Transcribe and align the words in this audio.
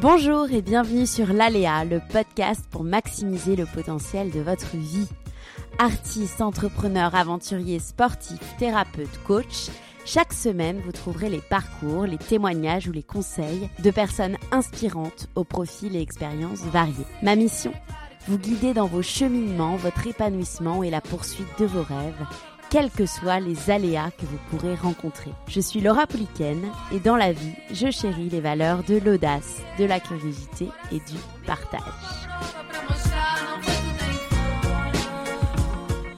Bonjour 0.00 0.50
et 0.50 0.62
bienvenue 0.62 1.06
sur 1.06 1.30
l'Aléa, 1.30 1.84
le 1.84 2.00
podcast 2.10 2.64
pour 2.70 2.84
maximiser 2.84 3.54
le 3.54 3.66
potentiel 3.66 4.30
de 4.30 4.40
votre 4.40 4.74
vie. 4.74 5.08
Artiste, 5.78 6.40
entrepreneur, 6.40 7.14
aventurier, 7.14 7.78
sportif, 7.80 8.40
thérapeute, 8.58 9.22
coach, 9.26 9.68
chaque 10.06 10.32
semaine 10.32 10.80
vous 10.86 10.92
trouverez 10.92 11.28
les 11.28 11.42
parcours, 11.42 12.06
les 12.06 12.16
témoignages 12.16 12.88
ou 12.88 12.92
les 12.92 13.02
conseils 13.02 13.68
de 13.84 13.90
personnes 13.90 14.38
inspirantes 14.52 15.28
aux 15.34 15.44
profils 15.44 15.94
et 15.94 16.00
expériences 16.00 16.60
variés. 16.60 17.04
Ma 17.22 17.36
mission 17.36 17.74
Vous 18.26 18.38
guider 18.38 18.72
dans 18.72 18.86
vos 18.86 19.02
cheminements, 19.02 19.76
votre 19.76 20.06
épanouissement 20.06 20.82
et 20.82 20.88
la 20.88 21.02
poursuite 21.02 21.58
de 21.58 21.66
vos 21.66 21.82
rêves 21.82 22.26
quels 22.70 22.90
que 22.90 23.04
soient 23.04 23.40
les 23.40 23.68
aléas 23.70 24.12
que 24.12 24.24
vous 24.26 24.38
pourrez 24.48 24.76
rencontrer. 24.76 25.32
Je 25.48 25.60
suis 25.60 25.80
Laura 25.80 26.06
Pouliken 26.06 26.62
et 26.92 27.00
dans 27.00 27.16
la 27.16 27.32
vie, 27.32 27.54
je 27.72 27.90
chéris 27.90 28.28
les 28.30 28.40
valeurs 28.40 28.84
de 28.84 28.96
l'audace, 28.96 29.60
de 29.78 29.84
la 29.84 29.98
curiosité 29.98 30.68
et 30.92 31.00
du 31.00 31.18
partage. 31.46 31.80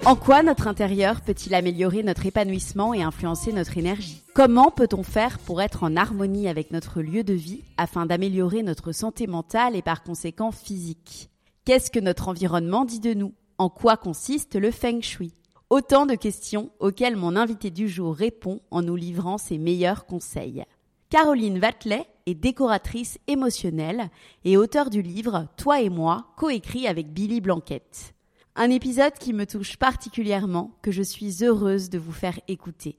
En 0.05 0.14
quoi 0.14 0.42
notre 0.42 0.67
intérieur 0.67 1.20
peut-il 1.22 1.55
améliorer 1.55 2.03
notre 2.03 2.27
épanouissement 2.27 2.92
et 2.92 3.03
influencer 3.03 3.53
notre 3.53 3.78
énergie? 3.78 4.22
Comment 4.34 4.70
peut-on 4.70 5.05
faire 5.05 5.39
pour 5.39 5.62
être 5.62 5.84
en 5.84 5.97
harmonie 5.97 6.48
avec 6.48 6.70
notre 6.70 7.00
lieu 7.00 7.25
de 7.25 7.34
vie 7.34 7.62
afin 7.78 8.05
d'améliorer 8.05 8.62
notre 8.62 8.92
santé 8.92 9.27
mentale 9.27 9.75
et 9.77 9.83
par 9.83 10.03
conséquent 10.03 10.50
physique? 10.50 11.31
Qu'est-ce 11.64 11.91
que 11.91 12.00
notre 12.00 12.28
environnement 12.28 12.84
dit 12.84 13.00
de 13.00 13.14
nous? 13.14 13.33
En 13.59 13.70
quoi 13.70 13.97
consiste 13.97 14.56
le 14.56 14.72
feng 14.72 15.00
shui? 15.00 15.33
Autant 15.73 16.05
de 16.05 16.15
questions 16.15 16.70
auxquelles 16.81 17.17
mon 17.17 17.34
invité 17.34 17.70
du 17.70 17.89
jour 17.89 18.15
répond 18.15 18.61
en 18.70 18.83
nous 18.83 18.95
livrant 18.95 19.39
ses 19.39 19.56
meilleurs 19.56 20.05
conseils. 20.05 20.67
Caroline 21.09 21.59
Vatelet 21.59 22.06
est 22.27 22.34
décoratrice 22.34 23.19
émotionnelle 23.27 24.11
et 24.45 24.59
auteure 24.59 24.91
du 24.91 25.00
livre 25.00 25.47
Toi 25.56 25.81
et 25.81 25.89
moi, 25.89 26.27
coécrit 26.37 26.87
avec 26.87 27.15
Billy 27.15 27.41
Blanquette. 27.41 28.12
Un 28.55 28.69
épisode 28.69 29.15
qui 29.15 29.33
me 29.33 29.47
touche 29.47 29.78
particulièrement, 29.78 30.77
que 30.83 30.91
je 30.91 31.03
suis 31.03 31.43
heureuse 31.43 31.89
de 31.89 31.98
vous 31.98 32.12
faire 32.12 32.39
écouter. 32.48 32.98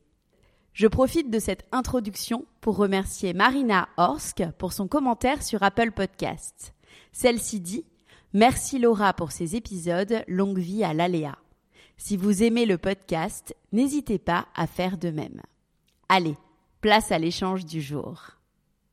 Je 0.74 0.88
profite 0.88 1.30
de 1.30 1.38
cette 1.38 1.68
introduction 1.72 2.44
pour 2.60 2.78
remercier 2.78 3.36
Marina 3.36 3.88
Horsk 3.98 4.46
pour 4.58 4.74
son 4.74 4.88
commentaire 4.88 5.44
sur 5.44 5.62
Apple 5.62 5.92
Podcast. 5.92 6.74
Celle-ci 7.12 7.60
dit 7.60 7.86
Merci 8.34 8.80
Laura 8.80 9.14
pour 9.14 9.32
ces 9.32 9.56
épisodes, 9.56 10.24
longue 10.28 10.58
vie 10.58 10.84
à 10.84 10.96
l'aléa. 10.96 11.38
Si 12.06 12.18
vous 12.18 12.44
aimez 12.44 12.66
le 12.66 12.78
podcast, 12.78 13.56
n'hésitez 13.72 14.20
pas 14.20 14.48
à 14.56 14.68
faire 14.68 14.98
de 14.98 15.10
même. 15.10 15.40
Allez, 16.10 16.36
place 16.82 17.14
à 17.14 17.18
l'échange 17.18 17.64
du 17.64 17.80
jour. 17.80 18.32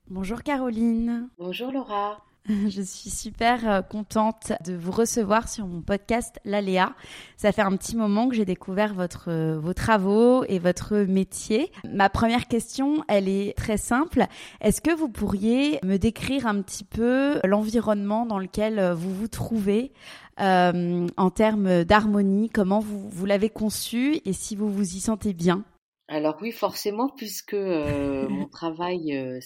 Bonjour 0.09 0.45
Caroline. 0.45 1.29
Bonjour 1.37 1.73
Laura. 1.73 2.25
Je 2.49 2.83
suis 2.83 3.11
super 3.11 3.69
euh, 3.69 3.83
contente 3.83 4.53
de 4.65 4.75
vous 4.75 4.93
recevoir 4.93 5.49
sur 5.49 5.67
mon 5.67 5.83
podcast 5.83 6.41
L'Aléa. 6.45 6.95
Ça 7.37 7.53
fait 7.53 7.63
un 7.63 7.77
petit 7.77 7.97
moment 7.97 8.29
que 8.29 8.35
j'ai 8.35 8.45
découvert 8.45 8.95
votre, 8.95 9.31
euh, 9.31 9.59
vos 9.59 9.75
travaux 9.75 10.45
et 10.45 10.59
votre 10.59 10.97
métier. 10.97 11.71
Ma 11.91 12.09
première 12.09 12.49
question, 12.49 13.05
elle 13.09 13.29
est 13.29 13.57
très 13.57 13.77
simple. 13.77 14.27
Est-ce 14.61 14.81
que 14.81 14.95
vous 14.95 15.09
pourriez 15.09 15.79
me 15.85 15.97
décrire 15.97 16.47
un 16.47 16.63
petit 16.63 16.85
peu 16.85 17.41
l'environnement 17.45 18.27
dans 18.27 18.39
lequel 18.39 18.79
euh, 18.79 18.95
vous 18.95 19.15
vous 19.15 19.29
trouvez 19.29 19.93
euh, 20.41 21.07
en 21.17 21.31
termes 21.31 21.85
d'harmonie? 21.85 22.49
Comment 22.51 22.81
vous, 22.81 23.09
vous 23.09 23.27
l'avez 23.27 23.51
conçu? 23.51 24.21
Et 24.25 24.33
si 24.33 24.57
vous 24.57 24.71
vous 24.71 24.97
y 24.97 25.01
sentez 25.01 25.35
bien? 25.35 25.65
Alors 26.13 26.39
oui, 26.43 26.51
forcément, 26.51 27.09
puisque 27.09 27.55
euh, 27.55 28.29
mon 28.29 28.49
travail 28.49 29.17
euh, 29.17 29.39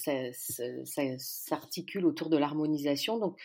s'articule 1.18 2.06
autour 2.06 2.30
de 2.30 2.38
l'harmonisation. 2.38 3.18
Donc 3.18 3.36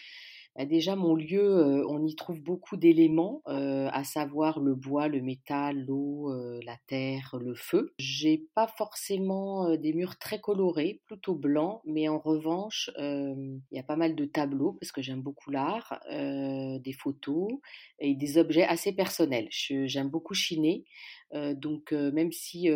déjà, 0.58 0.96
mon 0.96 1.16
lieu, 1.16 1.86
on 1.88 2.06
y 2.06 2.16
trouve 2.16 2.42
beaucoup 2.42 2.76
d'éléments, 2.76 3.42
à 3.46 4.04
savoir 4.04 4.60
le 4.60 4.76
bois, 4.76 5.08
le 5.08 5.22
métal, 5.22 5.86
l'eau, 5.86 6.34
la 6.66 6.78
terre, 6.88 7.38
le 7.40 7.56
feu. 7.56 7.94
J'ai 7.98 8.46
pas 8.56 8.68
forcément 8.68 9.76
des 9.78 9.94
murs 9.94 10.18
très 10.18 10.40
colorés, 10.42 11.02
plutôt 11.06 11.36
blancs, 11.36 11.82
mais 11.86 12.10
en 12.10 12.20
revanche, 12.20 12.92
il 12.98 13.62
y 13.72 13.80
a 13.80 13.84
pas 13.84 13.96
mal 13.96 14.16
de 14.16 14.26
tableaux 14.26 14.74
parce 14.74 14.92
que 14.92 15.02
j'aime 15.02 15.22
beaucoup 15.22 15.52
l'art, 15.52 16.00
des 16.10 16.94
photos 16.94 17.48
et 18.00 18.16
des 18.16 18.38
objets 18.38 18.64
assez 18.64 18.92
personnels. 18.92 19.48
J'aime 19.52 20.10
beaucoup 20.10 20.34
chiner. 20.34 20.84
Donc, 21.34 21.92
même 21.94 22.32
si 22.32 22.70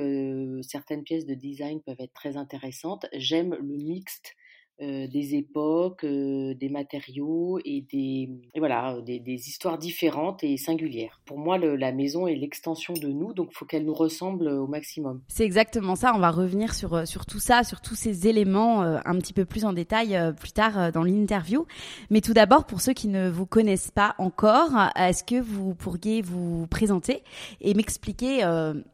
certaines 0.62 1.04
pièces 1.04 1.26
de 1.26 1.34
design 1.34 1.82
peuvent 1.82 2.00
être 2.00 2.14
très 2.14 2.38
intéressantes, 2.38 3.08
j'aime 3.14 3.56
le 3.56 3.78
mixte 3.78 4.36
euh, 4.82 5.06
des 5.06 5.36
époques, 5.36 6.04
euh, 6.04 6.56
des 6.56 6.68
matériaux 6.68 7.60
et 7.64 7.86
des 7.94 8.28
voilà 8.58 8.98
des, 9.06 9.22
histoires 9.48 9.78
différentes 9.78 10.44
et 10.44 10.58
singulières. 10.58 11.22
Pour 11.26 11.38
moi, 11.38 11.60
la 11.60 11.92
maison 11.92 12.26
est 12.26 12.34
l'extension 12.34 12.96
de 12.96 13.08
nous, 13.08 13.34
donc 13.34 13.54
faut 13.54 13.66
qu'elle 13.66 13.86
nous 13.86 13.94
ressemble 13.94 14.48
au 14.48 14.66
maximum. 14.66 15.22
C'est 15.28 15.46
exactement 15.46 15.96
ça. 15.96 16.14
On 16.16 16.20
va 16.20 16.32
revenir 16.32 16.74
sur 16.74 16.96
euh, 16.96 17.06
sur 17.06 17.28
tout 17.28 17.38
ça, 17.38 17.64
sur 17.64 17.82
tous 17.82 17.94
ces 17.94 18.28
éléments 18.28 18.82
un 18.82 19.20
petit 19.20 19.34
peu 19.34 19.46
plus 19.46 19.64
en 19.64 19.74
détail 19.74 20.20
plus 20.40 20.52
tard 20.52 20.92
dans 20.92 21.04
l'interview. 21.04 21.68
Mais 22.10 22.22
tout 22.22 22.34
d'abord, 22.34 22.66
pour 22.66 22.82
ceux 22.82 22.94
qui 22.94 23.10
ne 23.10 23.30
vous 23.30 23.46
connaissent 23.46 23.92
pas 23.92 24.16
encore, 24.18 24.72
est-ce 24.96 25.24
que 25.24 25.40
vous 25.40 25.76
pourriez 25.76 26.24
vous 26.24 26.66
présenter 26.66 27.22
et 27.62 27.76
m'expliquer 27.76 28.42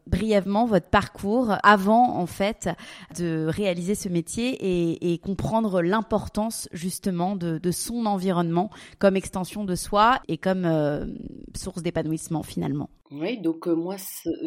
brièvement 0.07 0.65
votre 0.65 0.87
parcours 0.87 1.55
avant 1.63 2.17
en 2.17 2.25
fait 2.25 2.69
de 3.17 3.45
réaliser 3.47 3.95
ce 3.95 4.09
métier 4.09 4.57
et, 4.59 5.13
et 5.13 5.17
comprendre 5.19 5.68
l'importance 5.77 6.67
justement 6.71 7.35
de, 7.35 7.71
son 7.71 8.05
environnement 8.05 8.69
comme 8.97 9.15
extension 9.15 9.63
de 9.63 9.75
soi 9.75 10.21
et 10.27 10.37
comme 10.37 10.65
euh, 10.65 11.05
source 11.55 11.83
d'épanouissement 11.83 12.43
finalement. 12.43 12.89
Oui, 13.11 13.39
donc 13.39 13.67
euh, 13.67 13.75
moi 13.75 13.95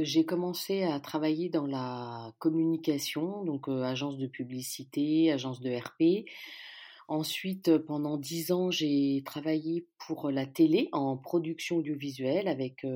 j'ai 0.01 0.25
commencé 0.25 0.83
à 0.83 1.01
travailler 1.01 1.49
dans 1.49 1.67
la 1.67 2.33
communication, 2.39 3.45
donc 3.45 3.69
euh, 3.69 3.83
agence 3.83 4.19
de 4.19 4.27
publicité, 4.27 5.33
agence 5.33 5.61
de 5.61 5.71
RP. 5.71 6.29
Ensuite, 7.09 7.77
pendant 7.79 8.17
dix 8.17 8.53
ans, 8.53 8.71
j'ai 8.71 9.23
travaillé 9.27 9.87
pour 10.07 10.31
la 10.31 10.47
télé 10.47 10.89
en 10.93 11.17
production 11.17 11.77
audiovisuelle 11.79 12.49
avec 12.49 12.87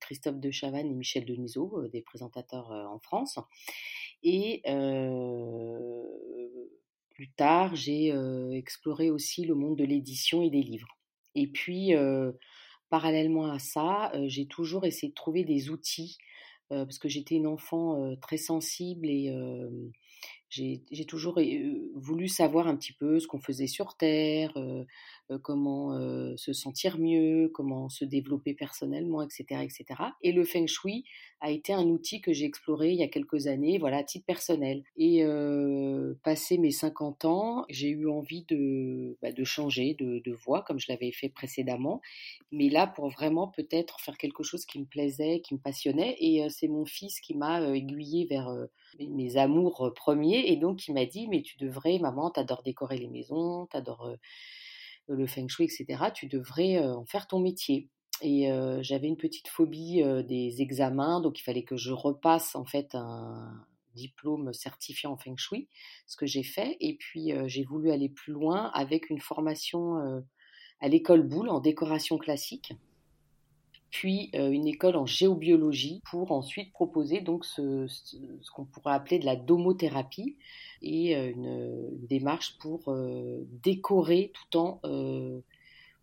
Christophe 0.00 0.40
de 0.40 0.50
Chavannes 0.50 0.90
et 0.90 0.94
Michel 0.94 1.24
Denisot, 1.26 1.86
des 1.92 2.02
présentateurs 2.02 2.70
en 2.70 2.98
France. 2.98 3.38
Et 4.24 4.62
plus 7.14 7.30
tard, 7.30 7.74
j'ai 7.74 8.12
exploré 8.52 9.10
aussi 9.10 9.44
le 9.44 9.54
monde 9.54 9.76
de 9.76 9.84
l'édition 9.84 10.42
et 10.42 10.50
des 10.50 10.62
livres. 10.62 10.96
Et 11.34 11.46
puis, 11.46 11.92
parallèlement 12.90 13.46
à 13.46 13.58
ça, 13.58 14.12
j'ai 14.26 14.46
toujours 14.46 14.84
essayé 14.84 15.08
de 15.08 15.14
trouver 15.14 15.44
des 15.44 15.70
outils, 15.70 16.18
parce 16.68 16.98
que 16.98 17.08
j'étais 17.08 17.34
une 17.36 17.46
enfant 17.46 18.16
très 18.20 18.38
sensible 18.38 19.08
et 19.08 19.34
j'ai 20.52 21.04
toujours 21.06 21.40
voulu 21.94 22.28
savoir 22.28 22.66
un 22.66 22.76
petit 22.76 22.92
peu 22.92 23.18
ce 23.18 23.26
qu'on 23.26 23.40
faisait 23.40 23.66
sur 23.66 23.96
Terre, 23.96 24.52
comment 25.42 25.96
se 26.36 26.52
sentir 26.52 26.98
mieux, 26.98 27.50
comment 27.54 27.88
se 27.88 28.04
développer 28.04 28.52
personnellement, 28.52 29.22
etc., 29.22 29.62
etc. 29.62 29.84
Et 30.22 30.32
le 30.32 30.44
Feng 30.44 30.66
Shui 30.66 31.04
a 31.40 31.50
été 31.50 31.72
un 31.72 31.86
outil 31.86 32.20
que 32.20 32.32
j'ai 32.32 32.44
exploré 32.44 32.90
il 32.90 32.98
y 32.98 33.02
a 33.02 33.08
quelques 33.08 33.46
années, 33.46 33.78
voilà, 33.78 33.98
à 33.98 34.04
titre 34.04 34.26
personnel. 34.26 34.84
Et 34.96 35.24
passé 36.22 36.58
mes 36.58 36.70
50 36.70 37.24
ans, 37.24 37.64
j'ai 37.70 37.88
eu 37.88 38.08
envie 38.08 38.44
de, 38.48 39.16
bah, 39.22 39.32
de 39.32 39.44
changer 39.44 39.94
de, 39.98 40.20
de 40.24 40.32
voie, 40.32 40.62
comme 40.62 40.78
je 40.78 40.86
l'avais 40.90 41.12
fait 41.12 41.30
précédemment, 41.30 42.00
mais 42.50 42.68
là 42.68 42.86
pour 42.86 43.08
vraiment 43.08 43.48
peut-être 43.48 44.00
faire 44.00 44.18
quelque 44.18 44.42
chose 44.42 44.66
qui 44.66 44.78
me 44.78 44.84
plaisait, 44.84 45.40
qui 45.40 45.54
me 45.54 45.58
passionnait. 45.58 46.16
Et 46.20 46.46
c'est 46.50 46.68
mon 46.68 46.84
fils 46.84 47.20
qui 47.20 47.34
m'a 47.34 47.60
aiguillé 47.74 48.26
vers 48.26 48.54
mes 49.00 49.36
amours 49.36 49.92
premiers. 49.94 50.41
Et 50.46 50.56
donc, 50.56 50.88
il 50.88 50.94
m'a 50.94 51.06
dit, 51.06 51.28
mais 51.28 51.42
tu 51.42 51.56
devrais, 51.58 51.98
maman, 51.98 52.30
t'adores 52.30 52.62
décorer 52.62 52.98
les 52.98 53.08
maisons, 53.08 53.66
t'adores 53.66 54.16
le 55.08 55.26
feng 55.26 55.48
shui, 55.48 55.64
etc. 55.64 56.10
Tu 56.14 56.26
devrais 56.26 56.78
en 56.78 57.04
faire 57.04 57.26
ton 57.26 57.40
métier. 57.40 57.88
et 58.22 58.48
j'avais 58.80 59.08
une 59.08 59.16
petite 59.16 59.48
phobie 59.48 60.02
des 60.26 60.62
examens, 60.62 61.20
donc 61.20 61.38
il 61.40 61.42
fallait 61.42 61.64
que 61.64 61.76
je 61.76 61.92
repasse 61.92 62.54
en 62.54 62.64
fait 62.64 62.94
un 62.94 63.66
diplôme 63.94 64.52
certifiant 64.52 65.12
en 65.12 65.16
feng 65.16 65.36
shui, 65.36 65.68
ce 66.06 66.16
que 66.16 66.26
j'ai 66.26 66.44
fait. 66.44 66.76
Et 66.80 66.96
puis 66.96 67.32
j'ai 67.46 67.64
voulu 67.64 67.90
aller 67.90 68.08
plus 68.08 68.32
loin 68.32 68.70
avec 68.74 69.10
une 69.10 69.20
formation 69.20 70.22
à 70.80 70.88
l'école 70.88 71.22
Boulle 71.22 71.48
en 71.48 71.60
décoration 71.60 72.16
classique, 72.16 72.72
puis 73.92 74.30
une 74.32 74.66
école 74.66 74.96
en 74.96 75.06
géobiologie 75.06 76.02
pour 76.10 76.32
ensuite 76.32 76.72
proposer 76.72 77.20
donc 77.20 77.44
ce, 77.44 77.86
qu'on 78.52 78.64
pourrait 78.64 78.94
appeler 78.94 79.20
de 79.20 79.26
la 79.26 79.36
domothérapie 79.36 80.36
et 80.80 81.14
une, 81.14 81.88
démarche 82.08 82.56
pour 82.58 82.92
décorer 83.62 84.32
tout 84.32 84.58
en 84.58 84.80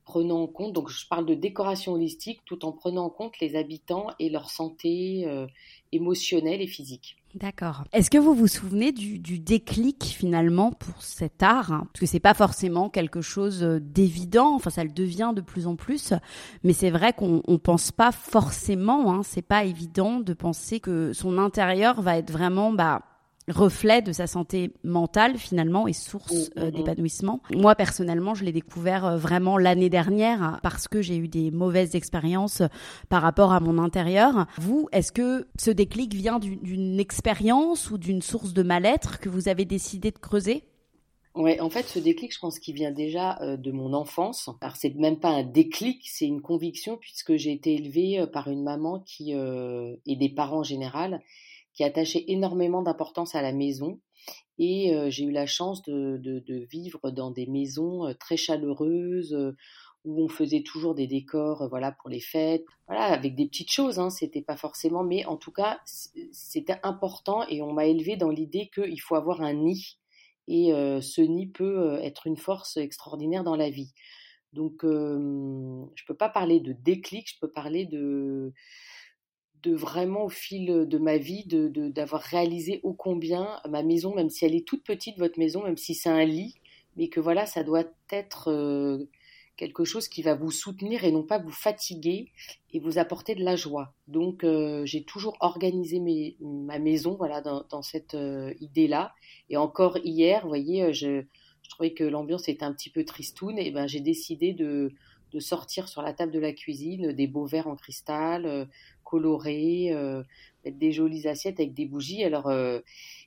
prenant 0.10 0.42
en 0.42 0.48
compte, 0.48 0.74
donc 0.74 0.90
je 0.90 1.08
parle 1.08 1.28
de 1.28 1.36
décoration 1.36 1.94
holistique 1.94 2.42
tout 2.44 2.66
en 2.66 2.72
prenant 2.72 3.06
en 3.06 3.10
compte 3.12 3.40
les 3.40 3.56
habitants 3.56 4.08
et 4.18 4.32
leur 4.32 4.50
santé 4.50 5.26
euh, 5.28 5.46
émotionnelle 5.92 6.64
et 6.64 6.68
physique. 6.68 7.16
D'accord. 7.36 7.84
Est-ce 7.94 8.10
que 8.10 8.18
vous 8.18 8.34
vous 8.34 8.48
souvenez 8.48 8.92
du, 8.92 9.20
déclic 9.20 10.04
finalement 10.06 10.72
pour 10.72 11.04
cet 11.04 11.44
art 11.44 11.72
hein? 11.72 11.88
Parce 11.94 12.00
que 12.00 12.06
c'est 12.08 12.20
pas 12.20 12.34
forcément 12.34 12.90
quelque 12.90 13.22
chose 13.22 13.64
euh, 13.64 13.80
d'évident. 13.80 14.56
Enfin, 14.56 14.72
ça 14.72 14.84
le 14.84 14.90
devient 14.90 15.32
de 15.36 15.42
plus 15.42 15.68
en 15.68 15.76
plus. 15.76 16.14
Mais 16.64 16.74
c'est 16.74 16.90
vrai 16.90 17.14
qu'on 17.14 17.44
ne 17.48 17.58
pense 17.58 17.92
pas 17.92 18.12
forcément. 18.12 19.14
Hein, 19.14 19.22
c'est 19.24 19.44
pas 19.44 19.64
évident 19.64 20.22
de 20.22 20.34
penser 20.34 20.80
que 20.80 21.14
son 21.14 21.38
intérieur 21.38 22.02
va 22.02 22.18
être 22.18 22.32
vraiment 22.32 22.72
bah, 22.72 23.04
reflet 23.52 24.02
de 24.02 24.12
sa 24.12 24.28
santé 24.28 24.72
mentale 24.84 25.38
finalement 25.38 25.88
et 25.88 25.94
source 25.94 26.32
mm, 26.32 26.60
euh, 26.60 26.66
mm, 26.66 26.68
mm. 26.68 26.72
d'épanouissement. 26.72 27.42
Moi 27.56 27.76
personnellement, 27.76 28.34
je 28.34 28.44
l'ai 28.44 28.52
découvert 28.52 29.06
euh, 29.06 29.18
vraiment 29.18 29.58
l'année 29.58 29.90
dernière 29.90 30.60
parce 30.64 30.88
que 30.88 31.02
j'ai 31.02 31.18
eu 31.18 31.28
des 31.28 31.52
mauvaises 31.52 31.96
expériences 31.96 32.62
par 33.10 33.22
rapport 33.22 33.54
à 33.54 33.60
mon 33.60 33.78
intérieur. 33.78 34.48
Vous, 34.58 34.88
est-ce 34.92 35.12
que 35.12 35.48
ce 35.58 35.72
déclic 35.72 36.14
vient 36.14 36.40
d'une 36.40 37.00
expérience 37.00 37.92
ou 37.92 37.98
d'une 37.98 38.22
source 38.22 38.54
de 38.54 38.64
mal-être 38.64 39.20
que 39.20 39.30
vous 39.30 39.50
avez 39.50 39.66
décidé 39.66 40.12
de 40.12 40.20
creuser? 40.20 40.64
Ouais, 41.36 41.60
en 41.62 41.70
fait, 41.70 41.86
ce 41.86 42.00
déclic, 42.00 42.34
je 42.34 42.40
pense 42.40 42.60
qu'il 42.60 42.74
vient 42.76 42.92
déjà 42.92 43.40
euh, 43.42 43.56
de 43.56 43.72
mon 43.72 43.94
enfance. 43.94 44.50
Alors, 44.62 44.76
c'est 44.76 44.94
même 44.96 45.20
pas 45.20 45.30
un 45.30 45.44
déclic, 45.44 46.02
c'est 46.06 46.26
une 46.26 46.42
conviction 46.42 46.98
puisque 46.98 47.36
j'ai 47.36 47.52
été 47.52 47.76
élevée 47.76 48.26
par 48.34 48.50
une 48.50 48.64
maman 48.64 49.00
qui 49.00 49.32
et 49.32 50.16
des 50.16 50.30
parents 50.30 50.60
en 50.60 50.64
général 50.64 51.22
qui 51.80 51.86
attachait 51.86 52.26
énormément 52.28 52.82
d'importance 52.82 53.36
à 53.36 53.42
la 53.42 53.54
maison. 53.54 54.02
Et 54.58 54.94
j'ai 55.12 55.24
eu 55.24 55.32
la 55.32 55.46
chance 55.46 55.82
de, 55.82 56.66
vivre 56.70 57.10
dans 57.10 57.32
des 57.32 57.48
maisons 57.48 58.14
très 58.20 58.36
chaleureuses 58.36 59.56
où 60.04 60.22
on 60.22 60.28
faisait 60.28 60.62
toujours 60.62 60.94
des 60.94 61.08
décors, 61.08 61.70
voilà, 61.70 61.94
pour 61.94 62.10
les 62.10 62.20
fêtes, 62.20 62.66
voilà, 62.88 63.06
avec 63.06 63.34
des 63.34 63.46
petites 63.46 63.72
choses. 63.72 63.98
Hein, 63.98 64.10
c'était 64.10 64.42
pas 64.42 64.58
forcément, 64.58 65.06
mais 65.06 65.24
en 65.24 65.38
tout 65.38 65.54
cas, 65.54 65.80
c'était 66.34 66.82
important 66.84 67.48
et 67.48 67.62
on 67.62 67.72
m'a 67.72 67.86
élevé 67.86 68.18
dans 68.18 68.30
l'idée 68.30 68.70
qu'il 68.76 69.00
faut 69.00 69.16
avoir 69.16 69.40
un 69.40 69.54
nid 69.54 69.98
et 70.50 70.74
ce 71.02 71.22
nid 71.22 71.48
peut 71.48 71.98
être 72.02 72.28
une 72.28 72.36
force 72.36 72.76
extraordinaire 72.76 73.46
dans 73.46 73.56
la 73.56 73.70
vie. 73.70 73.94
Donc, 74.52 74.82
je 74.84 76.06
peux 76.06 76.18
pas 76.18 76.28
parler 76.28 76.60
de 76.60 76.74
déclic, 76.74 77.30
je 77.30 77.40
peux 77.40 77.50
parler 77.50 77.86
de 77.86 78.52
de 79.64 79.74
vraiment 79.74 80.26
au 80.26 80.30
fil 80.30 80.88
de 80.88 80.98
ma 80.98 81.18
vie, 81.18 81.46
d'avoir 81.46 82.22
de, 82.22 82.28
réalisé 82.28 82.80
ô 82.84 82.94
combien 82.94 83.60
ma 83.70 83.84
maison, 83.84 84.16
même 84.16 84.30
si 84.30 84.46
elle 84.46 84.56
est 84.56 84.68
toute 84.68 84.84
petite, 84.84 85.18
votre 85.18 85.40
maison, 85.40 85.64
même 85.64 85.78
si 85.78 85.96
c'est 85.96 86.10
un 86.10 86.26
lit, 86.26 86.56
mais 86.96 87.10
que 87.10 87.20
voilà, 87.20 87.46
ça 87.46 87.64
doit 87.64 87.86
être 88.12 88.50
euh, 88.50 89.10
quelque 89.58 89.84
chose 89.84 90.08
qui 90.08 90.22
va 90.22 90.36
vous 90.36 90.52
soutenir 90.52 91.04
et 91.04 91.12
non 91.12 91.24
pas 91.24 91.38
vous 91.38 91.52
fatiguer 91.52 92.32
et 92.72 92.80
vous 92.80 92.98
apporter 92.98 93.36
de 93.36 93.44
la 93.44 93.56
joie. 93.56 93.94
Donc 94.08 94.44
euh, 94.44 94.86
j'ai 94.86 95.04
toujours 95.04 95.36
organisé 95.42 96.00
mes, 96.00 96.38
ma 96.40 96.80
maison 96.80 97.16
voilà 97.16 97.42
dans, 97.42 97.82
cette 97.82 98.16
euh, 98.16 98.54
idée-là. 98.62 99.14
Et 99.50 99.58
encore 99.58 99.98
hier, 100.04 100.44
vous 100.44 100.48
voyez, 100.48 100.94
je, 100.94 101.24
je 101.62 101.70
trouvais 101.70 101.94
que 101.94 102.04
l'ambiance 102.04 102.48
était 102.48 102.64
un 102.64 102.74
petit 102.74 102.90
peu 102.90 103.04
tristoune 103.04 103.60
et 103.60 103.72
ben 103.72 103.88
j'ai 103.88 104.00
décidé 104.00 104.54
de, 104.54 104.94
de 105.32 105.40
sortir 105.40 105.88
sur 105.88 106.02
la 106.02 106.14
table 106.14 106.32
de 106.32 106.40
la 106.40 106.54
cuisine 106.54 107.12
des 107.12 107.28
beaux 107.28 107.46
verres 107.46 107.68
en 107.68 107.76
cristal, 107.76 108.68
colorés, 109.10 109.90
euh, 109.92 110.24
mettre 110.64 110.78
des 110.78 110.92
jolies 110.92 111.28
assiettes 111.28 111.60
avec 111.60 111.74
des 111.74 111.86
bougies. 111.86 112.24
Euh, 112.26 112.82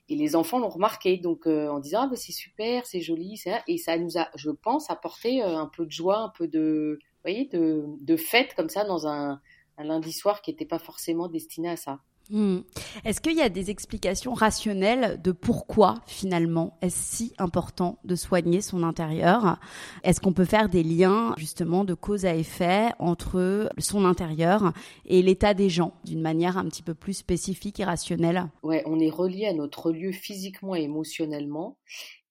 et 0.09 0.15
les 0.15 0.35
enfants 0.35 0.59
l'ont 0.59 0.69
remarqué, 0.69 1.17
donc 1.17 1.45
euh, 1.45 1.67
en 1.67 1.79
disant 1.79 2.03
ah 2.03 2.07
ben 2.07 2.15
c'est 2.15 2.31
super, 2.31 2.85
c'est 2.85 3.01
joli, 3.01 3.41
et 3.67 3.77
ça 3.77 3.97
nous 3.97 4.17
a, 4.17 4.29
je 4.35 4.49
pense, 4.49 4.89
apporté 4.89 5.41
un 5.41 5.67
peu 5.67 5.85
de 5.85 5.91
joie, 5.91 6.19
un 6.19 6.29
peu 6.29 6.47
de, 6.47 6.99
de, 7.25 8.15
fête 8.17 8.53
comme 8.55 8.69
ça 8.69 8.85
dans 8.85 9.07
un 9.07 9.41
lundi 9.77 10.13
soir 10.13 10.41
qui 10.41 10.51
n'était 10.51 10.65
pas 10.65 10.79
forcément 10.79 11.27
destiné 11.27 11.69
à 11.69 11.75
ça. 11.75 11.99
Hmm. 12.29 12.59
Est-ce 13.03 13.19
qu'il 13.19 13.35
y 13.35 13.41
a 13.41 13.49
des 13.49 13.69
explications 13.69 14.33
rationnelles 14.33 15.21
de 15.21 15.33
pourquoi 15.33 15.95
finalement 16.07 16.77
est-ce 16.81 16.97
si 16.97 17.33
important 17.37 17.99
de 18.05 18.15
soigner 18.15 18.61
son 18.61 18.83
intérieur? 18.83 19.59
Est-ce 20.03 20.21
qu'on 20.21 20.31
peut 20.31 20.45
faire 20.45 20.69
des 20.69 20.83
liens 20.83 21.35
justement 21.37 21.83
de 21.83 21.93
cause 21.93 22.25
à 22.25 22.33
effet 22.33 22.91
entre 22.97 23.69
son 23.77 24.05
intérieur 24.05 24.71
et 25.05 25.21
l'état 25.21 25.53
des 25.53 25.69
gens 25.69 25.93
d'une 26.05 26.21
manière 26.21 26.57
un 26.57 26.65
petit 26.65 26.81
peu 26.81 26.93
plus 26.93 27.13
spécifique 27.13 27.81
et 27.81 27.85
rationnelle? 27.85 28.49
Ouais, 28.63 28.83
on 28.85 28.99
est 28.99 29.09
relié 29.09 29.45
à 29.45 29.53
notre 29.53 29.91
lieu 29.91 30.13
physiquement 30.13 30.75
et 30.75 30.83
émotionnellement. 30.83 31.77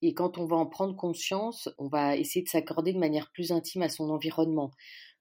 Et 0.00 0.14
quand 0.14 0.38
on 0.38 0.46
va 0.46 0.56
en 0.56 0.66
prendre 0.66 0.96
conscience, 0.96 1.68
on 1.78 1.88
va 1.88 2.16
essayer 2.16 2.42
de 2.42 2.48
s'accorder 2.48 2.94
de 2.94 2.98
manière 2.98 3.30
plus 3.30 3.52
intime 3.52 3.82
à 3.82 3.88
son 3.90 4.08
environnement. 4.08 4.72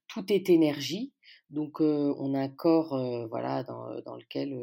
Tout 0.08 0.32
est 0.32 0.48
énergie 0.48 1.12
donc 1.52 1.80
on 1.80 2.34
a 2.34 2.40
un 2.40 2.48
corps 2.48 2.98
voilà 3.28 3.62
dans, 3.62 4.16
lequel 4.16 4.58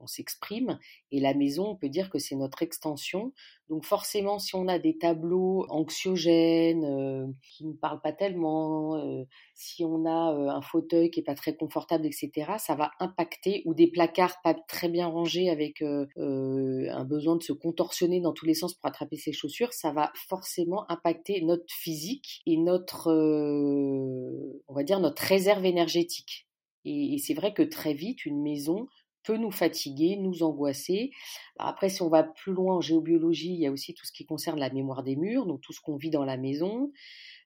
on 0.00 0.06
s'exprime 0.06 0.78
et 1.10 1.20
la 1.20 1.34
maison 1.34 1.68
on 1.70 1.76
peut 1.76 1.88
dire 1.88 2.10
que 2.10 2.18
c'est 2.18 2.36
notre 2.36 2.62
extension. 2.62 3.32
Donc 3.68 3.84
forcément 3.84 4.38
si 4.38 4.54
on 4.54 4.68
a 4.68 4.78
des 4.78 4.98
tableaux 4.98 5.66
anxiogènes 5.70 7.34
qui 7.42 7.66
ne 7.66 7.72
parlent 7.72 8.00
pas 8.02 8.12
tellement, 8.12 9.24
si 9.54 9.84
on 9.84 10.04
a 10.04 10.54
un 10.54 10.60
fauteuil 10.60 11.10
qui 11.10 11.20
est 11.20 11.24
pas 11.24 11.34
très 11.34 11.56
confortable 11.56 12.06
etc. 12.06 12.52
ça 12.58 12.74
va 12.74 12.90
impacter 13.00 13.62
ou 13.64 13.74
des 13.74 13.86
placards 13.86 14.40
pas 14.42 14.54
très 14.54 14.88
bien 14.88 15.06
rangés 15.06 15.48
avec 15.48 15.82
un 15.82 17.04
besoin 17.04 17.36
de 17.36 17.42
se 17.42 17.52
contorsionner 17.52 18.20
dans 18.20 18.32
tous 18.32 18.46
les 18.46 18.54
sens 18.54 18.74
pour 18.74 18.86
attraper 18.86 19.16
ses 19.16 19.32
chaussures, 19.32 19.72
ça 19.72 19.92
va 19.92 20.12
forcément 20.28 20.84
impacter 20.90 21.42
notre 21.42 21.64
physique 21.68 22.42
et 22.46 22.58
notre 22.58 23.10
on 24.68 24.74
va 24.74 24.82
dire 24.82 25.00
notre 25.00 25.22
réserve 25.22 25.64
énergétique. 25.64 26.46
Et, 26.84 27.16
c'est 27.18 27.34
vrai 27.34 27.54
que 27.54 27.62
très 27.62 27.94
vite, 27.94 28.26
une 28.26 28.42
maison 28.42 28.86
peut 29.24 29.36
nous 29.36 29.50
fatiguer, 29.50 30.16
nous 30.16 30.42
angoisser. 30.42 31.10
après, 31.58 31.88
si 31.88 32.02
on 32.02 32.08
va 32.08 32.22
plus 32.22 32.52
loin 32.52 32.76
en 32.76 32.80
géobiologie, 32.80 33.52
il 33.54 33.60
y 33.60 33.66
a 33.66 33.72
aussi 33.72 33.94
tout 33.94 34.06
ce 34.06 34.12
qui 34.12 34.26
concerne 34.26 34.58
la 34.58 34.70
mémoire 34.70 35.02
des 35.02 35.16
murs, 35.16 35.46
donc 35.46 35.60
tout 35.60 35.72
ce 35.72 35.80
qu'on 35.80 35.96
vit 35.96 36.10
dans 36.10 36.24
la 36.24 36.36
maison, 36.36 36.92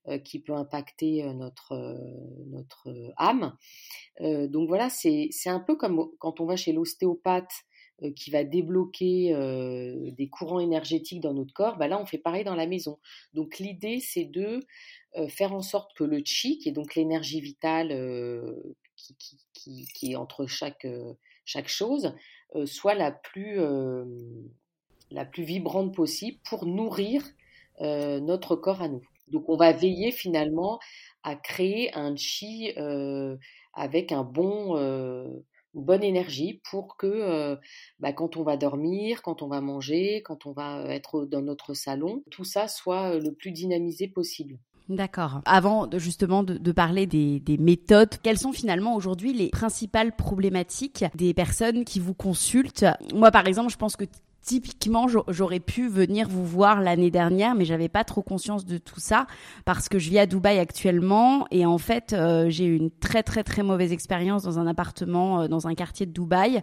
euh, 0.08 0.18
qui 0.18 0.38
peut 0.38 0.54
impacter 0.54 1.23
euh, 1.25 1.35
notre, 1.35 1.73
euh, 1.73 2.44
notre 2.47 3.12
âme. 3.16 3.56
donc 4.20 4.68
voilà, 4.68 4.88
c'est 4.88 5.30
un 5.47 5.61
peu 5.61 5.76
comme 5.76 6.08
quand 6.18 6.40
on 6.40 6.47
va 6.47 6.56
chez 6.56 6.73
l'ostéopathe 6.73 7.52
qui 8.14 8.30
va 8.30 8.44
débloquer 8.44 9.35
des 10.16 10.28
courants 10.28 10.61
énergétiques 10.61 11.20
dans 11.20 11.35
notre 11.35 11.52
corps, 11.52 11.76
bah 11.76 11.88
là 11.88 12.00
on 12.00 12.06
fait 12.06 12.18
pareil 12.18 12.44
dans 12.44 12.54
la 12.54 12.68
maison. 12.68 12.99
Donc 13.35 13.58
l'idée 13.58 13.99
c'est 14.00 14.25
de 14.25 14.61
faire 15.28 15.52
en 15.52 15.62
sorte 15.62 15.92
que 15.94 16.04
le 16.04 16.23
chi, 16.25 16.58
qui 16.58 16.68
est 16.68 16.73
donc 16.73 16.94
l'énergie 16.94 17.40
vitale 17.40 17.88
qui, 19.54 20.12
est 20.12 20.16
entre 20.16 20.47
chaque, 20.47 20.87
chaque 21.49 21.69
chose 21.69 22.14
euh, 22.57 22.67
soit 22.67 22.95
la 22.95 23.11
plus, 23.11 23.59
euh, 23.59 24.05
la 25.11 25.25
plus 25.25 25.45
vibrante 25.45 25.95
possible 25.95 26.38
pour 26.45 26.67
nourrir 26.67 27.23
notre 27.81 28.57
corps 28.57 28.83
à 28.83 28.88
nous. 28.88 29.05
Donc 29.28 29.49
on 29.49 29.57
va 29.57 29.71
veiller 29.71 30.11
finalement 30.11 30.81
à 31.23 31.37
créer 31.37 31.95
un 31.95 32.17
chi 32.17 32.73
avec 33.73 34.11
un 34.11 34.25
bon, 34.25 34.75
bonne 35.75 36.02
énergie 36.02 36.61
pour 36.69 36.97
que 36.97 37.57
bah, 38.00 38.12
quand 38.12 38.37
on 38.37 38.43
va 38.43 38.57
dormir, 38.57 39.23
quand 39.23 39.43
on 39.43 39.47
va 39.47 39.61
manger, 39.61 40.23
quand 40.25 40.45
on 40.47 40.50
va 40.50 40.87
être 40.88 41.25
dans 41.25 41.43
notre 41.43 41.73
salon, 41.73 42.25
tout 42.33 42.43
ça 42.43 42.67
soit 42.67 43.21
le 43.21 43.33
plus 43.33 43.52
dynamisé 43.52 44.09
possible. 44.09 44.59
D'accord. 44.88 45.42
Avant 45.45 45.87
de, 45.87 45.99
justement 45.99 46.42
de, 46.42 46.73
parler 46.73 47.07
des, 47.07 47.59
méthodes, 47.59 48.14
quelles 48.23 48.38
sont 48.38 48.52
finalement 48.52 48.95
aujourd'hui 48.95 49.35
les 49.35 49.50
principales 49.50 50.16
problématiques 50.16 51.04
des 51.14 51.35
personnes 51.35 51.85
qui 51.85 52.00
vous 52.00 52.14
consultent? 52.14 52.87
Moi, 53.14 53.30
par 53.30 53.47
exemple, 53.47 53.71
je 53.71 53.76
pense 53.76 53.97
que 53.97 54.04
typiquement, 54.40 55.07
j'aurais 55.28 55.61
pu 55.61 55.88
venir 55.88 56.26
vous 56.26 56.47
voir 56.47 56.80
l'année 56.80 57.11
dernière, 57.11 57.54
mais 57.54 57.66
j'avais 57.66 57.90
pas 57.90 58.02
trop 58.02 58.23
conscience 58.23 58.64
de 58.64 58.78
tout 58.78 58.99
ça 58.99 59.26
parce 59.66 59.90
que 59.90 59.99
je 59.99 60.09
vis 60.09 60.21
à 60.21 60.26
Dubaï 60.26 60.59
actuellement 60.59 61.47
et 61.50 61.66
en 61.66 61.76
fait, 61.76 62.14
euh, 62.14 62.49
j'ai 62.49 62.64
eu 62.64 62.75
une 62.75 62.90
très 62.90 63.23
très 63.23 63.45
très 63.45 63.62
mauvaise 63.62 63.92
expérience 63.92 64.45
dans 64.45 64.59
un 64.59 64.66
appartement 64.66 65.42
euh, 65.42 65.49
dans 65.49 65.66
un 65.66 65.75
quartier 65.75 66.07
de 66.07 66.12
Dubaï 66.12 66.62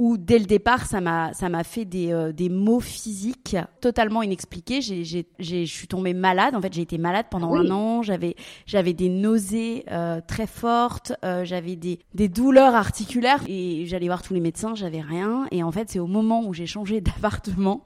où 0.00 0.16
dès 0.16 0.38
le 0.38 0.46
départ, 0.46 0.86
ça 0.86 1.02
m'a, 1.02 1.34
ça 1.34 1.50
m'a 1.50 1.62
fait 1.62 1.84
des, 1.84 2.10
euh, 2.10 2.32
des 2.32 2.48
maux 2.48 2.80
physiques 2.80 3.54
totalement 3.82 4.22
inexpliqués. 4.22 4.80
J'ai, 4.80 5.04
j'ai, 5.04 5.26
j'ai, 5.38 5.66
je 5.66 5.72
suis 5.74 5.88
tombée 5.88 6.14
malade. 6.14 6.54
En 6.56 6.62
fait, 6.62 6.72
j'ai 6.72 6.80
été 6.80 6.96
malade 6.96 7.26
pendant 7.30 7.52
oui. 7.52 7.68
un 7.68 7.70
an. 7.70 8.02
J'avais, 8.02 8.34
j'avais 8.64 8.94
des 8.94 9.10
nausées 9.10 9.84
euh, 9.90 10.22
très 10.26 10.46
fortes. 10.46 11.12
euh, 11.22 11.44
j'avais 11.44 11.76
des, 11.76 11.98
des 12.14 12.28
douleurs 12.30 12.74
articulaires 12.74 13.44
et 13.46 13.84
j'allais 13.84 14.06
voir 14.06 14.22
tous 14.22 14.32
les 14.32 14.40
médecins. 14.40 14.74
J'avais 14.74 15.02
rien. 15.02 15.46
Et 15.50 15.62
en 15.62 15.70
fait, 15.70 15.90
c'est 15.90 15.98
au 15.98 16.06
moment 16.06 16.44
où 16.46 16.54
j'ai 16.54 16.64
changé 16.66 17.00
d'appartement 17.02 17.84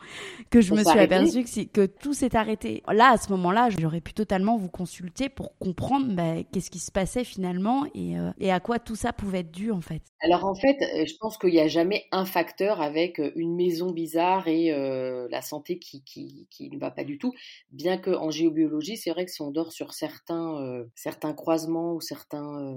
que 0.51 0.61
je 0.61 0.69
Ça 0.69 0.75
me 0.77 0.81
suis 0.83 0.89
arrêté 0.91 1.15
aperçue 1.17 1.43
que, 1.43 1.51
c'est- 1.51 1.67
que 1.67 1.85
tout 1.87 2.15
s'est 2.15 2.37
arrêté. 2.37 2.85
Là, 2.93 3.11
à 3.11 3.17
ce 3.17 3.29
moment-là, 3.33 3.71
j'aurais 3.77 4.01
pu 4.01 4.13
totalement 4.15 4.57
vous 4.57 4.69
consulter 4.69 5.29
pour 5.29 5.59
comprendre 5.59 6.15
bah, 6.15 6.45
qu'est-ce 6.53 6.71
qui 6.71 6.79
se 6.79 6.93
passait 6.93 7.25
finalement 7.25 7.87
et, 7.93 8.15
et 8.39 8.53
à 8.53 8.61
quoi 8.61 8.79
tout 8.79 8.95
ça 8.95 9.13
pouvait 9.13 9.41
être 9.41 9.51
dû 9.51 9.73
en 9.73 9.81
fait. 9.81 10.03
Alors 10.21 10.45
en 10.45 10.55
fait, 10.55 10.77
je 10.81 11.13
pense 11.21 11.37
qu'il 11.39 11.51
n'y 11.51 11.59
a 11.61 11.67
jamais 11.67 12.04
un 12.13 12.25
facteur 12.25 12.81
avec 12.81 13.21
euh, 13.21 13.33
une 13.37 13.55
maison 13.55 13.91
bizarre 13.91 14.49
et 14.49 14.73
euh, 14.73 15.29
la 15.31 15.43
santé 15.43 15.79
qui, 15.79 16.49
ne 16.61 16.79
va 16.79 16.91
pas 16.91 17.05
du 17.05 17.19
tout. 17.19 17.33
Bien 17.71 17.99
que 17.99 18.11
en 18.11 18.31
géobiologie, 18.31 18.97
c'est 18.97 19.11
vrai 19.11 19.25
que 19.25 19.31
si 19.31 19.43
on 19.43 19.51
dort 19.51 19.73
sur 19.73 19.93
certains, 19.95 20.61
euh, 20.63 21.35
croisements 21.37 21.95
ou 21.95 22.01
certains 22.01 22.77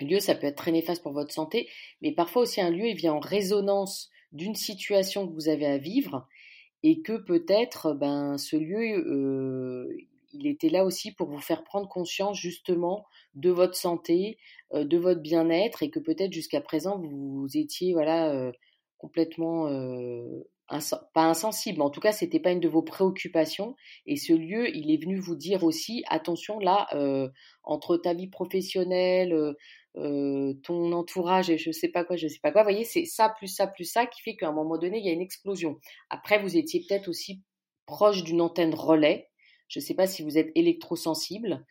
lieux, 0.00 0.20
ça 0.20 0.34
peut 0.34 0.46
être 0.46 0.56
très 0.56 0.72
néfaste 0.72 1.02
pour 1.02 1.12
votre 1.12 1.32
santé. 1.32 1.68
Mais 2.02 2.12
parfois 2.12 2.42
aussi 2.42 2.60
un 2.60 2.70
lieu, 2.70 2.92
vient 2.94 3.14
en 3.14 3.20
résonance 3.20 4.10
d'une 4.32 4.54
situation 4.54 5.26
que 5.26 5.32
vous 5.32 5.48
avez 5.48 5.66
à 5.66 5.78
vivre 5.78 6.26
et 6.82 7.02
que 7.02 7.16
peut-être 7.16 7.92
ben, 7.92 8.38
ce 8.38 8.56
lieu, 8.56 10.08
il 10.32 10.46
était 10.46 10.68
là 10.68 10.84
aussi 10.84 11.12
pour 11.12 11.28
vous 11.28 11.40
faire 11.40 11.64
prendre 11.64 11.88
conscience 11.88 12.38
justement 12.38 13.04
de 13.34 13.50
votre 13.50 13.76
santé, 13.76 14.38
euh, 14.72 14.84
de 14.84 14.96
votre 14.98 15.20
bien-être 15.20 15.82
et 15.82 15.90
que 15.90 15.98
peut-être 15.98 16.32
jusqu'à 16.32 16.60
présent 16.60 16.98
vous 16.98 17.46
étiez 17.54 17.92
voilà 17.92 18.32
euh, 18.32 18.52
complètement 18.98 19.66
euh, 19.68 20.44
pas 21.14 21.24
insensible, 21.24 21.82
en 21.82 21.90
tout 21.90 22.00
cas 22.00 22.12
c'était 22.12 22.38
pas 22.38 22.52
une 22.52 22.60
de 22.60 22.68
vos 22.68 22.82
préoccupations 22.82 23.74
et 24.06 24.16
ce 24.16 24.32
lieu 24.32 24.68
il 24.76 24.92
est 24.92 25.02
venu 25.02 25.18
vous 25.18 25.34
dire 25.34 25.64
aussi 25.64 26.04
attention 26.08 26.60
là 26.60 26.86
entre 27.64 27.96
ta 27.96 28.14
vie 28.14 28.28
professionnelle 28.28 29.56
ton 29.94 30.92
entourage 30.92 31.50
et 31.50 31.58
je 31.58 31.72
sais 31.72 31.88
pas 31.88 32.04
quoi, 32.04 32.16
je 32.16 32.28
sais 32.28 32.38
pas 32.40 32.52
quoi. 32.52 32.62
Vous 32.62 32.70
voyez, 32.70 32.84
c'est 32.84 33.04
ça 33.04 33.28
plus 33.28 33.48
ça 33.48 33.66
plus 33.66 33.84
ça 33.84 34.06
qui 34.06 34.22
fait 34.22 34.36
qu'à 34.36 34.48
un 34.48 34.52
moment 34.52 34.78
donné, 34.78 34.98
il 34.98 35.04
y 35.04 35.08
a 35.08 35.12
une 35.12 35.20
explosion. 35.20 35.80
Après, 36.10 36.40
vous 36.40 36.56
étiez 36.56 36.84
peut-être 36.86 37.08
aussi 37.08 37.42
proche 37.86 38.22
d'une 38.22 38.40
antenne 38.40 38.74
relais. 38.74 39.29
Je 39.70 39.78
ne 39.78 39.84
sais 39.84 39.94
pas 39.94 40.06
si 40.06 40.22
vous 40.22 40.36
êtes 40.36 40.52
électrosensible. 40.56 41.64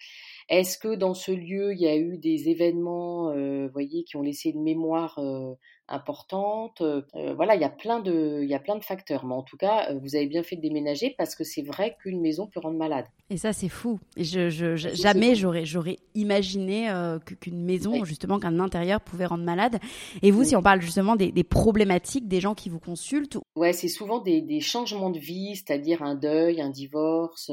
Est-ce 0.50 0.78
que 0.80 0.96
dans 0.96 1.14
ce 1.14 1.32
lieu, 1.32 1.74
il 1.74 1.80
y 1.80 1.88
a 1.88 1.96
eu 1.96 2.18
des 2.18 2.50
événements, 2.50 3.30
euh, 3.32 3.68
voyez, 3.72 4.04
qui 4.04 4.18
ont 4.18 4.22
laissé 4.24 4.50
une 4.50 4.64
mémoire 4.64 5.20
euh, 5.20 5.54
importante 5.88 6.82
Euh, 6.82 7.02
Voilà, 7.36 7.56
il 7.56 7.62
y 7.62 7.66
a 7.66 7.70
plein 7.70 8.00
de, 8.00 8.40
il 8.42 8.50
y 8.50 8.56
a 8.56 8.60
plein 8.60 8.76
de 8.78 8.84
facteurs. 8.84 9.26
Mais 9.26 9.34
en 9.36 9.44
tout 9.44 9.58
cas, 9.58 9.90
euh, 9.92 10.00
vous 10.02 10.16
avez 10.16 10.26
bien 10.28 10.42
fait 10.44 10.56
de 10.56 10.62
déménager 10.62 11.14
parce 11.18 11.36
que 11.36 11.44
c'est 11.44 11.62
vrai 11.62 11.96
qu'une 12.02 12.20
maison 12.22 12.48
peut 12.48 12.60
rendre 12.60 12.78
malade. 12.78 13.06
Et 13.30 13.38
ça, 13.38 13.54
c'est 13.54 13.70
fou. 13.70 14.00
Je, 14.18 14.50
je- 14.50 14.76
je- 14.76 14.90
jamais 14.96 15.36
j'aurais, 15.36 15.66
j'aurais 15.66 15.98
imaginé 16.16 16.90
euh, 16.90 17.20
qu'une 17.20 17.64
maison, 17.64 17.92
Oui. 17.94 18.02
justement, 18.06 18.40
qu'un 18.40 18.60
intérieur 18.60 19.02
pouvait 19.02 19.26
rendre 19.28 19.44
malade. 19.44 19.80
Et 20.24 20.32
vous, 20.32 20.40
Oui. 20.42 20.46
si 20.48 20.56
on 20.56 20.64
parle 20.64 20.82
justement 20.82 21.16
des, 21.16 21.32
des 21.32 21.44
problématiques 21.44 22.28
des 22.28 22.40
gens 22.42 22.56
qui 22.56 22.70
vous 22.70 22.80
consultent, 22.80 23.38
Ouais, 23.56 23.74
c'est 23.74 23.88
souvent 23.88 24.20
des, 24.20 24.42
des 24.42 24.62
changements 24.62 25.10
de 25.12 25.20
vie, 25.20 25.56
c'est-à-dire 25.56 26.02
un 26.02 26.16
deuil, 26.16 26.60
un 26.62 26.70
divorce. 26.72 27.52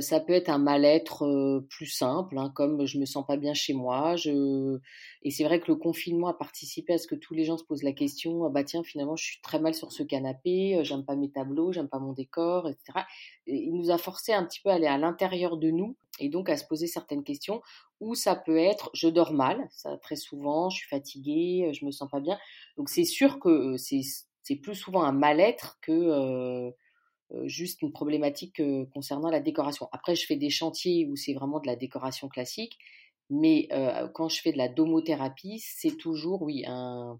Ça 0.00 0.20
peut 0.20 0.34
être 0.34 0.50
un 0.50 0.58
mal-être 0.58 1.62
plus 1.70 1.86
simple, 1.86 2.38
hein, 2.38 2.52
comme 2.54 2.86
je 2.86 2.98
me 2.98 3.06
sens 3.06 3.26
pas 3.26 3.36
bien 3.36 3.54
chez 3.54 3.72
moi. 3.72 4.16
Je... 4.16 4.78
Et 5.22 5.30
c'est 5.30 5.44
vrai 5.44 5.60
que 5.60 5.68
le 5.68 5.76
confinement 5.76 6.28
a 6.28 6.34
participé 6.34 6.94
à 6.94 6.98
ce 6.98 7.06
que 7.06 7.14
tous 7.14 7.34
les 7.34 7.44
gens 7.44 7.56
se 7.56 7.64
posent 7.64 7.82
la 7.82 7.92
question, 7.92 8.44
ah 8.44 8.50
bah 8.50 8.64
tiens, 8.64 8.82
finalement, 8.82 9.16
je 9.16 9.24
suis 9.24 9.40
très 9.40 9.58
mal 9.58 9.74
sur 9.74 9.92
ce 9.92 10.02
canapé, 10.02 10.80
j'aime 10.82 11.04
pas 11.04 11.16
mes 11.16 11.30
tableaux, 11.30 11.72
j'aime 11.72 11.88
pas 11.88 11.98
mon 11.98 12.12
décor, 12.12 12.68
etc. 12.68 13.06
Et 13.46 13.56
il 13.56 13.74
nous 13.74 13.90
a 13.90 13.98
forcé 13.98 14.32
un 14.32 14.44
petit 14.44 14.60
peu 14.60 14.70
à 14.70 14.74
aller 14.74 14.86
à 14.86 14.98
l'intérieur 14.98 15.56
de 15.56 15.70
nous 15.70 15.96
et 16.20 16.28
donc 16.28 16.48
à 16.50 16.56
se 16.56 16.64
poser 16.66 16.86
certaines 16.86 17.24
questions. 17.24 17.62
Ou 18.00 18.14
ça 18.14 18.36
peut 18.36 18.58
être, 18.58 18.90
je 18.94 19.08
dors 19.08 19.32
mal, 19.32 19.68
ça 19.70 19.96
très 19.98 20.16
souvent, 20.16 20.70
je 20.70 20.78
suis 20.78 20.88
fatiguée, 20.88 21.72
je 21.72 21.84
me 21.84 21.90
sens 21.90 22.08
pas 22.10 22.20
bien. 22.20 22.38
Donc 22.76 22.88
c'est 22.88 23.04
sûr 23.04 23.40
que 23.40 23.76
c'est 23.76 24.56
plus 24.56 24.74
souvent 24.74 25.02
un 25.02 25.12
mal-être 25.12 25.78
que 25.82 25.92
euh, 25.92 26.70
juste 27.44 27.82
une 27.82 27.92
problématique 27.92 28.60
euh, 28.60 28.86
concernant 28.94 29.30
la 29.30 29.40
décoration. 29.40 29.88
Après, 29.92 30.14
je 30.14 30.26
fais 30.26 30.36
des 30.36 30.50
chantiers 30.50 31.06
où 31.06 31.16
c'est 31.16 31.34
vraiment 31.34 31.60
de 31.60 31.66
la 31.66 31.76
décoration 31.76 32.28
classique, 32.28 32.78
mais 33.30 33.68
euh, 33.72 34.08
quand 34.08 34.28
je 34.28 34.40
fais 34.40 34.52
de 34.52 34.58
la 34.58 34.68
domothérapie, 34.68 35.58
c'est 35.60 35.96
toujours, 35.96 36.42
oui, 36.42 36.64
un, 36.66 37.18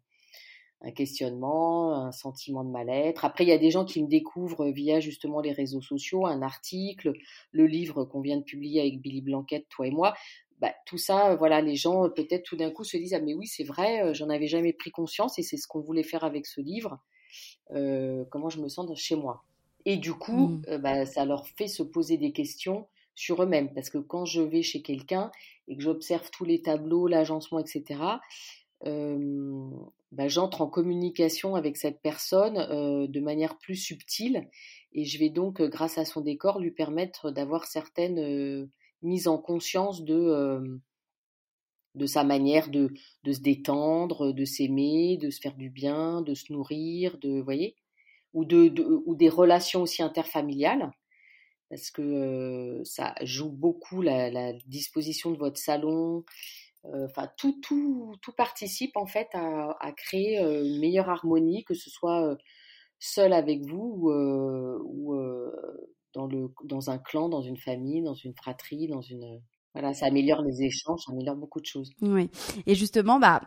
questionnement, 0.95 2.07
un 2.07 2.13
sentiment 2.13 2.65
de 2.65 2.71
mal-être. 2.71 3.25
Après, 3.25 3.45
il 3.45 3.49
y 3.49 3.53
a 3.53 3.59
des 3.59 3.71
gens 3.71 3.85
qui 3.85 4.03
me 4.03 4.09
découvrent 4.09 4.71
via 4.71 5.01
justement 5.01 5.41
les 5.41 5.53
réseaux 5.53 5.83
sociaux, 5.83 6.25
un 6.27 6.41
article, 6.41 7.13
le 7.51 7.67
livre 7.67 8.05
qu'on 8.05 8.21
vient 8.21 8.37
de 8.37 8.45
publier 8.45 8.81
avec 8.81 9.01
Billy 9.01 9.21
Blanquette, 9.21 9.69
toi 9.69 9.87
et 9.87 9.91
moi. 9.91 10.15
Bah, 10.61 10.75
tout 10.87 10.99
ça, 10.99 11.31
euh, 11.31 11.37
voilà, 11.37 11.61
les 11.61 11.77
gens 11.77 12.05
euh, 12.05 12.09
peut-être 12.09 12.43
tout 12.43 12.57
d'un 12.57 12.71
coup 12.71 12.83
se 12.83 12.97
disent 12.97 13.15
ah 13.15 13.21
mais 13.21 13.35
oui 13.35 13.47
c'est 13.47 13.63
vrai, 13.63 14.03
euh, 14.03 14.13
j'en 14.15 14.29
avais 14.29 14.49
jamais 14.49 14.73
pris 14.73 14.91
conscience 14.91 15.39
et 15.39 15.43
c'est 15.43 15.57
ce 15.57 15.69
qu'on 15.69 15.81
voulait 15.81 16.03
faire 16.03 16.25
avec 16.25 16.47
ce 16.47 16.61
livre. 16.61 16.99
Euh, 17.73 18.25
comment 18.31 18.49
je 18.49 18.61
me 18.61 18.69
sens 18.69 18.89
chez 18.99 19.15
moi? 19.15 19.45
Et 19.91 19.97
du 19.97 20.13
coup, 20.13 20.61
Mm. 20.61 20.63
euh, 20.69 20.79
bah, 20.79 21.07
ça 21.07 21.25
leur 21.25 21.47
fait 21.49 21.67
se 21.67 21.83
poser 21.83 22.19
des 22.19 22.31
questions 22.33 22.87
sur 23.15 23.43
eux-mêmes. 23.43 23.73
Parce 23.75 23.89
que 23.89 23.97
quand 23.97 24.27
je 24.27 24.43
vais 24.43 24.63
chez 24.63 24.83
quelqu'un 24.83 25.31
et 25.67 25.77
que 25.79 25.83
j'observe 25.83 26.31
tous 26.31 26.45
les 26.45 26.61
tableaux, 26.61 27.07
l'agencement, 27.09 27.59
etc., 27.59 28.21
euh, 28.85 29.71
bah, 30.13 30.29
j'entre 30.29 30.61
en 30.61 30.69
communication 30.69 31.55
avec 31.55 31.79
cette 31.79 32.03
personne 32.03 32.59
euh, 32.59 33.07
de 33.07 33.21
manière 33.21 33.57
plus 33.59 33.77
subtile. 33.77 34.51
Et 34.93 35.07
je 35.07 35.19
vais 35.19 35.31
donc, 35.31 35.61
euh, 35.63 35.69
grâce 35.69 35.97
à 35.97 36.05
son 36.05 36.21
décor, 36.21 36.61
lui 36.61 36.71
permettre 36.71 37.31
d'avoir 37.31 37.65
certaines 37.65 38.69
mises 39.03 39.27
en 39.27 39.39
conscience 39.39 40.05
de, 40.05 40.79
de 41.95 42.07
sa 42.07 42.25
manière 42.25 42.71
de, 42.71 42.93
de 43.25 43.33
se 43.33 43.41
détendre, 43.41 44.33
de 44.35 44.45
s'aimer, 44.45 45.17
de 45.17 45.31
se 45.31 45.41
faire 45.41 45.57
du 45.57 45.71
bien, 45.71 46.21
de 46.21 46.35
se 46.35 46.53
nourrir, 46.53 47.17
de, 47.19 47.39
vous 47.39 47.45
voyez 47.45 47.75
ou, 48.35 48.45
de, 48.45 48.69
de- 48.69 49.03
ou 49.07 49.15
des 49.15 49.29
relations 49.29 49.83
aussi 49.83 50.03
interfamiliales, 50.03 50.91
parce 51.71 51.91
que 51.91 52.81
ça 52.85 53.15
joue 53.23 53.51
beaucoup 53.51 54.03
la, 54.03 54.53
disposition 54.67 55.31
de 55.31 55.39
votre 55.39 55.59
salon. 55.59 56.25
Enfin, 56.85 57.29
tout, 57.37 57.61
tout, 57.63 58.15
tout 58.23 58.33
participe 58.33 58.97
en 58.97 59.07
fait 59.07 59.29
à, 59.35 59.93
créer 59.97 60.39
une 60.39 60.81
meilleure 60.81 61.11
harmonie, 61.11 61.65
que 61.65 61.75
ce 61.75 61.91
soit 61.91 62.37
seul 62.99 63.33
avec 63.33 63.63
vous 63.63 63.99
ou, 64.03 65.13
ou 65.13 65.15
dans, 66.15 66.27
le, 66.27 66.51
dans 66.65 66.91
un 66.91 66.99
clan, 66.99 67.29
dans 67.29 67.43
une 67.43 67.57
famille, 67.57 68.03
dans 68.03 68.15
une 68.15 68.35
fratrie, 68.35 68.89
dans 68.89 69.03
une... 69.03 69.41
Voilà, 69.75 69.95
ça 69.95 70.07
améliore 70.07 70.43
les 70.43 70.63
échanges, 70.63 71.01
ça 71.07 71.13
améliore 71.13 71.37
beaucoup 71.37 71.61
de 71.61 71.67
choses. 71.67 71.93
Oui. 72.03 72.31
Et 72.67 72.75
justement, 72.75 73.19
bah, 73.21 73.43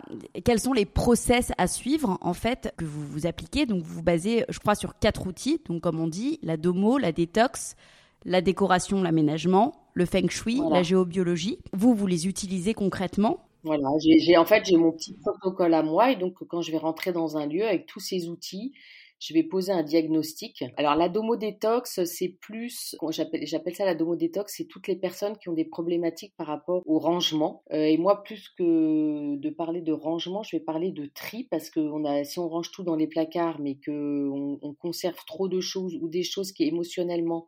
quels 0.46 0.60
sont 0.60 0.72
les 0.74 0.86
process 0.86 1.51
à 1.58 1.68
suivre 1.68 2.18
en 2.22 2.34
fait 2.34 2.74
que 2.78 2.86
vous 2.86 3.06
vous 3.06 3.25
appliquez? 3.28 3.66
Donc, 3.66 3.84
vous 3.84 3.96
vous 3.96 4.04
basez, 4.04 4.46
je 4.48 4.60
crois, 4.60 4.75
sur 4.75 4.98
quatre 5.00 5.28
outils. 5.28 5.60
Donc, 5.68 5.82
comme 5.82 6.00
on 6.00 6.08
dit, 6.08 6.40
la 6.44 6.58
domo, 6.58 6.98
la 6.98 7.12
détox, 7.12 7.75
la 8.24 8.42
décoration, 8.42 9.01
l'aménagement, 9.01 9.74
le 9.94 10.06
feng 10.06 10.30
shui, 10.30 10.58
Voilà. 10.58 10.78
la 10.78 10.84
géobiologie. 10.84 11.58
Vous, 11.74 11.96
vous 11.96 12.08
les 12.08 12.28
utilisez 12.28 12.74
concrètement? 12.74 13.40
Voilà, 13.63 13.90
j'ai, 14.00 14.18
j'ai- 14.20 14.38
en 14.38 14.46
fait 14.46 14.63
j'ai 14.66 14.75
mon 14.78 14.92
petit 14.92 15.13
protocole 15.13 15.74
à 15.75 15.84
moi 15.84 16.12
et 16.12 16.16
donc 16.16 16.34
quand 16.48 16.62
je 16.62 16.72
vais 16.72 16.80
rentrer 16.80 17.12
dans 17.12 17.38
un 17.38 17.46
lieu 17.46 17.63
avec 17.63 17.86
tous 17.86 18.00
ces 18.00 18.28
outils, 18.28 18.74
je 19.22 19.34
vais 19.36 19.44
poser 19.44 19.72
un 19.72 19.84
diagnostic. 19.84 20.63
Alors 20.78 20.96
la 20.96 21.08
domo 21.08 21.36
détox, 21.36 22.04
c'est 22.06 22.36
plus, 22.42 22.96
j'appelle, 23.12 23.75
ça 23.75 23.86
la 23.86 23.94
domo 23.94 24.16
détox, 24.16 24.54
c'est 24.58 24.66
toutes 24.66 24.88
les 24.88 24.96
personnes 24.96 25.38
qui 25.38 25.48
ont 25.48 25.54
des 25.54 25.66
problématiques 25.66 26.34
par 26.36 26.48
rapport 26.48 26.82
au 26.86 26.98
rangement. 26.98 27.63
Euh, 27.72 27.86
et 27.86 27.98
moi, 27.98 28.24
plus 28.24 28.50
que 28.58 29.36
de 29.36 29.50
parler 29.51 29.82
de 29.82 29.94
rangement, 29.94 30.42
je 30.42 30.56
vais 30.56 30.63
parler 30.63 30.92
de 30.92 31.06
tri 31.06 31.44
parce 31.51 31.70
que 31.70 31.80
on 31.80 32.04
a, 32.04 32.24
si 32.24 32.40
on 32.40 32.50
range 32.50 32.72
tout 32.72 32.84
dans 32.84 32.96
les 32.96 33.08
placards, 33.08 33.62
mais 33.62 33.75
que 33.75 34.28
on, 34.30 34.58
on 34.63 34.74
conserve 34.74 35.24
trop 35.28 35.48
de 35.48 35.62
choses 35.62 35.96
ou 36.01 36.08
des 36.10 36.24
choses 36.24 36.51
qui 36.51 36.63
émotionnellement 36.63 37.48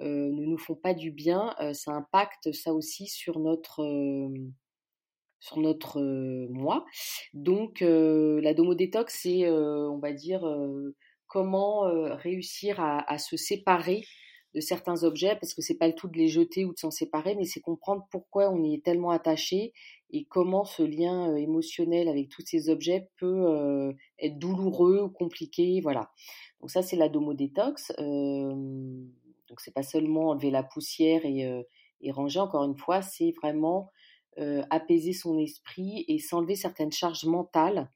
euh, 0.00 0.30
ne 0.32 0.46
nous 0.46 0.58
font 0.58 0.74
pas 0.74 0.94
du 0.94 1.10
bien, 1.10 1.54
euh, 1.60 1.74
ça 1.74 1.92
impacte 1.92 2.52
ça 2.52 2.72
aussi 2.72 3.06
sur 3.06 3.38
notre 3.38 3.82
euh, 3.82 4.28
sur 5.42 5.58
notre 5.58 6.00
moi. 6.50 6.86
Donc 7.34 7.80
la 7.80 8.54
domo 8.54 8.74
détox, 8.74 9.20
c'est 9.22 9.50
on 9.50 9.98
va 9.98 10.12
dire 10.12 10.42
comment 11.26 11.82
réussir 12.16 12.80
à, 12.80 13.10
à 13.12 13.18
se 13.18 13.36
séparer 13.36 14.04
de 14.54 14.60
certains 14.60 15.02
objets 15.04 15.36
parce 15.36 15.54
que 15.54 15.62
c'est 15.62 15.78
pas 15.78 15.88
le 15.88 15.94
tout 15.94 16.08
de 16.08 16.18
les 16.18 16.28
jeter 16.28 16.64
ou 16.64 16.72
de 16.72 16.78
s'en 16.78 16.90
séparer, 16.90 17.34
mais 17.34 17.44
c'est 17.44 17.60
comprendre 17.60 18.06
pourquoi 18.10 18.50
on 18.50 18.62
y 18.62 18.74
est 18.74 18.84
tellement 18.84 19.10
attaché 19.10 19.72
et 20.10 20.24
comment 20.24 20.64
ce 20.64 20.82
lien 20.82 21.34
émotionnel 21.36 22.08
avec 22.08 22.28
tous 22.28 22.42
ces 22.46 22.68
objets 22.68 23.08
peut 23.18 23.46
euh, 23.48 23.92
être 24.18 24.38
douloureux 24.38 25.00
ou 25.00 25.08
compliqué, 25.08 25.80
voilà. 25.80 26.10
Donc 26.60 26.70
ça 26.70 26.82
c'est 26.82 26.96
la 26.96 27.08
domo 27.08 27.34
détox. 27.34 27.92
Euh, 27.98 28.52
donc 29.48 29.60
c'est 29.60 29.74
pas 29.74 29.82
seulement 29.82 30.30
enlever 30.30 30.50
la 30.50 30.62
poussière 30.62 31.24
et, 31.24 31.46
euh, 31.46 31.62
et 32.02 32.10
ranger. 32.10 32.40
Encore 32.40 32.64
une 32.64 32.76
fois, 32.76 33.02
c'est 33.02 33.32
vraiment 33.32 33.90
euh, 34.38 34.62
apaiser 34.70 35.12
son 35.12 35.38
esprit 35.38 36.04
et 36.08 36.18
s'enlever 36.18 36.56
certaines 36.56 36.92
charges 36.92 37.24
mentales 37.24 37.90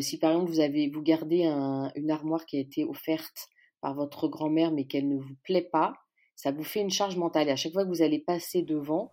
si 0.00 0.18
par 0.18 0.32
exemple 0.32 0.50
vous 0.50 0.60
avez 0.60 0.88
vous 0.88 1.02
gardez 1.02 1.44
une 1.44 2.10
armoire 2.10 2.46
qui 2.46 2.56
a 2.56 2.60
été 2.60 2.84
offerte 2.84 3.48
par 3.84 3.94
votre 3.94 4.28
grand-mère 4.28 4.72
mais 4.72 4.86
qu'elle 4.86 5.08
ne 5.08 5.18
vous 5.18 5.36
plaît 5.42 5.68
pas, 5.70 5.92
ça 6.36 6.52
vous 6.52 6.64
fait 6.64 6.80
une 6.80 6.90
charge 6.90 7.16
mentale. 7.18 7.48
Et 7.48 7.52
à 7.52 7.56
chaque 7.56 7.74
fois 7.74 7.84
que 7.84 7.90
vous 7.90 8.00
allez 8.00 8.18
passer 8.18 8.62
devant, 8.62 9.12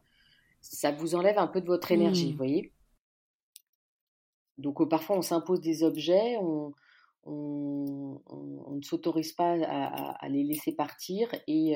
ça 0.61 0.93
vous 0.93 1.13
enlève 1.13 1.37
un 1.37 1.47
peu 1.47 1.59
de 1.59 1.65
votre 1.65 1.91
énergie, 1.91 2.27
vous 2.27 2.33
mmh. 2.33 2.37
voyez? 2.37 2.73
Donc 4.57 4.87
parfois 4.89 5.17
on 5.17 5.21
s'impose 5.21 5.59
des 5.59 5.83
objets, 5.83 6.37
on, 6.37 6.73
ne 7.25 8.81
s'autorise 8.81 9.33
pas 9.33 9.57
à, 9.61 10.29
les 10.29 10.43
laisser 10.45 10.71
partir 10.71 11.29
et 11.47 11.75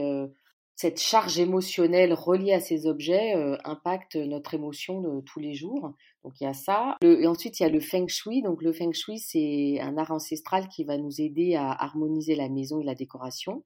cette 0.75 0.99
charge 0.99 1.39
émotionnelle 1.39 2.13
reliée 2.13 2.53
à 2.53 2.59
ces 2.59 2.85
objets 2.85 3.33
impacte 3.63 4.15
notre 4.15 4.53
émotion 4.53 5.01
de 5.01 5.21
tous 5.21 5.39
les 5.39 5.53
jours. 5.53 5.93
Donc 6.23 6.33
il 6.41 6.43
y 6.43 6.47
a 6.47 6.53
ça. 6.53 6.97
et 7.01 7.27
ensuite 7.27 7.59
il 7.59 7.63
y 7.63 7.65
a 7.65 7.69
le 7.69 7.79
feng 7.79 8.07
shui. 8.07 8.41
Donc 8.41 8.61
le 8.61 8.73
feng 8.73 8.91
shui 8.91 9.19
c'est 9.19 9.79
un 9.79 9.97
art 9.97 10.11
ancestral 10.11 10.67
qui 10.67 10.83
va 10.83 10.97
nous 10.97 11.21
aider 11.21 11.55
à 11.55 11.71
harmoniser 11.71 12.35
la 12.35 12.49
maison 12.49 12.81
et 12.81 12.83
la 12.83 12.95
décoration 12.95 13.63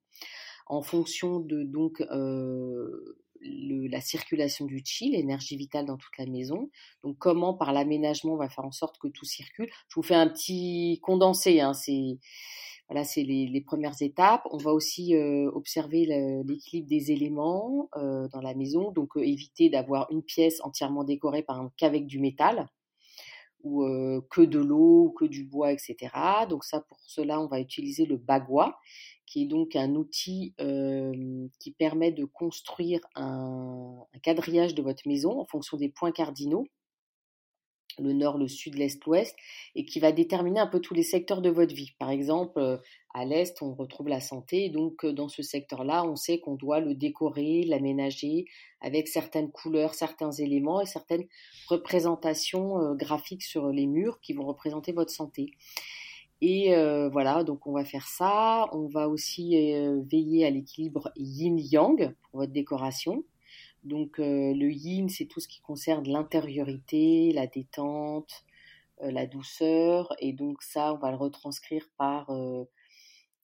en 0.67 0.81
fonction 0.83 1.39
de 1.39 1.63
donc 1.63 2.03
la 3.41 4.01
circulation 4.01 4.65
du 4.65 4.81
chi, 4.85 5.11
l'énergie 5.11 5.57
vitale 5.57 5.85
dans 5.85 5.97
toute 5.97 6.17
la 6.17 6.25
maison. 6.25 6.69
Donc 7.03 7.17
comment 7.17 7.53
par 7.53 7.73
l'aménagement 7.73 8.33
on 8.33 8.37
va 8.37 8.49
faire 8.49 8.65
en 8.65 8.71
sorte 8.71 8.97
que 8.99 9.07
tout 9.07 9.25
circule. 9.25 9.69
Je 9.89 9.95
vous 9.95 10.03
fais 10.03 10.15
un 10.15 10.27
petit 10.27 10.99
condensé. 11.01 11.59
Hein, 11.59 11.73
c'est 11.73 12.19
voilà, 12.89 13.03
c'est 13.03 13.21
les, 13.21 13.61
premières 13.61 14.01
étapes. 14.01 14.41
On 14.51 14.57
va 14.57 14.71
aussi 14.71 15.15
euh, 15.15 15.51
observer 15.53 16.07
l'équilibre 16.43 16.89
des 16.89 17.11
éléments 17.11 17.87
euh, 17.95 18.27
dans 18.29 18.41
la 18.41 18.55
maison, 18.55 18.91
donc 18.91 19.15
euh, 19.15 19.21
éviter 19.21 19.69
d'avoir 19.69 20.07
une 20.11 20.23
pièce 20.23 20.59
entièrement 20.63 21.03
décorée 21.03 21.43
par 21.43 21.69
qu'avec 21.77 22.07
du 22.07 22.19
métal 22.19 22.67
ou 23.61 23.85
que 24.31 24.41
de 24.41 24.57
l'eau 24.57 25.07
ou 25.07 25.11
que 25.11 25.25
du 25.25 25.43
bois, 25.43 25.73
etc. 25.73 25.97
Donc 26.49 26.63
ça, 26.63 26.79
pour 26.79 26.97
cela, 27.01 27.41
on 27.41 27.47
va 27.47 27.59
utiliser 27.59 28.05
le 28.05 28.15
bagua, 28.15 28.79
qui 29.25 29.43
est 29.43 29.47
donc 29.47 29.75
un 29.75 29.95
outil 29.95 30.55
qui 31.59 31.71
permet 31.71 32.13
de 32.13 32.23
construire 32.23 33.01
un, 33.15 33.97
quadrillage 34.23 34.75
de 34.75 34.81
votre 34.81 35.05
maison 35.05 35.41
en 35.41 35.45
fonction 35.45 35.75
des 35.75 35.89
points 35.89 36.13
cardinaux, 36.13 36.67
le 37.99 38.13
nord, 38.13 38.37
le 38.37 38.47
sud, 38.47 38.75
l'est, 38.75 39.03
l'ouest, 39.05 39.35
et 39.75 39.85
qui 39.85 39.99
va 39.99 40.11
déterminer 40.11 40.59
un 40.59 40.67
peu 40.67 40.79
tous 40.79 40.93
les 40.93 41.03
secteurs 41.03 41.41
de 41.41 41.49
votre 41.49 41.73
vie. 41.73 41.91
Par 41.99 42.09
exemple, 42.09 42.79
à 43.13 43.25
l'est, 43.25 43.61
on 43.61 43.73
retrouve 43.73 44.07
la 44.07 44.19
santé, 44.19 44.69
donc 44.69 45.05
dans 45.05 45.29
ce 45.29 45.41
secteur-là, 45.41 46.05
on 46.05 46.15
sait 46.15 46.39
qu'on 46.39 46.55
doit 46.55 46.79
le 46.79 46.95
décorer, 46.95 47.63
l'aménager 47.63 48.45
avec 48.81 49.07
certaines 49.07 49.51
couleurs, 49.51 49.93
certains 49.93 50.31
éléments 50.31 50.81
et 50.81 50.85
certaines 50.85 51.25
représentations 51.67 52.95
graphiques 52.95 53.43
sur 53.43 53.67
les 53.69 53.87
murs 53.87 54.19
qui 54.21 54.33
vont 54.33 54.45
représenter 54.45 54.91
votre 54.91 55.11
santé. 55.11 55.51
Et 56.41 56.73
voilà, 57.11 57.43
donc 57.43 57.67
on 57.67 57.73
va 57.73 57.83
faire 57.83 58.07
ça. 58.07 58.69
On 58.71 58.87
va 58.87 59.09
aussi 59.09 59.57
veiller 60.09 60.45
à 60.45 60.49
l'équilibre 60.49 61.11
yin-yang 61.17 62.15
pour 62.21 62.39
votre 62.39 62.53
décoration. 62.53 63.25
Donc 63.83 64.17
le 64.17 64.71
yin, 64.71 65.09
c'est 65.09 65.25
tout 65.25 65.39
ce 65.39 65.47
qui 65.47 65.61
concerne 65.61 66.07
l'intériorité, 66.07 67.31
la 67.33 67.47
détente, 67.47 68.43
la 69.01 69.25
douceur. 69.25 70.13
Et 70.19 70.33
donc 70.33 70.61
ça, 70.61 70.93
on 70.93 70.97
va 70.97 71.11
le 71.11 71.17
retranscrire 71.17 71.87
par 71.97 72.31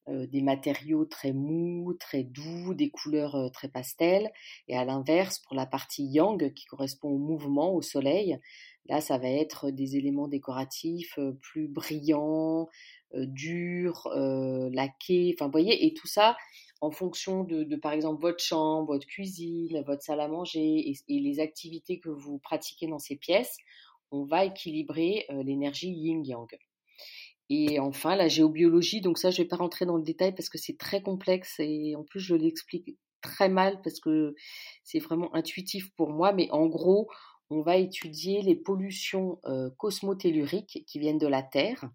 des 0.07 0.41
matériaux 0.41 1.05
très 1.05 1.33
mous, 1.33 1.95
très 1.99 2.23
doux, 2.23 2.73
des 2.73 2.89
couleurs 2.89 3.49
très 3.53 3.69
pastel. 3.69 4.31
Et 4.67 4.77
à 4.77 4.85
l'inverse, 4.85 5.39
pour 5.39 5.55
la 5.55 5.65
partie 5.65 6.05
yang, 6.05 6.53
qui 6.53 6.65
correspond 6.65 7.09
au 7.09 7.17
mouvement, 7.17 7.73
au 7.73 7.81
soleil, 7.81 8.37
Là, 8.87 9.01
ça 9.01 9.17
va 9.17 9.29
être 9.29 9.71
des 9.71 9.97
éléments 9.97 10.27
décoratifs 10.27 11.17
plus 11.41 11.67
brillants, 11.67 12.69
durs, 13.15 14.09
laqués, 14.71 15.33
enfin, 15.35 15.45
vous 15.45 15.51
voyez, 15.51 15.87
et 15.87 15.93
tout 15.93 16.07
ça 16.07 16.37
en 16.85 16.91
fonction 16.91 17.43
de, 17.43 17.75
par 17.75 17.93
exemple, 17.93 18.21
votre 18.21 18.43
chambre, 18.43 18.93
votre 18.93 19.07
cuisine, 19.07 19.83
votre 19.87 20.03
salle 20.03 20.19
à 20.19 20.27
manger 20.27 20.93
et, 21.07 21.19
les 21.19 21.39
activités 21.39 21.99
que 21.99 22.09
vous 22.09 22.37
pratiquez 22.37 22.87
dans 22.87 22.99
ces 22.99 23.15
pièces, 23.15 23.57
on 24.11 24.23
va 24.25 24.45
équilibrer 24.45 25.25
l'énergie 25.43 25.89
yin-yang. 25.89 26.47
Et 27.49 27.79
enfin, 27.79 28.15
la 28.15 28.27
géobiologie, 28.27 29.01
donc 29.01 29.17
ça, 29.17 29.31
je 29.31 29.39
ne 29.39 29.43
vais 29.43 29.47
pas 29.47 29.55
rentrer 29.55 29.85
dans 29.85 29.97
le 29.97 30.03
détail 30.03 30.33
parce 30.33 30.49
que 30.49 30.57
c'est 30.57 30.77
très 30.77 31.01
complexe 31.01 31.55
et 31.59 31.95
en 31.95 32.03
plus, 32.03 32.19
je 32.19 32.35
l'explique 32.35 32.97
très 33.21 33.49
mal 33.49 33.81
parce 33.83 33.99
que 33.99 34.35
c'est 34.83 34.99
vraiment 34.99 35.33
intuitif 35.33 35.91
pour 35.95 36.09
moi, 36.09 36.33
mais 36.33 36.49
en 36.51 36.67
gros, 36.67 37.09
on 37.49 37.61
va 37.61 37.77
étudier 37.77 38.41
les 38.41 38.55
pollutions 38.55 39.39
cosmotelluriques 39.77 40.83
qui 40.87 40.99
viennent 40.99 41.17
de 41.17 41.27
la 41.27 41.43
Terre, 41.43 41.89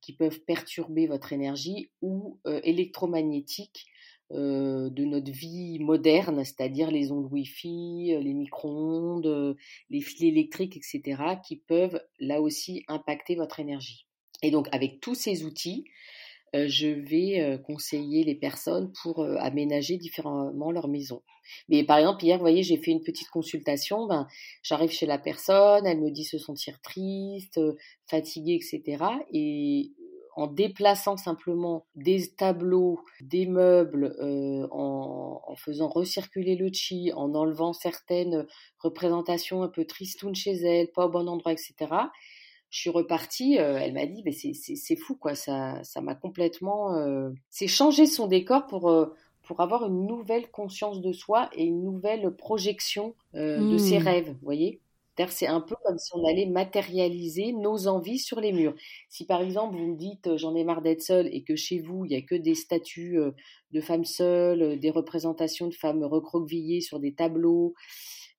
qui 0.00 0.16
peuvent 0.16 0.40
perturber 0.46 1.06
votre 1.06 1.32
énergie, 1.32 1.90
ou 2.02 2.40
électromagnétiques 2.62 3.86
de 4.30 5.04
notre 5.04 5.30
vie 5.30 5.78
moderne, 5.78 6.44
c'est-à-dire 6.44 6.90
les 6.90 7.12
ondes 7.12 7.28
Wi-Fi, 7.30 8.18
les 8.20 8.34
micro-ondes, 8.34 9.56
les 9.90 10.00
fils 10.00 10.22
électriques, 10.22 10.76
etc., 10.76 11.22
qui 11.46 11.56
peuvent 11.56 12.00
là 12.18 12.40
aussi 12.40 12.84
impacter 12.88 13.36
votre 13.36 13.60
énergie. 13.60 14.06
Et 14.42 14.50
donc 14.50 14.68
avec 14.72 15.00
tous 15.00 15.14
ces 15.14 15.44
outils, 15.44 15.84
euh, 16.54 16.66
je 16.68 16.86
vais 16.86 17.40
euh, 17.40 17.58
conseiller 17.58 18.22
les 18.24 18.34
personnes 18.34 18.92
pour 19.02 19.20
euh, 19.20 19.36
aménager 19.40 19.96
différemment 19.96 20.70
leur 20.70 20.88
maison. 20.88 21.22
Mais 21.68 21.84
par 21.84 21.98
exemple, 21.98 22.24
hier, 22.24 22.36
vous 22.36 22.42
voyez, 22.42 22.62
j'ai 22.62 22.76
fait 22.76 22.92
une 22.92 23.02
petite 23.02 23.28
consultation. 23.28 24.06
Ben, 24.06 24.26
j'arrive 24.62 24.90
chez 24.90 25.06
la 25.06 25.18
personne, 25.18 25.86
elle 25.86 26.00
me 26.00 26.10
dit 26.10 26.24
se 26.24 26.38
sentir 26.38 26.80
triste, 26.80 27.60
fatiguée, 28.06 28.54
etc. 28.54 29.04
Et 29.32 29.92
en 30.36 30.46
déplaçant 30.46 31.16
simplement 31.16 31.86
des 31.96 32.28
tableaux, 32.28 33.00
des 33.20 33.46
meubles, 33.46 34.14
en, 34.70 35.42
en, 35.46 35.56
faisant 35.56 35.88
recirculer 35.88 36.56
le 36.56 36.70
chi, 36.72 37.10
en 37.14 37.34
enlevant 37.34 37.72
certaines 37.72 38.46
représentations 38.78 39.62
un 39.62 39.68
peu 39.68 39.84
tristounes 39.84 40.34
chez 40.34 40.52
elle, 40.52 40.92
pas 40.92 41.06
au 41.06 41.08
bon 41.08 41.28
endroit, 41.28 41.52
etc 41.52 41.86
je 42.70 42.80
suis 42.80 42.90
repartie, 42.90 43.58
euh, 43.58 43.78
elle 43.80 43.94
m'a 43.94 44.06
dit, 44.06 44.22
mais 44.24 44.32
c'est 44.32 44.96
fou, 44.96 45.16
quoi, 45.16 45.34
ça 45.34 45.80
m'a 46.02 46.14
complètement... 46.14 46.94
Euh, 46.94 47.30
c'est 47.48 47.68
changer 47.68 48.06
son 48.06 48.26
décor 48.26 48.66
pour, 48.66 48.90
euh, 48.90 49.14
pour 49.42 49.60
avoir 49.60 49.86
une 49.86 50.06
nouvelle 50.06 50.50
conscience 50.50 51.00
de 51.00 51.12
soi 51.12 51.48
et 51.54 51.64
une 51.64 51.82
nouvelle 51.82 52.34
projection 52.34 53.14
de 53.34 53.78
ses 53.78 53.98
mmh. 53.98 54.02
rêves, 54.02 54.36
vous 54.42 54.82
c'est 55.28 55.46
un 55.46 55.60
peu 55.60 55.74
comme 55.84 55.98
si 55.98 56.10
on 56.14 56.24
allait 56.24 56.46
matérialiser 56.46 57.52
nos 57.52 57.88
envies 57.88 58.18
sur 58.18 58.40
les 58.40 58.52
murs. 58.52 58.74
Si 59.08 59.26
par 59.26 59.40
exemple 59.40 59.76
vous 59.76 59.86
me 59.86 59.96
dites 59.96 60.36
j'en 60.36 60.54
ai 60.54 60.64
marre 60.64 60.82
d'être 60.82 61.02
seule 61.02 61.28
et 61.32 61.42
que 61.42 61.56
chez 61.56 61.80
vous 61.80 62.04
il 62.04 62.08
n'y 62.08 62.16
a 62.16 62.22
que 62.22 62.34
des 62.34 62.54
statues 62.54 63.18
de 63.72 63.80
femmes 63.80 64.04
seules, 64.04 64.78
des 64.78 64.90
représentations 64.90 65.68
de 65.68 65.74
femmes 65.74 66.04
recroquevillées 66.04 66.80
sur 66.80 67.00
des 67.00 67.14
tableaux, 67.14 67.74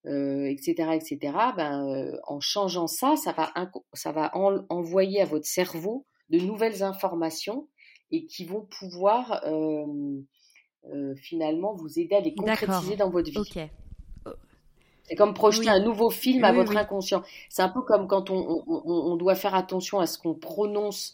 etc., 0.06 0.76
euh, 0.80 0.92
etc., 0.92 1.18
ben, 1.56 1.88
euh, 1.88 2.18
en 2.28 2.40
changeant 2.40 2.88
ça, 2.88 3.16
ça 3.16 3.32
va, 3.34 3.52
ça 3.94 4.12
va 4.12 4.32
envoyer 4.36 5.22
à 5.22 5.26
votre 5.26 5.46
cerveau 5.46 6.06
de 6.30 6.40
nouvelles 6.40 6.84
informations 6.84 7.68
et 8.12 8.26
qui 8.26 8.46
vont 8.46 8.68
pouvoir 8.80 9.44
euh, 9.46 11.16
finalement 11.18 11.76
vous 11.76 12.00
aider 12.00 12.16
à 12.16 12.22
les 12.22 12.34
concrétiser 12.34 12.96
dans 12.96 13.10
votre 13.10 13.30
vie. 13.30 13.70
C'est 15.08 15.15
comme 15.15 15.34
projeter 15.34 15.70
un 15.70 15.80
nouveau 15.80 16.10
film 16.10 16.43
à 16.43 16.52
votre 16.52 16.76
inconscient. 16.76 17.24
C'est 17.50 17.62
un 17.62 17.70
peu 17.70 17.82
comme 17.82 18.08
quand 18.08 18.30
on, 18.30 18.63
on, 18.67 19.15
doit 19.15 19.36
faire 19.36 19.56
attention 19.56 20.00
à 20.00 20.06
ce 20.06 20.17
qu'on 20.17 20.34
prononce 20.34 21.13